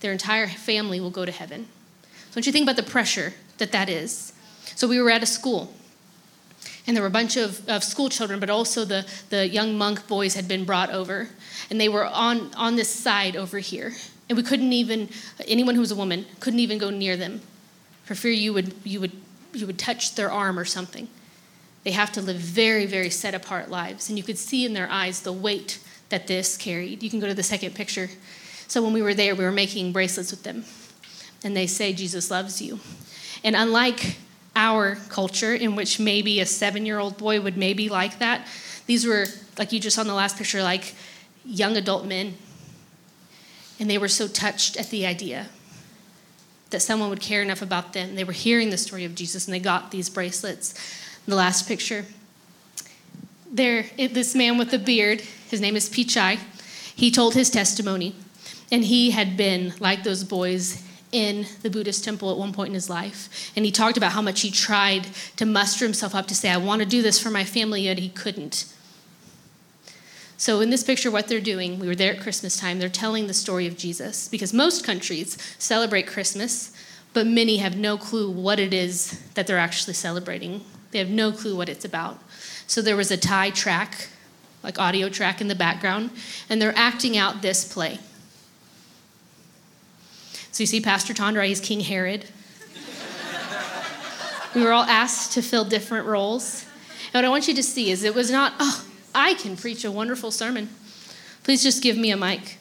their 0.00 0.10
entire 0.10 0.48
family 0.48 0.98
will 0.98 1.10
go 1.10 1.24
to 1.24 1.32
heaven. 1.32 1.68
So, 2.30 2.34
don't 2.34 2.46
you 2.46 2.52
think 2.52 2.64
about 2.64 2.76
the 2.76 2.90
pressure 2.90 3.34
that 3.58 3.70
that 3.70 3.88
is? 3.88 4.32
So, 4.74 4.88
we 4.88 5.00
were 5.00 5.10
at 5.10 5.22
a 5.22 5.26
school 5.26 5.72
and 6.86 6.96
there 6.96 7.02
were 7.02 7.08
a 7.08 7.12
bunch 7.12 7.36
of, 7.36 7.68
of 7.68 7.84
school 7.84 8.08
children, 8.08 8.40
but 8.40 8.50
also 8.50 8.84
the, 8.84 9.06
the 9.28 9.46
young 9.46 9.76
monk 9.76 10.08
boys 10.08 10.34
had 10.34 10.48
been 10.48 10.64
brought 10.64 10.90
over. 10.90 11.28
And 11.70 11.80
they 11.80 11.88
were 11.88 12.06
on, 12.06 12.52
on 12.54 12.76
this 12.76 12.88
side 12.88 13.36
over 13.36 13.58
here. 13.58 13.92
And 14.28 14.36
we 14.36 14.42
couldn't 14.42 14.72
even, 14.72 15.08
anyone 15.46 15.74
who 15.74 15.80
was 15.80 15.90
a 15.90 15.96
woman, 15.96 16.24
couldn't 16.40 16.60
even 16.60 16.78
go 16.78 16.90
near 16.90 17.16
them 17.16 17.42
for 18.04 18.14
fear 18.14 18.32
you 18.32 18.52
would, 18.52 18.74
you 18.82 19.00
would, 19.00 19.12
you 19.52 19.66
would 19.66 19.78
touch 19.78 20.14
their 20.14 20.30
arm 20.30 20.58
or 20.58 20.64
something. 20.64 21.06
They 21.84 21.92
have 21.92 22.12
to 22.12 22.20
live 22.20 22.36
very, 22.36 22.86
very 22.86 23.10
set 23.10 23.34
apart 23.34 23.70
lives. 23.70 24.08
And 24.08 24.18
you 24.18 24.24
could 24.24 24.38
see 24.38 24.64
in 24.64 24.74
their 24.74 24.90
eyes 24.90 25.22
the 25.22 25.32
weight 25.32 25.78
that 26.08 26.26
this 26.26 26.56
carried. 26.56 27.02
You 27.02 27.10
can 27.10 27.20
go 27.20 27.28
to 27.28 27.34
the 27.34 27.42
second 27.42 27.74
picture. 27.74 28.10
So 28.66 28.82
when 28.82 28.92
we 28.92 29.02
were 29.02 29.14
there, 29.14 29.34
we 29.34 29.44
were 29.44 29.52
making 29.52 29.92
bracelets 29.92 30.30
with 30.30 30.42
them. 30.42 30.64
And 31.44 31.56
they 31.56 31.66
say, 31.66 31.92
Jesus 31.92 32.30
loves 32.30 32.60
you. 32.60 32.80
And 33.42 33.56
unlike 33.56 34.16
our 34.60 34.96
culture, 35.08 35.54
in 35.54 35.74
which 35.74 35.98
maybe 35.98 36.38
a 36.38 36.46
seven 36.46 36.84
year 36.84 36.98
old 36.98 37.16
boy 37.16 37.40
would 37.40 37.56
maybe 37.56 37.88
like 37.88 38.18
that. 38.18 38.46
These 38.84 39.06
were, 39.06 39.26
like 39.58 39.72
you 39.72 39.80
just 39.80 39.96
saw 39.96 40.02
in 40.02 40.08
the 40.08 40.14
last 40.14 40.36
picture, 40.36 40.62
like 40.62 40.94
young 41.46 41.78
adult 41.78 42.04
men. 42.04 42.34
And 43.78 43.88
they 43.88 43.96
were 43.96 44.08
so 44.08 44.28
touched 44.28 44.76
at 44.76 44.90
the 44.90 45.06
idea 45.06 45.46
that 46.68 46.80
someone 46.80 47.08
would 47.08 47.22
care 47.22 47.40
enough 47.40 47.62
about 47.62 47.94
them. 47.94 48.14
They 48.16 48.24
were 48.24 48.34
hearing 48.34 48.68
the 48.68 48.76
story 48.76 49.06
of 49.06 49.14
Jesus 49.14 49.46
and 49.46 49.54
they 49.54 49.60
got 49.60 49.90
these 49.90 50.10
bracelets. 50.10 50.74
The 51.26 51.36
last 51.36 51.66
picture. 51.66 52.04
There, 53.50 53.86
this 53.96 54.34
man 54.34 54.58
with 54.58 54.70
the 54.70 54.78
beard, 54.78 55.22
his 55.48 55.60
name 55.60 55.74
is 55.74 55.88
Pichai, 55.88 56.38
he 56.94 57.10
told 57.10 57.34
his 57.34 57.48
testimony. 57.48 58.14
And 58.70 58.84
he 58.84 59.12
had 59.12 59.38
been 59.38 59.72
like 59.80 60.04
those 60.04 60.22
boys 60.22 60.82
in 61.12 61.46
the 61.62 61.70
Buddhist 61.70 62.04
temple 62.04 62.30
at 62.30 62.38
one 62.38 62.52
point 62.52 62.68
in 62.68 62.74
his 62.74 62.88
life. 62.88 63.52
And 63.56 63.64
he 63.64 63.72
talked 63.72 63.96
about 63.96 64.12
how 64.12 64.22
much 64.22 64.42
he 64.42 64.50
tried 64.50 65.08
to 65.36 65.44
muster 65.44 65.84
himself 65.84 66.14
up 66.14 66.26
to 66.28 66.34
say, 66.34 66.50
I 66.50 66.56
want 66.56 66.80
to 66.82 66.86
do 66.86 67.02
this 67.02 67.20
for 67.20 67.30
my 67.30 67.44
family, 67.44 67.82
yet 67.82 67.98
he 67.98 68.08
couldn't. 68.08 68.72
So, 70.36 70.60
in 70.60 70.70
this 70.70 70.82
picture, 70.82 71.10
what 71.10 71.28
they're 71.28 71.38
doing, 71.38 71.78
we 71.78 71.86
were 71.86 71.94
there 71.94 72.14
at 72.14 72.20
Christmas 72.20 72.56
time, 72.56 72.78
they're 72.78 72.88
telling 72.88 73.26
the 73.26 73.34
story 73.34 73.66
of 73.66 73.76
Jesus 73.76 74.26
because 74.26 74.54
most 74.54 74.86
countries 74.86 75.36
celebrate 75.58 76.06
Christmas, 76.06 76.72
but 77.12 77.26
many 77.26 77.58
have 77.58 77.76
no 77.76 77.98
clue 77.98 78.30
what 78.30 78.58
it 78.58 78.72
is 78.72 79.20
that 79.34 79.46
they're 79.46 79.58
actually 79.58 79.92
celebrating. 79.92 80.62
They 80.92 80.98
have 80.98 81.10
no 81.10 81.30
clue 81.30 81.54
what 81.54 81.68
it's 81.68 81.84
about. 81.84 82.22
So, 82.66 82.80
there 82.80 82.96
was 82.96 83.10
a 83.10 83.18
Thai 83.18 83.50
track, 83.50 84.08
like 84.62 84.78
audio 84.78 85.10
track 85.10 85.42
in 85.42 85.48
the 85.48 85.54
background, 85.54 86.08
and 86.48 86.62
they're 86.62 86.72
acting 86.74 87.18
out 87.18 87.42
this 87.42 87.70
play. 87.70 87.98
So 90.60 90.64
you 90.64 90.66
see 90.66 90.82
Pastor 90.82 91.14
Tondra, 91.14 91.46
he's 91.46 91.58
King 91.58 91.80
Herod. 91.80 92.26
we 94.54 94.62
were 94.62 94.72
all 94.72 94.84
asked 94.84 95.32
to 95.32 95.40
fill 95.40 95.64
different 95.64 96.06
roles. 96.06 96.66
And 97.06 97.14
what 97.14 97.24
I 97.24 97.30
want 97.30 97.48
you 97.48 97.54
to 97.54 97.62
see 97.62 97.90
is 97.90 98.04
it 98.04 98.14
was 98.14 98.30
not, 98.30 98.52
oh, 98.60 98.86
I 99.14 99.32
can 99.32 99.56
preach 99.56 99.86
a 99.86 99.90
wonderful 99.90 100.30
sermon. 100.30 100.68
Please 101.44 101.62
just 101.62 101.82
give 101.82 101.96
me 101.96 102.10
a 102.10 102.16
mic. 102.18 102.58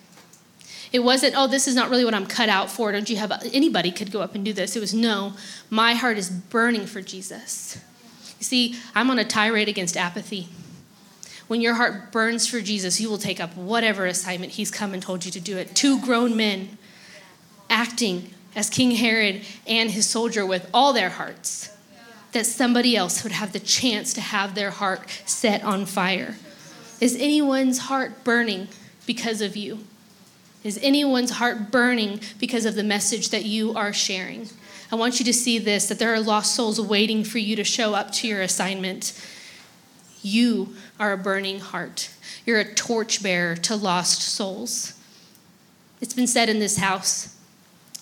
It 0.94 1.00
wasn't, 1.00 1.34
oh, 1.36 1.48
this 1.48 1.68
is 1.68 1.76
not 1.76 1.90
really 1.90 2.06
what 2.06 2.14
I'm 2.14 2.26
cut 2.26 2.48
out 2.48 2.72
for. 2.72 2.94
Don't 2.94 3.10
you 3.10 3.18
have 3.18 3.34
anybody 3.52 3.92
could 3.92 4.14
go 4.14 4.22
up 4.22 4.34
and 4.34 4.46
do 4.46 4.54
this? 4.54 4.78
It 4.78 4.80
was, 4.80 4.94
no, 4.94 5.34
my 5.70 5.94
heart 5.94 6.18
is 6.18 6.30
burning 6.30 6.86
for 6.86 7.02
Jesus. 7.02 7.78
You 8.40 8.46
see, 8.46 8.76
I'm 8.96 9.12
on 9.12 9.20
a 9.20 9.26
tirade 9.26 9.68
against 9.68 9.98
apathy. 9.98 10.48
When 11.50 11.60
your 11.60 11.74
heart 11.74 12.14
burns 12.14 12.48
for 12.48 12.62
Jesus, 12.62 13.02
you 13.02 13.10
will 13.10 13.18
take 13.18 13.42
up 13.42 13.58
whatever 13.58 14.06
assignment 14.06 14.54
He's 14.54 14.72
come 14.72 14.94
and 14.94 15.04
told 15.04 15.26
you 15.26 15.32
to 15.32 15.42
do 15.42 15.58
it. 15.58 15.76
Two 15.76 16.00
grown 16.00 16.38
men 16.38 16.78
acting 17.70 18.34
as 18.56 18.70
King 18.70 18.92
Herod 18.92 19.42
and 19.68 19.92
his 19.92 20.08
soldier 20.08 20.46
with 20.46 20.70
all 20.74 20.94
their 20.94 21.10
hearts, 21.10 21.76
that 22.32 22.46
somebody 22.46 22.96
else 22.96 23.24
would 23.24 23.32
have 23.32 23.54
the 23.54 23.60
chance 23.60 24.14
to 24.14 24.22
have 24.22 24.56
their 24.56 24.72
heart 24.72 25.10
set 25.26 25.64
on 25.64 25.86
fire. 25.86 26.36
Is 27.00 27.16
anyone's 27.16 27.80
heart 27.80 28.24
burning 28.24 28.68
because 29.06 29.42
of 29.42 29.56
you? 29.56 29.80
Is 30.64 30.78
anyone's 30.82 31.32
heart 31.32 31.72
burning 31.72 32.20
because 32.38 32.66
of 32.66 32.76
the 32.76 32.84
message 32.84 33.30
that 33.30 33.46
you 33.46 33.74
are 33.76 33.94
sharing? 33.94 34.50
I 34.92 34.96
want 34.96 35.20
you 35.20 35.26
to 35.26 35.34
see 35.34 35.58
this 35.60 35.88
that 35.88 36.00
there 36.00 36.14
are 36.14 36.20
lost 36.20 36.56
souls 36.56 36.82
waiting 36.82 37.24
for 37.24 37.38
you 37.38 37.56
to 37.56 37.64
show 37.64 37.94
up 37.94 38.12
to 38.14 38.28
your 38.28 38.42
assignment. 38.42 39.14
You 40.22 40.76
are 41.00 41.14
a 41.14 41.18
burning 41.18 41.60
heart. 41.60 42.10
You're 42.46 42.60
a 42.60 42.74
torchbearer 42.74 43.56
to 43.56 43.76
lost 43.76 44.22
souls. 44.22 44.94
It's 46.02 46.14
been 46.14 46.28
said 46.28 46.50
in 46.50 46.60
this 46.60 46.78
house 46.78 47.39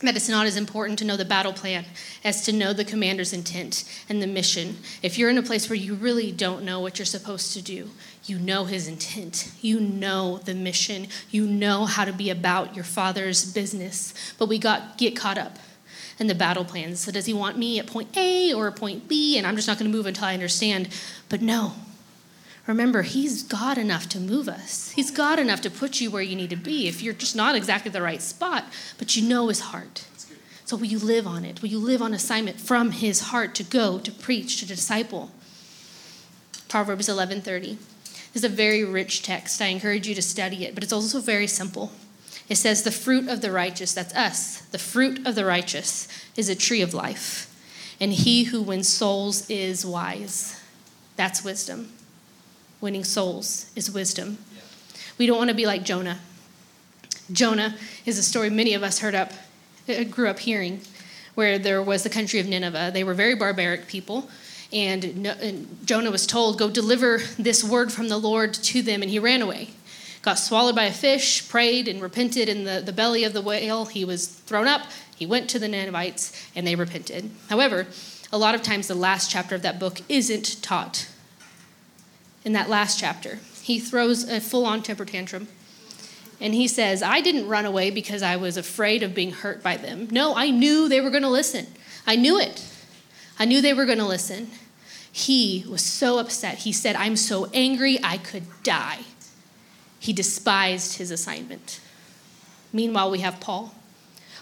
that 0.01 0.15
it's 0.15 0.29
not 0.29 0.45
as 0.45 0.57
important 0.57 0.99
to 0.99 1.05
know 1.05 1.17
the 1.17 1.25
battle 1.25 1.53
plan 1.53 1.85
as 2.23 2.43
to 2.43 2.51
know 2.51 2.71
the 2.71 2.85
commander's 2.85 3.33
intent 3.33 3.83
and 4.07 4.21
the 4.21 4.27
mission. 4.27 4.77
If 5.01 5.17
you're 5.17 5.29
in 5.29 5.37
a 5.37 5.43
place 5.43 5.69
where 5.69 5.75
you 5.75 5.95
really 5.95 6.31
don't 6.31 6.63
know 6.63 6.79
what 6.79 6.99
you're 6.99 7.05
supposed 7.05 7.53
to 7.53 7.61
do, 7.61 7.89
you 8.25 8.37
know 8.37 8.65
his 8.65 8.87
intent, 8.87 9.51
you 9.61 9.79
know 9.79 10.37
the 10.37 10.53
mission, 10.53 11.07
you 11.31 11.47
know 11.47 11.85
how 11.85 12.05
to 12.05 12.13
be 12.13 12.29
about 12.29 12.75
your 12.75 12.85
father's 12.85 13.51
business. 13.51 14.13
But 14.37 14.49
we 14.49 14.59
got 14.59 14.97
get 14.97 15.15
caught 15.15 15.37
up 15.37 15.57
in 16.19 16.27
the 16.27 16.35
battle 16.35 16.65
plans. 16.65 16.99
So 16.99 17.11
does 17.11 17.25
he 17.25 17.33
want 17.33 17.57
me 17.57 17.79
at 17.79 17.87
point 17.87 18.15
A 18.17 18.53
or 18.53 18.71
point 18.71 19.07
B? 19.07 19.37
And 19.37 19.47
I'm 19.47 19.55
just 19.55 19.67
not 19.67 19.79
going 19.79 19.89
to 19.89 19.95
move 19.95 20.05
until 20.05 20.25
I 20.25 20.33
understand. 20.33 20.89
But 21.29 21.41
no, 21.41 21.73
Remember, 22.67 23.01
He's 23.01 23.43
God 23.43 23.77
enough 23.77 24.09
to 24.09 24.19
move 24.19 24.49
us. 24.49 24.91
He's 24.91 25.09
God 25.09 25.39
enough 25.39 25.61
to 25.61 25.71
put 25.71 26.01
you 26.01 26.11
where 26.11 26.21
you 26.21 26.35
need 26.35 26.49
to 26.49 26.57
be 26.57 26.87
if 26.87 27.01
you're 27.01 27.13
just 27.13 27.35
not 27.35 27.55
exactly 27.55 27.89
the 27.89 28.01
right 28.01 28.21
spot, 28.21 28.65
but 28.97 29.15
you 29.15 29.27
know 29.27 29.47
His 29.47 29.61
heart. 29.61 30.05
So 30.65 30.75
will 30.75 30.85
you 30.85 30.99
live 30.99 31.25
on 31.25 31.45
it? 31.45 31.61
Will 31.61 31.69
you 31.69 31.79
live 31.79 32.01
on 32.01 32.13
assignment 32.13 32.59
from 32.59 32.91
His 32.91 33.21
heart 33.21 33.55
to 33.55 33.63
go, 33.63 33.99
to 33.99 34.11
preach, 34.11 34.59
to 34.59 34.67
disciple? 34.67 35.31
Proverbs 36.67 37.07
11:30. 37.07 37.77
This 38.33 38.43
is 38.43 38.43
a 38.43 38.49
very 38.49 38.83
rich 38.83 39.23
text. 39.23 39.61
I 39.61 39.67
encourage 39.67 40.05
you 40.05 40.13
to 40.13 40.21
study 40.21 40.65
it, 40.65 40.75
but 40.75 40.83
it's 40.83 40.91
also 40.91 41.21
very 41.21 41.47
simple. 41.47 41.91
It 42.49 42.55
says, 42.57 42.83
The 42.83 42.91
fruit 42.91 43.29
of 43.29 43.39
the 43.39 43.51
righteous, 43.51 43.93
that's 43.93 44.13
us, 44.13 44.59
the 44.59 44.77
fruit 44.77 45.25
of 45.25 45.35
the 45.35 45.45
righteous 45.45 46.09
is 46.35 46.49
a 46.49 46.55
tree 46.55 46.81
of 46.81 46.93
life, 46.93 47.49
and 48.01 48.11
he 48.11 48.45
who 48.45 48.61
wins 48.61 48.89
souls 48.89 49.49
is 49.49 49.85
wise. 49.85 50.61
That's 51.15 51.43
wisdom 51.43 51.96
winning 52.81 53.03
souls 53.03 53.71
is 53.75 53.89
wisdom. 53.91 54.37
We 55.17 55.25
don't 55.25 55.37
want 55.37 55.49
to 55.49 55.55
be 55.55 55.65
like 55.65 55.83
Jonah. 55.83 56.19
Jonah 57.31 57.75
is 58.05 58.17
a 58.17 58.23
story 58.23 58.49
many 58.49 58.73
of 58.73 58.83
us 58.83 58.99
heard 58.99 59.15
up, 59.15 59.33
uh, 59.89 60.03
grew 60.03 60.29
up 60.29 60.39
hearing, 60.39 60.81
where 61.35 61.59
there 61.59 61.81
was 61.81 62.03
the 62.03 62.09
country 62.09 62.39
of 62.39 62.47
Nineveh. 62.47 62.91
They 62.93 63.03
were 63.03 63.13
very 63.13 63.35
barbaric 63.35 63.87
people, 63.87 64.29
and 64.71 65.73
Jonah 65.85 66.11
was 66.11 66.27
told, 66.27 66.57
"Go 66.57 66.69
deliver 66.69 67.19
this 67.37 67.63
word 67.63 67.91
from 67.91 68.09
the 68.09 68.17
Lord 68.17 68.53
to 68.53 68.81
them," 68.81 69.01
and 69.01 69.09
he 69.09 69.19
ran 69.19 69.41
away. 69.41 69.69
got 70.21 70.37
swallowed 70.37 70.75
by 70.75 70.83
a 70.83 70.91
fish, 70.91 71.47
prayed 71.47 71.87
and 71.87 72.01
repented 72.01 72.49
in 72.49 72.65
the, 72.65 72.81
the 72.85 72.91
belly 72.91 73.23
of 73.23 73.31
the 73.31 73.41
whale. 73.41 73.85
He 73.85 74.03
was 74.03 74.27
thrown 74.27 74.67
up. 74.67 74.81
He 75.15 75.25
went 75.25 75.49
to 75.51 75.59
the 75.59 75.69
Ninevites 75.69 76.33
and 76.53 76.67
they 76.67 76.75
repented. 76.75 77.31
However, 77.49 77.87
a 78.31 78.37
lot 78.37 78.53
of 78.53 78.61
times 78.61 78.87
the 78.87 78.95
last 78.95 79.31
chapter 79.31 79.55
of 79.55 79.61
that 79.61 79.79
book 79.79 80.01
isn't 80.09 80.61
taught. 80.61 81.07
In 82.47 82.53
that 82.53 82.69
last 82.69 82.97
chapter, 82.97 83.39
he 83.61 83.77
throws 83.77 84.23
a 84.23 84.39
full 84.39 84.65
on 84.65 84.81
temper 84.81 85.03
tantrum. 85.03 85.49
And 86.39 86.53
he 86.53 86.65
says, 86.65 87.03
I 87.03 87.19
didn't 87.19 87.49
run 87.49 87.65
away 87.65 87.91
because 87.91 88.23
I 88.23 88.37
was 88.37 88.55
afraid 88.55 89.03
of 89.03 89.13
being 89.13 89.33
hurt 89.33 89.61
by 89.61 89.75
them. 89.75 90.07
No, 90.11 90.33
I 90.33 90.49
knew 90.49 90.87
they 90.87 91.01
were 91.01 91.09
going 91.09 91.23
to 91.23 91.29
listen. 91.29 91.67
I 92.07 92.15
knew 92.15 92.39
it. 92.39 92.65
I 93.37 93.43
knew 93.43 93.59
they 93.61 93.73
were 93.73 93.83
going 93.83 93.97
to 93.97 94.05
listen. 94.05 94.49
He 95.11 95.65
was 95.69 95.81
so 95.81 96.19
upset. 96.19 96.59
He 96.59 96.71
said, 96.71 96.95
I'm 96.95 97.17
so 97.17 97.49
angry 97.53 97.99
I 98.01 98.17
could 98.17 98.45
die. 98.63 98.99
He 99.99 100.13
despised 100.13 100.99
his 100.99 101.11
assignment. 101.11 101.81
Meanwhile, 102.71 103.11
we 103.11 103.19
have 103.19 103.41
Paul. 103.41 103.75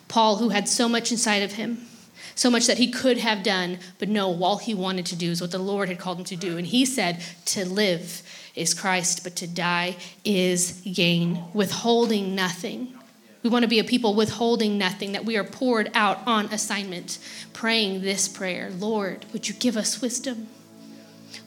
Paul, 0.08 0.36
who 0.36 0.50
had 0.50 0.70
so 0.70 0.88
much 0.88 1.12
inside 1.12 1.42
of 1.42 1.54
him, 1.54 1.88
so 2.36 2.50
much 2.50 2.68
that 2.68 2.78
he 2.78 2.92
could 2.92 3.18
have 3.18 3.44
done, 3.44 3.80
but 3.98 4.10
no, 4.10 4.44
all 4.44 4.58
he 4.58 4.74
wanted 4.74 5.06
to 5.08 5.16
do 5.16 5.32
is 5.32 5.40
what 5.40 5.52
the 5.52 5.58
Lord 5.58 5.88
had 5.88 5.98
called 5.98 6.20
him 6.20 6.26
to 6.26 6.36
do. 6.36 6.58
And 6.58 6.68
he 6.68 6.86
said, 6.86 7.24
To 7.46 7.66
live 7.66 8.22
is 8.56 8.74
Christ, 8.74 9.24
but 9.24 9.38
to 9.38 9.48
die 9.48 9.96
is 10.26 10.82
gain, 10.82 11.46
withholding 11.54 12.36
nothing. 12.36 12.94
We 13.42 13.50
want 13.50 13.64
to 13.64 13.70
be 13.70 13.80
a 13.80 13.84
people 13.84 14.16
withholding 14.16 14.78
nothing, 14.78 15.14
that 15.14 15.24
we 15.24 15.38
are 15.38 15.44
poured 15.44 15.92
out 15.94 16.20
on 16.28 16.48
assignment, 16.48 17.20
praying 17.54 18.02
this 18.02 18.28
prayer 18.28 18.70
Lord, 18.72 19.26
would 19.32 19.48
you 19.48 19.56
give 19.56 19.78
us 19.78 20.02
wisdom? 20.02 20.48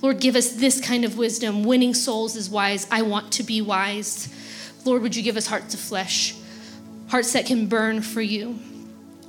Lord, 0.00 0.20
give 0.20 0.36
us 0.36 0.52
this 0.52 0.80
kind 0.80 1.04
of 1.04 1.18
wisdom. 1.18 1.64
Winning 1.64 1.92
souls 1.92 2.36
is 2.36 2.48
wise. 2.48 2.86
I 2.90 3.02
want 3.02 3.32
to 3.32 3.42
be 3.42 3.60
wise. 3.60 4.32
Lord, 4.84 5.02
would 5.02 5.16
you 5.16 5.22
give 5.22 5.36
us 5.36 5.46
hearts 5.46 5.74
of 5.74 5.80
flesh, 5.80 6.34
hearts 7.08 7.32
that 7.32 7.46
can 7.46 7.66
burn 7.66 8.00
for 8.00 8.22
you? 8.22 8.58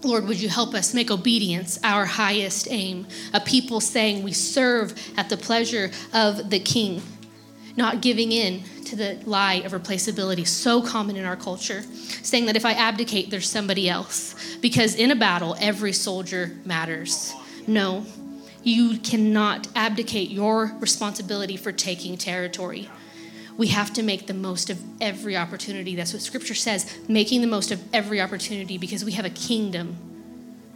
Lord, 0.01 0.27
would 0.27 0.41
you 0.41 0.47
help 0.47 0.73
us 0.73 0.93
make 0.93 1.11
obedience 1.11 1.77
our 1.83 2.05
highest 2.05 2.69
aim? 2.71 3.05
A 3.33 3.41
people 3.41 3.81
saying 3.81 4.23
we 4.23 4.31
serve 4.31 4.93
at 5.17 5.29
the 5.29 5.35
pleasure 5.35 5.91
of 6.13 6.49
the 6.49 6.59
King, 6.59 7.01
not 7.75 8.01
giving 8.01 8.31
in 8.31 8.63
to 8.85 8.95
the 8.95 9.19
lie 9.25 9.55
of 9.55 9.73
replaceability, 9.73 10.47
so 10.47 10.81
common 10.81 11.17
in 11.17 11.25
our 11.25 11.35
culture, 11.35 11.83
saying 12.23 12.45
that 12.45 12.55
if 12.55 12.65
I 12.65 12.73
abdicate, 12.73 13.29
there's 13.29 13.49
somebody 13.49 13.89
else. 13.89 14.57
Because 14.61 14.95
in 14.95 15.11
a 15.11 15.15
battle, 15.15 15.57
every 15.59 15.91
soldier 15.91 16.57
matters. 16.63 17.33
No, 17.67 18.05
you 18.63 18.99
cannot 18.99 19.67
abdicate 19.75 20.29
your 20.29 20.77
responsibility 20.79 21.57
for 21.57 21.73
taking 21.73 22.17
territory. 22.17 22.89
We 23.59 23.67
have 23.67 23.91
to 23.95 24.03
make 24.03 24.25
the 24.25 24.33
most 24.33 24.69
of 24.69 24.81
every 25.01 25.35
opportunity. 25.35 25.93
That's 25.93 26.13
what 26.13 26.21
scripture 26.21 26.53
says, 26.53 26.97
making 27.09 27.41
the 27.41 27.47
most 27.47 27.71
of 27.71 27.83
every 27.93 28.21
opportunity 28.21 28.77
because 28.77 29.03
we 29.03 29.11
have 29.11 29.25
a 29.25 29.29
kingdom, 29.29 29.97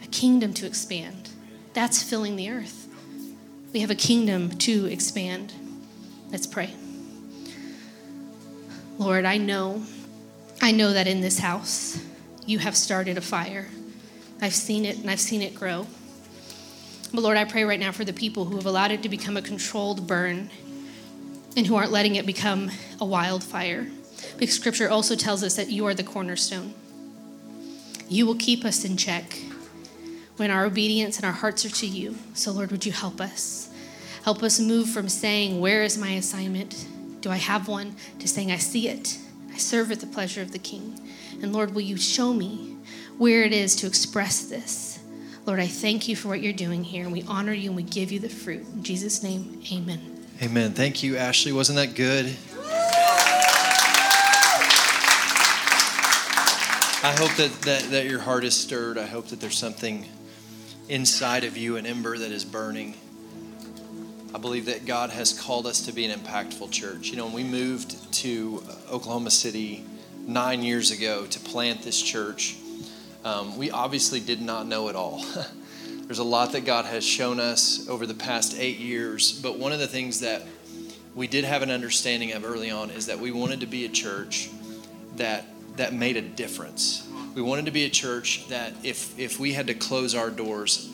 a 0.04 0.08
kingdom 0.08 0.54
to 0.56 0.66
expand. 0.66 1.30
That's 1.72 2.04
filling 2.04 2.36
the 2.36 2.50
earth. 2.50 2.90
We 3.72 3.80
have 3.80 3.90
a 3.90 3.96
kingdom 3.96 4.58
to 4.58 4.88
expand. 4.88 5.54
Let's 6.30 6.46
pray. 6.46 6.74
Lord, 8.98 9.24
I 9.24 9.38
know, 9.38 9.84
I 10.62 10.74
know 10.74 10.92
that 10.92 11.08
in 11.08 11.22
this 11.22 11.40
house 11.40 12.04
you 12.46 12.60
have 12.60 12.76
started 12.76 13.18
a 13.18 13.22
fire. 13.22 13.70
I've 14.42 14.54
seen 14.54 14.84
it 14.84 14.98
and 14.98 15.10
I've 15.10 15.22
seen 15.22 15.42
it 15.42 15.56
grow. 15.56 15.88
But 17.14 17.22
Lord, 17.22 17.38
I 17.38 17.46
pray 17.46 17.64
right 17.64 17.80
now 17.80 17.94
for 17.94 18.04
the 18.04 18.12
people 18.12 18.44
who 18.44 18.58
have 18.58 18.66
allowed 18.66 18.92
it 18.92 19.04
to 19.04 19.10
become 19.10 19.38
a 19.38 19.42
controlled 19.42 20.06
burn 20.06 20.50
and 21.56 21.68
who 21.68 21.76
aren't 21.76 21.92
letting 21.92 22.16
it 22.16 22.26
become 22.26 22.72
a 23.00 23.06
wildfire. 23.06 23.88
Because 24.38 24.56
scripture 24.56 24.90
also 24.90 25.16
tells 25.16 25.44
us 25.44 25.56
that 25.56 25.70
you 25.70 25.86
are 25.86 25.94
the 25.94 26.04
cornerstone. 26.04 26.74
You 28.10 28.26
will 28.26 28.36
keep 28.36 28.66
us 28.66 28.86
in 28.86 28.98
check 28.98 29.40
when 30.38 30.52
our 30.52 30.66
obedience 30.66 31.18
and 31.18 31.26
our 31.26 31.32
hearts 31.32 31.66
are 31.66 31.70
to 31.70 31.88
you. 31.88 32.16
So, 32.34 32.52
Lord, 32.52 32.72
would 32.72 32.86
you 32.86 32.92
help 32.92 33.22
us? 33.22 33.70
Help 34.24 34.42
us 34.42 34.60
move 34.60 34.90
from 34.90 35.10
saying, 35.10 35.60
Where 35.60 35.84
is 35.84 35.98
my 35.98 36.12
assignment? 36.12 36.88
Do 37.22 37.30
I 37.30 37.38
have 37.38 37.68
one? 37.68 37.96
to 38.20 38.28
saying, 38.28 38.52
I 38.52 38.58
see 38.58 38.88
it. 38.88 39.18
I 39.54 39.58
serve 39.58 39.92
at 39.92 40.00
the 40.00 40.08
pleasure 40.08 40.42
of 40.42 40.52
the 40.52 40.60
King. 40.60 41.00
And 41.42 41.54
Lord, 41.54 41.74
will 41.74 41.82
you 41.82 41.98
show 41.98 42.34
me 42.34 42.78
where 43.18 43.44
it 43.44 43.54
is 43.54 43.76
to 43.78 43.88
express 43.88 44.46
this? 44.46 45.00
Lord, 45.46 45.60
I 45.60 45.68
thank 45.68 46.08
you 46.08 46.16
for 46.16 46.30
what 46.30 46.42
you're 46.42 46.54
doing 46.54 46.84
here, 46.84 47.04
and 47.04 47.12
we 47.12 47.24
honor 47.24 47.54
you 47.54 47.70
and 47.70 47.76
we 47.76 47.84
give 47.84 48.12
you 48.12 48.20
the 48.20 48.30
fruit. 48.30 48.66
In 48.74 48.84
Jesus' 48.84 49.22
name, 49.24 49.62
amen. 49.72 50.13
Amen. 50.44 50.74
Thank 50.74 51.04
you, 51.04 51.16
Ashley. 51.16 51.54
Wasn't 51.54 51.78
that 51.78 51.96
good? 51.96 52.26
I 57.02 57.16
hope 57.18 57.34
that, 57.38 57.50
that, 57.62 57.84
that 57.92 58.08
your 58.08 58.20
heart 58.20 58.44
is 58.44 58.54
stirred. 58.54 58.98
I 58.98 59.06
hope 59.06 59.28
that 59.28 59.40
there's 59.40 59.58
something 59.58 60.06
inside 60.90 61.46
of 61.46 61.56
you, 61.56 61.78
an 61.78 61.86
ember 61.86 62.18
that 62.18 62.30
is 62.30 62.44
burning. 62.44 62.96
I 64.36 64.38
believe 64.38 64.66
that 64.66 64.86
God 64.86 65.12
has 65.12 65.32
called 65.32 65.66
us 65.66 65.86
to 65.86 65.94
be 65.94 66.04
an 66.04 66.20
impactful 66.20 66.72
church. 66.72 67.08
You 67.10 67.16
know, 67.16 67.24
when 67.28 67.36
we 67.36 67.46
moved 67.46 68.12
to 68.16 68.64
Oklahoma 68.92 69.32
City 69.32 69.86
nine 70.28 70.62
years 70.62 70.92
ago 70.92 71.26
to 71.26 71.40
plant 71.40 71.84
this 71.84 72.02
church, 72.02 72.58
um, 73.24 73.58
we 73.58 73.72
obviously 73.72 74.20
did 74.20 74.42
not 74.42 74.68
know 74.68 74.90
it 74.90 74.98
all. 74.98 75.24
There's 76.06 76.20
a 76.20 76.24
lot 76.24 76.52
that 76.52 76.66
God 76.66 76.86
has 76.86 77.06
shown 77.06 77.40
us 77.40 77.88
over 77.88 78.06
the 78.06 78.14
past 78.14 78.56
eight 78.60 78.78
years, 78.78 79.32
but 79.32 79.58
one 79.58 79.72
of 79.72 79.80
the 79.80 79.88
things 79.88 80.20
that 80.20 80.44
we 81.16 81.28
did 81.28 81.46
have 81.46 81.62
an 81.62 81.72
understanding 81.72 82.34
of 82.34 82.44
early 82.44 82.70
on 82.70 82.90
is 82.90 83.06
that 83.06 83.20
we 83.20 83.32
wanted 83.32 83.62
to 83.62 83.66
be 83.66 83.86
a 83.86 83.90
church 83.90 84.50
that 85.16 85.46
that 85.78 85.94
made 85.94 86.18
a 86.18 86.22
difference. 86.22 87.08
We 87.34 87.42
wanted 87.42 87.66
to 87.66 87.72
be 87.72 87.86
a 87.86 87.90
church 87.90 88.48
that 88.50 88.74
if 88.84 89.18
if 89.18 89.40
we 89.40 89.54
had 89.54 89.68
to 89.68 89.74
close 89.74 90.14
our 90.14 90.30
doors, 90.30 90.90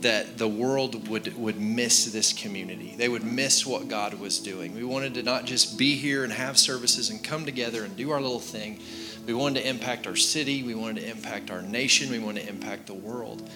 that 0.00 0.38
the 0.38 0.48
world 0.48 1.08
would 1.08 1.36
would 1.36 1.60
miss 1.60 2.06
this 2.06 2.32
community. 2.32 2.94
They 2.96 3.08
would 3.08 3.22
miss 3.22 3.66
what 3.66 3.88
God 3.88 4.14
was 4.14 4.38
doing. 4.38 4.74
We 4.74 4.84
wanted 4.84 5.14
to 5.14 5.22
not 5.22 5.44
just 5.44 5.78
be 5.78 5.96
here 5.96 6.24
and 6.24 6.32
have 6.32 6.58
services 6.58 7.10
and 7.10 7.22
come 7.22 7.44
together 7.44 7.84
and 7.84 7.94
do 7.96 8.10
our 8.10 8.20
little 8.20 8.40
thing, 8.40 8.80
we 9.26 9.32
wanted 9.32 9.62
to 9.62 9.68
impact 9.68 10.06
our 10.06 10.16
city. 10.16 10.62
We 10.62 10.74
wanted 10.74 11.00
to 11.00 11.10
impact 11.10 11.50
our 11.50 11.62
nation. 11.62 12.10
We 12.10 12.18
wanted 12.18 12.42
to 12.42 12.48
impact 12.48 12.86
the 12.86 12.94
world. 12.94 13.48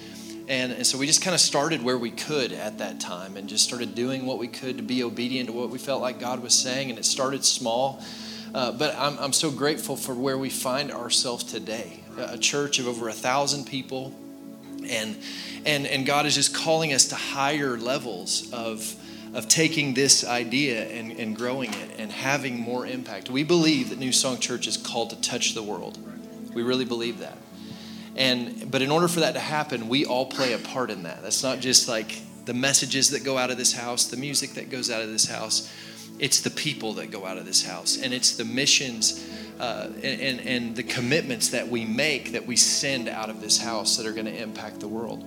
And, 0.49 0.73
and 0.73 0.87
so 0.87 0.97
we 0.97 1.07
just 1.07 1.21
kind 1.21 1.35
of 1.35 1.41
started 1.41 1.83
where 1.83 1.99
we 1.99 2.11
could 2.11 2.53
at 2.53 2.79
that 2.79 3.01
time 3.01 3.37
and 3.37 3.49
just 3.49 3.65
started 3.65 3.95
doing 3.95 4.25
what 4.25 4.39
we 4.39 4.49
could 4.49 4.79
to 4.79 4.83
be 4.83 5.03
obedient 5.03 5.49
to 5.49 5.53
what 5.53 5.69
we 5.69 5.79
felt 5.79 6.01
like 6.01 6.19
God 6.19 6.43
was 6.43 6.55
saying. 6.55 6.89
And 6.89 6.99
it 6.99 7.05
started 7.05 7.45
small. 7.45 8.03
Uh, 8.55 8.73
but 8.73 8.95
I'm, 8.97 9.19
I'm 9.19 9.35
so 9.35 9.51
grateful 9.51 9.95
for 9.95 10.15
where 10.15 10.39
we 10.39 10.49
find 10.49 10.91
ourselves 10.91 11.45
today 11.45 12.01
a 12.17 12.39
church 12.39 12.79
of 12.79 12.89
over 12.89 13.09
a 13.09 13.13
thousand 13.13 13.67
people. 13.67 14.15
And, 14.89 15.19
and, 15.67 15.87
and 15.87 16.07
God 16.07 16.25
is 16.25 16.35
just 16.35 16.55
calling 16.55 16.95
us 16.95 17.09
to 17.09 17.15
higher 17.15 17.77
levels 17.77 18.51
of, 18.51 18.95
of 19.35 19.49
taking 19.49 19.93
this 19.93 20.25
idea 20.25 20.89
and, 20.89 21.13
and 21.13 21.37
growing 21.37 21.75
it 21.75 21.91
and 21.99 22.11
having 22.11 22.59
more 22.59 22.87
impact. 22.87 23.29
We 23.29 23.45
believe 23.45 23.91
that 23.91 23.99
New 23.99 24.13
Song 24.13 24.39
Church 24.39 24.67
is 24.67 24.79
called 24.79 25.11
to 25.11 25.21
touch 25.21 25.53
the 25.53 25.63
world. 25.63 25.99
We 26.55 26.63
really 26.63 26.87
believe 26.87 27.19
that. 27.19 27.37
And 28.19 28.69
but 28.69 28.83
in 28.83 28.91
order 28.91 29.07
for 29.07 29.21
that 29.21 29.35
to 29.35 29.41
happen, 29.41 29.89
we 29.89 30.05
all 30.05 30.27
play 30.27 30.53
a 30.53 30.59
part 30.59 30.91
in 30.91 31.05
that. 31.05 31.23
That's 31.23 31.45
not 31.45 31.61
just 31.61 31.89
like 31.89 32.21
the 32.45 32.53
messages 32.53 33.11
that 33.11 33.25
go 33.25 33.39
out 33.39 33.51
of 33.51 33.57
this 33.57 33.73
house, 33.73 34.07
the 34.07 34.17
music 34.17 34.55
that 34.55 34.71
goes 34.71 34.91
out 34.91 35.03
of 35.03 35.09
this 35.09 35.27
house. 35.27 35.73
It's 36.19 36.41
the 36.41 36.51
people 36.51 36.95
that 36.95 37.13
go 37.13 37.25
out 37.25 37.39
of 37.39 37.47
this 37.47 37.65
house, 37.65 37.97
and 38.03 38.13
it's 38.13 38.37
the 38.37 38.45
missions 38.45 39.25
uh, 39.61 39.91
and, 40.03 40.41
and, 40.41 40.77
the 40.77 40.83
commitments 40.85 41.49
that 41.49 41.69
we 41.69 41.85
make 41.85 42.33
that 42.33 42.47
we 42.47 42.55
send 42.55 43.09
out 43.09 43.29
of 43.29 43.41
this 43.41 43.59
house 43.59 43.97
that 43.97 44.07
are 44.07 44.13
going 44.13 44.27
to 44.27 44.37
impact 44.37 44.79
the 44.79 44.87
world. 44.87 45.25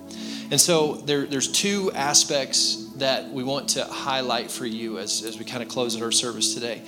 And 0.50 0.58
so 0.58 0.94
there, 0.94 1.26
there's 1.26 1.52
two 1.52 1.92
aspects 1.92 2.92
that 2.96 3.30
we 3.30 3.42
want 3.42 3.68
to 3.70 3.84
highlight 3.84 4.50
for 4.50 4.64
you 4.64 4.98
as, 4.98 5.22
as 5.22 5.38
we 5.38 5.44
kind 5.44 5.62
of 5.62 5.68
close 5.68 6.00
our 6.00 6.10
service 6.10 6.54
today. 6.54 6.82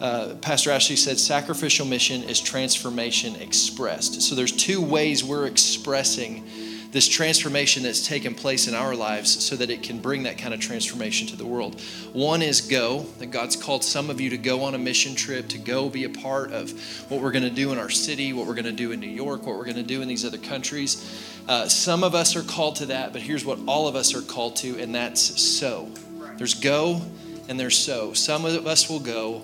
Uh, 0.00 0.34
Pastor 0.40 0.70
Ashley 0.70 0.96
said 0.96 1.18
sacrificial 1.18 1.86
mission 1.86 2.22
is 2.22 2.40
transformation 2.40 3.36
expressed. 3.36 4.22
So 4.22 4.34
there's 4.34 4.52
two 4.52 4.80
ways 4.80 5.24
we're 5.24 5.46
expressing 5.46 6.44
this 6.90 7.06
transformation 7.06 7.82
that's 7.82 8.06
taken 8.06 8.34
place 8.34 8.66
in 8.66 8.74
our 8.74 8.94
lives 8.94 9.44
so 9.44 9.56
that 9.56 9.68
it 9.68 9.82
can 9.82 10.00
bring 10.00 10.22
that 10.22 10.38
kind 10.38 10.54
of 10.54 10.60
transformation 10.60 11.26
to 11.26 11.36
the 11.36 11.44
world. 11.44 11.80
One 12.12 12.40
is 12.40 12.62
go, 12.62 13.00
that 13.18 13.26
God's 13.26 13.56
called 13.56 13.84
some 13.84 14.08
of 14.08 14.20
you 14.20 14.30
to 14.30 14.38
go 14.38 14.62
on 14.62 14.74
a 14.74 14.78
mission 14.78 15.14
trip, 15.14 15.48
to 15.48 15.58
go 15.58 15.90
be 15.90 16.04
a 16.04 16.08
part 16.08 16.52
of 16.52 16.70
what 17.10 17.20
we're 17.20 17.32
going 17.32 17.44
to 17.44 17.50
do 17.50 17.72
in 17.72 17.78
our 17.78 17.90
city, 17.90 18.32
what 18.32 18.46
we're 18.46 18.54
going 18.54 18.64
to 18.64 18.72
do 18.72 18.92
in 18.92 19.00
New 19.00 19.06
York, 19.06 19.44
what 19.44 19.56
we're 19.56 19.64
going 19.64 19.76
to 19.76 19.82
do 19.82 20.00
in 20.00 20.08
these 20.08 20.24
other 20.24 20.38
countries. 20.38 21.42
Uh, 21.46 21.68
some 21.68 22.04
of 22.04 22.14
us 22.14 22.36
are 22.36 22.42
called 22.42 22.76
to 22.76 22.86
that, 22.86 23.12
but 23.12 23.20
here's 23.20 23.44
what 23.44 23.58
all 23.66 23.86
of 23.86 23.94
us 23.94 24.14
are 24.14 24.22
called 24.22 24.56
to, 24.56 24.78
and 24.78 24.94
that's 24.94 25.20
sow. 25.42 25.90
There's 26.38 26.54
go 26.54 27.02
and 27.48 27.60
there's 27.60 27.76
sow. 27.76 28.12
Some 28.14 28.44
of 28.44 28.66
us 28.66 28.88
will 28.88 29.00
go, 29.00 29.42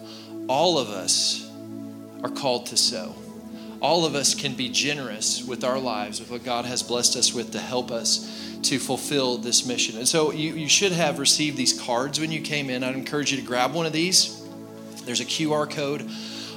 all 0.48 0.78
of 0.78 0.88
us 0.88 1.50
are 2.22 2.30
called 2.30 2.66
to 2.66 2.76
sow 2.76 3.14
all 3.84 4.06
of 4.06 4.14
us 4.14 4.34
can 4.34 4.54
be 4.54 4.70
generous 4.70 5.44
with 5.44 5.62
our 5.62 5.78
lives, 5.78 6.18
with 6.18 6.30
what 6.30 6.42
God 6.42 6.64
has 6.64 6.82
blessed 6.82 7.16
us 7.16 7.34
with 7.34 7.52
to 7.52 7.60
help 7.60 7.90
us 7.90 8.58
to 8.62 8.78
fulfill 8.78 9.36
this 9.36 9.66
mission. 9.66 9.98
And 9.98 10.08
so 10.08 10.32
you, 10.32 10.54
you 10.54 10.70
should 10.70 10.92
have 10.92 11.18
received 11.18 11.58
these 11.58 11.78
cards 11.78 12.18
when 12.18 12.32
you 12.32 12.40
came 12.40 12.70
in. 12.70 12.82
I'd 12.82 12.94
encourage 12.94 13.30
you 13.30 13.36
to 13.36 13.46
grab 13.46 13.74
one 13.74 13.84
of 13.84 13.92
these. 13.92 14.42
There's 15.04 15.20
a 15.20 15.26
QR 15.26 15.70
code 15.70 16.08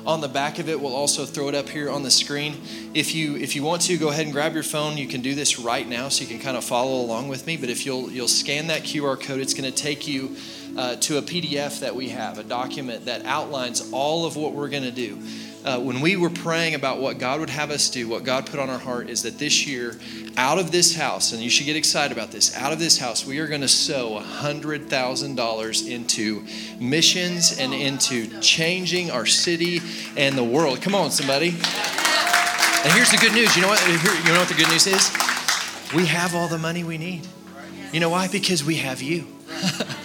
on 0.06 0.22
the 0.22 0.30
back 0.30 0.58
of 0.58 0.70
it. 0.70 0.80
We'll 0.80 0.96
also 0.96 1.26
throw 1.26 1.50
it 1.50 1.54
up 1.54 1.68
here 1.68 1.90
on 1.90 2.02
the 2.02 2.12
screen. 2.12 2.62
If 2.94 3.14
you 3.14 3.36
if 3.36 3.58
you 3.58 3.64
want 3.64 3.82
to, 3.84 3.98
go 3.98 4.08
ahead 4.08 4.24
and 4.24 4.32
grab 4.32 4.54
your 4.54 4.64
phone. 4.64 4.96
You 4.96 5.08
can 5.10 5.20
do 5.20 5.36
this 5.36 5.60
right 5.60 5.86
now, 5.86 6.08
so 6.08 6.22
you 6.22 6.30
can 6.30 6.40
kind 6.40 6.56
of 6.56 6.64
follow 6.64 7.02
along 7.02 7.28
with 7.28 7.46
me. 7.46 7.58
But 7.58 7.68
if 7.70 7.86
you'll 7.86 8.10
you'll 8.10 8.30
scan 8.30 8.68
that 8.68 8.84
QR 8.84 9.22
code, 9.22 9.42
it's 9.42 9.54
going 9.54 9.70
to 9.70 9.78
take 9.78 10.08
you 10.08 10.38
uh, 10.76 10.96
to 10.98 11.18
a 11.18 11.22
PDF 11.22 11.80
that 11.82 11.96
we 11.96 12.10
have, 12.10 12.40
a 12.40 12.44
document 12.44 13.06
that 13.06 13.26
outlines 13.26 13.92
all 13.92 14.26
of 14.26 14.36
what 14.36 14.54
we're 14.54 14.70
going 14.70 14.84
to 14.84 14.92
do 14.92 15.20
uh, 15.68 15.78
when 15.80 16.00
we 16.00 16.16
were 16.16 16.30
praying 16.30 16.76
about 16.76 17.00
what 17.00 17.18
God 17.18 17.42
would 17.42 17.50
have 17.50 17.72
us 17.72 17.90
do, 17.90 18.08
what 18.08 18.24
God 18.24 18.46
put 18.46 18.58
on 18.58 18.70
our 18.70 18.80
heart 18.80 19.10
is 19.10 19.24
that 19.24 19.38
this 19.38 19.68
year, 19.68 19.98
out 20.38 20.60
of 20.60 20.72
this 20.72 20.96
house, 20.96 21.34
and 21.34 21.42
you 21.42 21.50
should 21.50 21.66
get 21.66 21.76
excited 21.76 22.16
about 22.16 22.32
this, 22.32 22.56
out 22.56 22.72
of 22.72 22.80
this 22.80 22.98
house, 22.98 23.26
we 23.26 23.40
are 23.40 23.48
going 23.48 23.60
to 23.60 23.68
sow 23.68 24.18
$100,000 24.22 25.90
into 25.90 26.46
missions 26.80 27.60
and 27.60 27.74
into 27.74 28.40
changing 28.40 29.12
our 29.12 29.26
city 29.26 29.82
and 30.16 30.38
the 30.38 30.44
world. 30.44 30.82
Come 30.82 30.96
on, 30.96 31.12
somebody. 31.12 31.50
And 31.50 32.94
here's 32.94 33.12
the 33.12 33.18
good 33.20 33.34
news. 33.34 33.54
You 33.58 33.64
know 33.64 33.68
what? 33.68 33.86
You 33.86 34.32
know 34.32 34.40
what 34.40 34.48
the 34.48 34.56
good 34.56 34.70
news 34.70 34.88
is? 34.88 35.12
We 35.94 36.06
have 36.06 36.34
all 36.34 36.48
the 36.48 36.58
money 36.60 36.86
we 36.86 36.98
need. 36.98 37.28
You 37.92 38.00
know 38.00 38.10
why? 38.10 38.30
Because 38.30 38.64
we 38.64 38.76
have 38.76 39.02
you. 39.02 39.28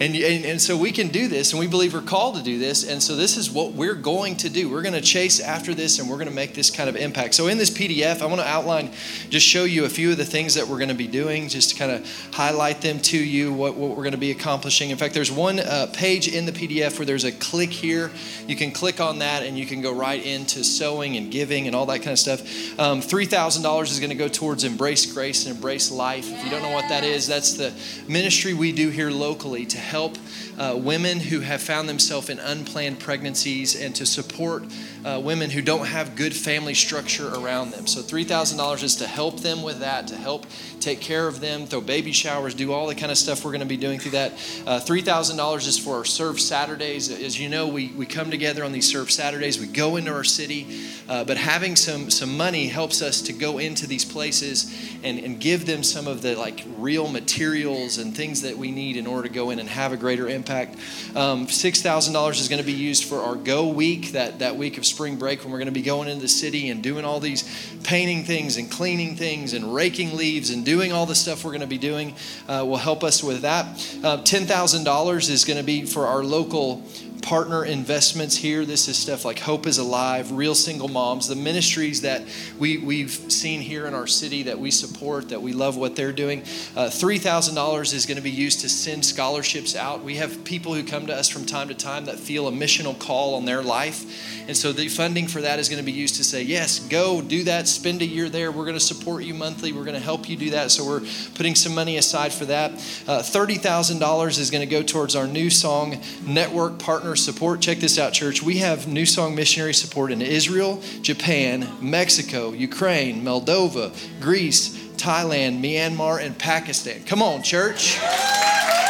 And, 0.00 0.14
and, 0.16 0.46
and, 0.46 0.62
so 0.62 0.78
we 0.78 0.92
can 0.92 1.08
do 1.08 1.28
this, 1.28 1.52
and 1.52 1.60
we 1.60 1.66
believe 1.66 1.92
we're 1.92 2.00
called 2.00 2.36
to 2.36 2.42
do 2.42 2.58
this. 2.58 2.88
And 2.88 3.02
so 3.02 3.16
this 3.16 3.36
is 3.36 3.50
what 3.50 3.74
we're 3.74 3.94
going 3.94 4.34
to 4.36 4.48
do. 4.48 4.70
We're 4.70 4.80
going 4.80 4.94
to 4.94 5.02
chase 5.02 5.40
after 5.40 5.74
this, 5.74 5.98
and 5.98 6.08
we're 6.08 6.16
going 6.16 6.26
to 6.28 6.34
make 6.34 6.54
this 6.54 6.70
kind 6.70 6.88
of 6.88 6.96
impact. 6.96 7.34
So 7.34 7.48
in 7.48 7.58
this 7.58 7.68
PDF, 7.68 8.22
I 8.22 8.26
want 8.26 8.40
to 8.40 8.46
outline, 8.48 8.92
just 9.28 9.46
show 9.46 9.64
you 9.64 9.84
a 9.84 9.90
few 9.90 10.10
of 10.10 10.16
the 10.16 10.24
things 10.24 10.54
that 10.54 10.66
we're 10.66 10.78
going 10.78 10.88
to 10.88 10.94
be 10.94 11.06
doing, 11.06 11.48
just 11.48 11.70
to 11.70 11.76
kind 11.76 11.90
of 11.90 12.30
highlight 12.32 12.80
them 12.80 12.98
to 13.00 13.18
you, 13.18 13.52
what, 13.52 13.74
what 13.74 13.90
we're 13.90 13.96
going 13.96 14.12
to 14.12 14.18
be 14.18 14.30
accomplishing. 14.30 14.88
In 14.88 14.96
fact, 14.96 15.12
there's 15.12 15.30
one 15.30 15.60
uh, 15.60 15.88
page 15.92 16.28
in 16.28 16.46
the 16.46 16.52
PDF 16.52 16.98
where 16.98 17.04
there's 17.04 17.24
a 17.24 17.32
click 17.32 17.70
here. 17.70 18.10
You 18.46 18.56
can 18.56 18.70
click 18.70 19.02
on 19.02 19.18
that, 19.18 19.42
and 19.42 19.58
you 19.58 19.66
can 19.66 19.82
go 19.82 19.92
right 19.92 20.24
into 20.24 20.64
sowing 20.64 21.18
and 21.18 21.30
giving 21.30 21.66
and 21.66 21.76
all 21.76 21.84
that 21.86 21.98
kind 21.98 22.12
of 22.12 22.18
stuff. 22.18 22.40
Um, 22.80 23.02
$3,000 23.02 23.82
is 23.82 24.00
going 24.00 24.08
to 24.08 24.16
go 24.16 24.28
towards 24.28 24.64
Embrace 24.64 25.12
Grace 25.12 25.44
and 25.44 25.56
Embrace 25.56 25.90
Life. 25.90 26.32
If 26.32 26.42
you 26.42 26.50
don't 26.50 26.62
know 26.62 26.72
what 26.72 26.88
that 26.88 27.04
is, 27.04 27.26
that's 27.26 27.52
the 27.52 27.74
ministry 28.08 28.54
we 28.54 28.72
do 28.72 28.88
here 28.88 29.10
locally 29.10 29.66
to 29.66 29.89
help 29.90 30.16
uh, 30.60 30.76
women 30.76 31.18
who 31.18 31.40
have 31.40 31.62
found 31.62 31.88
themselves 31.88 32.28
in 32.28 32.38
unplanned 32.38 33.00
pregnancies 33.00 33.74
and 33.74 33.96
to 33.96 34.04
support 34.04 34.62
uh, 35.06 35.18
women 35.24 35.48
who 35.48 35.62
don't 35.62 35.86
have 35.86 36.14
good 36.14 36.36
family 36.36 36.74
structure 36.74 37.28
around 37.28 37.70
them. 37.70 37.86
So 37.86 38.02
$3,000 38.02 38.82
is 38.82 38.96
to 38.96 39.06
help 39.06 39.40
them 39.40 39.62
with 39.62 39.80
that, 39.80 40.06
to 40.08 40.16
help 40.16 40.44
take 40.78 41.00
care 41.00 41.26
of 41.26 41.40
them, 41.40 41.64
throw 41.64 41.80
baby 41.80 42.12
showers, 42.12 42.54
do 42.54 42.74
all 42.74 42.88
the 42.88 42.94
kind 42.94 43.10
of 43.10 43.16
stuff 43.16 43.42
we're 43.42 43.52
going 43.52 43.62
to 43.62 43.66
be 43.66 43.78
doing 43.78 43.98
through 43.98 44.10
that. 44.10 44.32
Uh, 44.66 44.80
$3,000 44.80 45.66
is 45.66 45.78
for 45.78 45.96
our 45.96 46.04
Serve 46.04 46.38
Saturdays. 46.38 47.10
As 47.10 47.40
you 47.40 47.48
know, 47.48 47.66
we, 47.66 47.88
we 47.96 48.04
come 48.04 48.30
together 48.30 48.62
on 48.62 48.72
these 48.72 48.86
Serve 48.86 49.10
Saturdays. 49.10 49.58
We 49.58 49.66
go 49.66 49.96
into 49.96 50.12
our 50.12 50.24
city, 50.24 50.66
uh, 51.08 51.24
but 51.24 51.38
having 51.38 51.74
some, 51.74 52.10
some 52.10 52.36
money 52.36 52.66
helps 52.66 53.00
us 53.00 53.22
to 53.22 53.32
go 53.32 53.56
into 53.56 53.86
these 53.86 54.04
places 54.04 54.94
and, 55.02 55.18
and 55.20 55.40
give 55.40 55.64
them 55.64 55.82
some 55.82 56.06
of 56.06 56.20
the 56.20 56.36
like 56.36 56.66
real 56.76 57.08
materials 57.08 57.96
and 57.96 58.14
things 58.14 58.42
that 58.42 58.58
we 58.58 58.70
need 58.70 58.98
in 58.98 59.06
order 59.06 59.26
to 59.26 59.32
go 59.32 59.48
in 59.48 59.58
and 59.58 59.66
have 59.66 59.94
a 59.94 59.96
greater 59.96 60.28
impact. 60.28 60.49
Um, 60.50 61.46
$6,000 61.46 62.40
is 62.40 62.48
going 62.48 62.60
to 62.60 62.66
be 62.66 62.72
used 62.72 63.04
for 63.04 63.20
our 63.20 63.36
Go 63.36 63.68
Week, 63.68 64.12
that, 64.12 64.40
that 64.40 64.56
week 64.56 64.78
of 64.78 64.84
spring 64.84 65.16
break 65.16 65.42
when 65.42 65.52
we're 65.52 65.58
going 65.58 65.66
to 65.66 65.72
be 65.72 65.82
going 65.82 66.08
into 66.08 66.20
the 66.20 66.28
city 66.28 66.70
and 66.70 66.82
doing 66.82 67.04
all 67.04 67.20
these 67.20 67.44
painting 67.84 68.24
things 68.24 68.56
and 68.56 68.70
cleaning 68.70 69.16
things 69.16 69.54
and 69.54 69.74
raking 69.74 70.16
leaves 70.16 70.50
and 70.50 70.64
doing 70.64 70.92
all 70.92 71.06
the 71.06 71.14
stuff 71.14 71.44
we're 71.44 71.52
going 71.52 71.60
to 71.60 71.66
be 71.66 71.78
doing 71.78 72.14
uh, 72.48 72.64
will 72.66 72.76
help 72.76 73.04
us 73.04 73.22
with 73.22 73.42
that. 73.42 73.66
Uh, 74.02 74.18
$10,000 74.22 75.30
is 75.30 75.44
going 75.44 75.58
to 75.58 75.64
be 75.64 75.84
for 75.84 76.06
our 76.06 76.24
local 76.24 76.82
partner 77.22 77.64
investments 77.64 78.36
here. 78.36 78.64
This 78.64 78.88
is 78.88 78.96
stuff 78.96 79.24
like 79.24 79.38
Hope 79.38 79.66
is 79.66 79.78
Alive, 79.78 80.32
Real 80.32 80.54
Single 80.54 80.88
Moms, 80.88 81.28
the 81.28 81.36
ministries 81.36 82.00
that 82.02 82.22
we, 82.58 82.78
we've 82.78 83.10
seen 83.10 83.60
here 83.60 83.86
in 83.86 83.94
our 83.94 84.06
city 84.06 84.44
that 84.44 84.58
we 84.58 84.70
support, 84.70 85.28
that 85.28 85.40
we 85.40 85.52
love 85.52 85.76
what 85.76 85.96
they're 85.96 86.12
doing. 86.12 86.40
Uh, 86.76 86.88
$3,000 86.88 87.94
is 87.94 88.06
going 88.06 88.16
to 88.16 88.22
be 88.22 88.30
used 88.30 88.60
to 88.60 88.68
send 88.68 89.04
scholarships 89.04 89.76
out. 89.76 90.02
We 90.02 90.16
have 90.16 90.44
people 90.44 90.74
who 90.74 90.82
come 90.82 91.06
to 91.06 91.14
us 91.14 91.28
from 91.28 91.46
time 91.46 91.68
to 91.68 91.74
time 91.74 92.06
that 92.06 92.18
feel 92.18 92.48
a 92.48 92.52
missional 92.52 92.98
call 92.98 93.34
on 93.34 93.44
their 93.44 93.62
life. 93.62 94.46
And 94.48 94.56
so 94.56 94.72
the 94.72 94.88
funding 94.88 95.28
for 95.28 95.40
that 95.42 95.58
is 95.58 95.68
going 95.68 95.78
to 95.78 95.86
be 95.86 95.92
used 95.92 96.16
to 96.16 96.24
say, 96.24 96.42
yes, 96.42 96.80
go 96.80 97.22
do 97.22 97.44
that, 97.44 97.68
spend 97.68 98.02
a 98.02 98.06
year 98.06 98.28
there. 98.28 98.50
We're 98.50 98.64
going 98.64 98.74
to 98.74 98.80
support 98.80 99.24
you 99.24 99.34
monthly. 99.34 99.72
We're 99.72 99.84
going 99.84 99.94
to 99.94 100.00
help 100.00 100.28
you 100.28 100.36
do 100.36 100.50
that. 100.50 100.70
So 100.70 100.84
we're 100.84 101.02
putting 101.34 101.54
some 101.54 101.74
money 101.74 101.98
aside 101.98 102.32
for 102.32 102.46
that. 102.46 102.72
Uh, 103.06 103.20
$30,000 103.20 104.38
is 104.38 104.50
going 104.50 104.66
to 104.66 104.70
go 104.70 104.82
towards 104.82 105.14
our 105.14 105.26
new 105.26 105.50
song 105.50 106.00
network 106.26 106.78
partner 106.78 107.09
partner 107.10 107.16
support. 107.24 107.60
Check 107.60 107.78
this 107.78 107.98
out, 107.98 108.12
church. 108.12 108.40
We 108.40 108.58
have 108.58 108.86
New 108.86 109.04
Song 109.04 109.34
missionary 109.34 109.74
support 109.74 110.12
in 110.12 110.22
Israel, 110.22 110.80
Japan, 111.02 111.66
Mexico, 111.80 112.52
Ukraine, 112.52 113.24
Moldova, 113.24 113.90
Greece, 114.20 114.76
Thailand, 114.96 115.60
Myanmar, 115.60 116.24
and 116.24 116.38
Pakistan. 116.38 117.02
Come 117.06 117.20
on, 117.20 117.42
church. 117.42 117.96
Isn't 117.96 118.00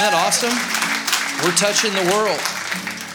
that 0.00 0.12
awesome? 0.12 0.52
We're 1.42 1.56
touching 1.56 1.94
the 1.94 2.12
world. 2.12 2.40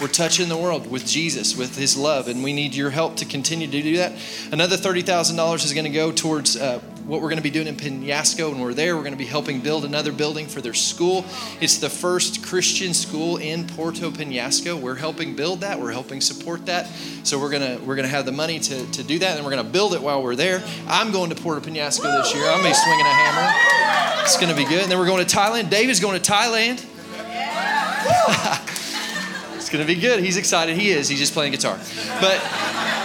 We're 0.01 0.07
touching 0.07 0.49
the 0.49 0.57
world 0.57 0.89
with 0.89 1.05
Jesus, 1.05 1.55
with 1.55 1.77
His 1.77 1.95
love, 1.95 2.27
and 2.27 2.43
we 2.43 2.51
need 2.51 2.73
your 2.73 2.89
help 2.89 3.17
to 3.17 3.25
continue 3.25 3.67
to 3.67 3.81
do 3.83 3.97
that. 3.97 4.13
Another 4.51 4.75
$30,000 4.75 5.65
is 5.65 5.73
going 5.73 5.85
to 5.85 5.91
go 5.91 6.11
towards 6.11 6.57
uh, 6.57 6.79
what 7.05 7.21
we're 7.21 7.29
going 7.29 7.37
to 7.37 7.43
be 7.43 7.51
doing 7.51 7.67
in 7.67 7.75
Penasco. 7.75 8.51
When 8.51 8.59
we're 8.59 8.73
there, 8.73 8.95
we're 8.95 9.03
going 9.03 9.13
to 9.13 9.17
be 9.17 9.25
helping 9.25 9.61
build 9.61 9.85
another 9.85 10.11
building 10.11 10.47
for 10.47 10.61
their 10.61 10.73
school. 10.73 11.23
It's 11.61 11.77
the 11.77 11.89
first 11.89 12.43
Christian 12.43 12.93
school 12.93 13.37
in 13.37 13.67
Puerto 13.67 14.09
Penasco. 14.09 14.79
We're 14.79 14.95
helping 14.95 15.35
build 15.35 15.61
that. 15.61 15.79
We're 15.79 15.91
helping 15.91 16.19
support 16.19 16.65
that. 16.65 16.87
So 17.23 17.39
we're 17.39 17.51
gonna 17.51 17.79
we're 17.85 17.95
gonna 17.95 18.07
have 18.07 18.25
the 18.25 18.31
money 18.31 18.59
to, 18.59 18.91
to 18.91 19.03
do 19.03 19.19
that, 19.19 19.35
and 19.35 19.45
we're 19.45 19.51
gonna 19.51 19.63
build 19.63 19.93
it 19.93 20.01
while 20.01 20.23
we're 20.23 20.35
there. 20.35 20.63
I'm 20.87 21.11
going 21.11 21.29
to 21.29 21.35
Puerto 21.35 21.61
Penasco 21.61 22.21
this 22.21 22.33
year. 22.33 22.45
I'm 22.45 22.57
gonna 22.57 22.69
be 22.69 22.73
swinging 22.73 23.05
a 23.05 23.09
hammer. 23.09 24.23
It's 24.23 24.39
gonna 24.39 24.55
be 24.55 24.65
good. 24.65 24.83
And 24.83 24.91
then 24.91 24.97
we're 24.97 25.05
going 25.05 25.25
to 25.25 25.35
Thailand. 25.35 25.69
David's 25.69 25.99
going 25.99 26.19
to 26.19 26.31
Thailand. 26.31 26.83
it's 29.55 29.69
gonna 29.69 29.85
be 29.85 29.95
good. 29.95 30.23
He's 30.23 30.37
excited. 30.37 30.75
He 30.75 30.89
is. 30.89 31.07
He's 31.07 31.19
just 31.19 31.33
playing 31.33 31.51
guitar, 31.51 31.79
but. 32.19 33.04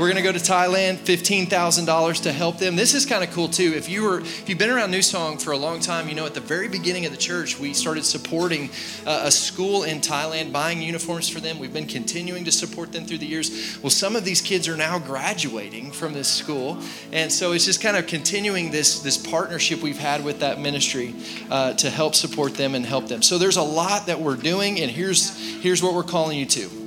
We're 0.00 0.06
going 0.10 0.16
to 0.16 0.22
go 0.22 0.32
to 0.32 0.38
Thailand, 0.38 0.96
$15,000 1.00 2.22
to 2.22 2.32
help 2.32 2.56
them. 2.56 2.74
This 2.74 2.94
is 2.94 3.04
kind 3.04 3.22
of 3.22 3.30
cool 3.32 3.48
too. 3.48 3.74
If 3.76 3.90
you 3.90 4.02
were 4.02 4.20
if 4.20 4.48
you've 4.48 4.56
been 4.56 4.70
around 4.70 4.90
New 4.90 5.02
Song 5.02 5.36
for 5.36 5.50
a 5.50 5.58
long 5.58 5.78
time, 5.78 6.08
you 6.08 6.14
know 6.14 6.24
at 6.24 6.32
the 6.32 6.40
very 6.40 6.68
beginning 6.68 7.04
of 7.04 7.12
the 7.12 7.18
church, 7.18 7.60
we 7.60 7.74
started 7.74 8.06
supporting 8.06 8.70
uh, 9.06 9.24
a 9.24 9.30
school 9.30 9.82
in 9.82 10.00
Thailand, 10.00 10.52
buying 10.52 10.80
uniforms 10.80 11.28
for 11.28 11.38
them. 11.38 11.58
We've 11.58 11.74
been 11.74 11.86
continuing 11.86 12.46
to 12.46 12.50
support 12.50 12.92
them 12.92 13.04
through 13.04 13.18
the 13.18 13.26
years. 13.26 13.78
Well, 13.82 13.90
some 13.90 14.16
of 14.16 14.24
these 14.24 14.40
kids 14.40 14.68
are 14.68 14.76
now 14.76 14.98
graduating 14.98 15.92
from 15.92 16.14
this 16.14 16.28
school, 16.28 16.78
and 17.12 17.30
so 17.30 17.52
it's 17.52 17.66
just 17.66 17.82
kind 17.82 17.98
of 17.98 18.06
continuing 18.06 18.70
this 18.70 19.00
this 19.00 19.18
partnership 19.18 19.82
we've 19.82 19.98
had 19.98 20.24
with 20.24 20.40
that 20.40 20.58
ministry 20.58 21.14
uh, 21.50 21.74
to 21.74 21.90
help 21.90 22.14
support 22.14 22.54
them 22.54 22.74
and 22.74 22.86
help 22.86 23.08
them. 23.08 23.20
So 23.20 23.36
there's 23.36 23.58
a 23.58 23.62
lot 23.62 24.06
that 24.06 24.18
we're 24.18 24.36
doing, 24.36 24.80
and 24.80 24.90
here's 24.90 25.36
here's 25.60 25.82
what 25.82 25.92
we're 25.92 26.04
calling 26.04 26.38
you 26.38 26.46
to. 26.46 26.79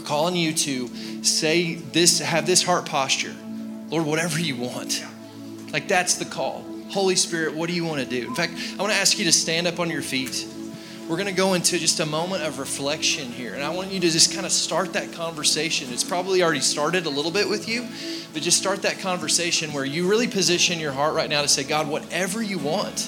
We're 0.00 0.06
calling 0.06 0.34
you 0.34 0.54
to 0.54 0.88
say 1.22 1.74
this, 1.74 2.20
have 2.20 2.46
this 2.46 2.62
heart 2.62 2.86
posture. 2.86 3.34
Lord, 3.90 4.06
whatever 4.06 4.40
you 4.40 4.56
want. 4.56 5.04
Like 5.74 5.88
that's 5.88 6.14
the 6.14 6.24
call. 6.24 6.64
Holy 6.88 7.16
Spirit, 7.16 7.54
what 7.54 7.68
do 7.68 7.74
you 7.74 7.84
want 7.84 8.00
to 8.00 8.06
do? 8.06 8.26
In 8.26 8.34
fact, 8.34 8.54
I 8.54 8.80
want 8.80 8.94
to 8.94 8.98
ask 8.98 9.18
you 9.18 9.26
to 9.26 9.32
stand 9.32 9.66
up 9.66 9.78
on 9.78 9.90
your 9.90 10.00
feet. 10.00 10.46
We're 11.06 11.18
going 11.18 11.28
to 11.28 11.34
go 11.34 11.52
into 11.52 11.78
just 11.78 12.00
a 12.00 12.06
moment 12.06 12.44
of 12.44 12.58
reflection 12.58 13.30
here. 13.30 13.52
And 13.52 13.62
I 13.62 13.68
want 13.74 13.92
you 13.92 14.00
to 14.00 14.08
just 14.08 14.32
kind 14.32 14.46
of 14.46 14.52
start 14.52 14.94
that 14.94 15.12
conversation. 15.12 15.92
It's 15.92 16.02
probably 16.02 16.42
already 16.42 16.60
started 16.60 17.04
a 17.04 17.10
little 17.10 17.30
bit 17.30 17.46
with 17.46 17.68
you, 17.68 17.86
but 18.32 18.40
just 18.40 18.56
start 18.56 18.80
that 18.82 19.00
conversation 19.00 19.74
where 19.74 19.84
you 19.84 20.08
really 20.08 20.28
position 20.28 20.80
your 20.80 20.92
heart 20.92 21.14
right 21.14 21.28
now 21.28 21.42
to 21.42 21.48
say, 21.48 21.62
God, 21.62 21.88
whatever 21.88 22.42
you 22.42 22.56
want, 22.56 23.06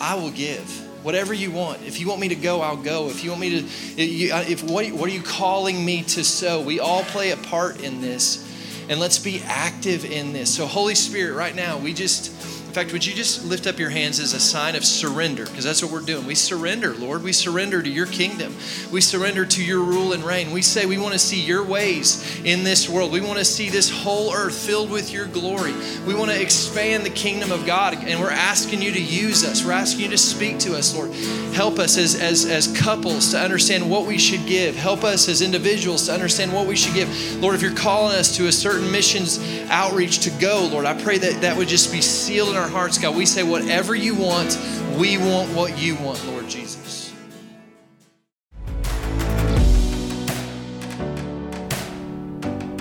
I 0.00 0.14
will 0.14 0.30
give 0.30 0.85
whatever 1.06 1.32
you 1.32 1.52
want. 1.52 1.80
If 1.84 2.00
you 2.00 2.08
want 2.08 2.20
me 2.20 2.26
to 2.30 2.34
go, 2.34 2.62
I'll 2.62 2.76
go. 2.76 3.08
If 3.08 3.22
you 3.22 3.30
want 3.30 3.40
me 3.40 3.60
to, 3.60 3.64
uh, 3.64 4.44
if 4.48 4.64
what, 4.64 4.90
what 4.90 5.08
are 5.08 5.12
you 5.12 5.22
calling 5.22 5.84
me 5.84 6.02
to 6.02 6.24
sow? 6.24 6.60
We 6.60 6.80
all 6.80 7.04
play 7.04 7.30
a 7.30 7.36
part 7.36 7.80
in 7.80 8.00
this, 8.00 8.44
and 8.88 8.98
let's 8.98 9.20
be 9.20 9.40
active 9.46 10.04
in 10.04 10.32
this. 10.32 10.52
So, 10.52 10.66
Holy 10.66 10.96
Spirit, 10.96 11.36
right 11.36 11.54
now, 11.54 11.78
we 11.78 11.94
just 11.94 12.32
fact, 12.76 12.92
would 12.92 13.06
you 13.06 13.14
just 13.14 13.42
lift 13.46 13.66
up 13.66 13.78
your 13.78 13.88
hands 13.88 14.20
as 14.20 14.34
a 14.34 14.38
sign 14.38 14.76
of 14.76 14.84
surrender? 14.84 15.46
Because 15.46 15.64
that's 15.64 15.82
what 15.82 15.90
we're 15.90 16.00
doing. 16.02 16.26
We 16.26 16.34
surrender, 16.34 16.92
Lord. 16.92 17.22
We 17.22 17.32
surrender 17.32 17.80
to 17.80 17.88
your 17.88 18.04
kingdom. 18.04 18.54
We 18.92 19.00
surrender 19.00 19.46
to 19.46 19.64
your 19.64 19.80
rule 19.80 20.12
and 20.12 20.22
reign. 20.22 20.50
We 20.50 20.60
say 20.60 20.84
we 20.84 20.98
want 20.98 21.14
to 21.14 21.18
see 21.18 21.40
your 21.40 21.64
ways 21.64 22.38
in 22.44 22.64
this 22.64 22.86
world. 22.86 23.12
We 23.12 23.22
want 23.22 23.38
to 23.38 23.46
see 23.46 23.70
this 23.70 23.88
whole 23.88 24.30
earth 24.34 24.54
filled 24.54 24.90
with 24.90 25.10
your 25.10 25.24
glory. 25.24 25.72
We 26.06 26.14
want 26.14 26.30
to 26.32 26.38
expand 26.38 27.06
the 27.06 27.10
kingdom 27.10 27.50
of 27.50 27.64
God. 27.64 27.94
And 27.94 28.20
we're 28.20 28.30
asking 28.30 28.82
you 28.82 28.92
to 28.92 29.02
use 29.02 29.42
us. 29.42 29.64
We're 29.64 29.72
asking 29.72 30.04
you 30.04 30.10
to 30.10 30.18
speak 30.18 30.58
to 30.58 30.76
us, 30.76 30.94
Lord. 30.94 31.14
Help 31.54 31.78
us 31.78 31.96
as, 31.96 32.14
as, 32.14 32.44
as 32.44 32.78
couples 32.78 33.30
to 33.30 33.40
understand 33.40 33.90
what 33.90 34.06
we 34.06 34.18
should 34.18 34.44
give. 34.44 34.76
Help 34.76 35.02
us 35.02 35.30
as 35.30 35.40
individuals 35.40 36.04
to 36.08 36.12
understand 36.12 36.52
what 36.52 36.66
we 36.66 36.76
should 36.76 36.92
give. 36.92 37.08
Lord, 37.40 37.54
if 37.54 37.62
you're 37.62 37.74
calling 37.74 38.14
us 38.14 38.36
to 38.36 38.48
a 38.48 38.52
certain 38.52 38.92
missions 38.92 39.38
outreach 39.70 40.18
to 40.24 40.30
go, 40.32 40.68
Lord, 40.70 40.84
I 40.84 41.00
pray 41.02 41.16
that 41.16 41.40
that 41.40 41.56
would 41.56 41.68
just 41.68 41.90
be 41.90 42.02
sealed 42.02 42.50
in 42.50 42.56
our 42.56 42.65
our 42.66 42.72
hearts, 42.72 42.98
God. 42.98 43.16
We 43.16 43.26
say, 43.26 43.42
whatever 43.42 43.94
you 43.94 44.14
want, 44.14 44.58
we 44.98 45.18
want 45.18 45.54
what 45.54 45.78
you 45.78 45.94
want, 45.96 46.24
Lord 46.26 46.48
Jesus. 46.48 47.12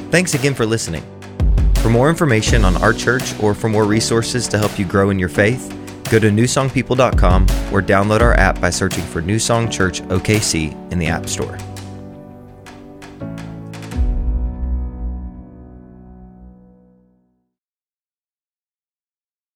Thanks 0.09 0.33
again 0.33 0.53
for 0.53 0.65
listening. 0.65 1.03
For 1.77 1.89
more 1.89 2.09
information 2.09 2.65
on 2.65 2.77
our 2.77 2.93
church 2.93 3.37
or 3.39 3.53
for 3.53 3.69
more 3.69 3.83
resources 3.83 4.47
to 4.47 4.57
help 4.57 4.79
you 4.79 4.85
grow 4.85 5.09
in 5.09 5.19
your 5.19 5.29
faith, 5.29 5.69
go 6.09 6.17
to 6.19 6.29
newsongpeople.com 6.29 7.43
or 7.71 7.81
download 7.81 8.21
our 8.21 8.33
app 8.35 8.59
by 8.59 8.69
searching 8.69 9.03
for 9.03 9.21
New 9.21 9.37
Song 9.37 9.69
Church 9.69 10.01
OKC 10.03 10.91
in 10.91 10.97
the 10.97 11.07
App 11.07 11.27
Store. 11.27 11.57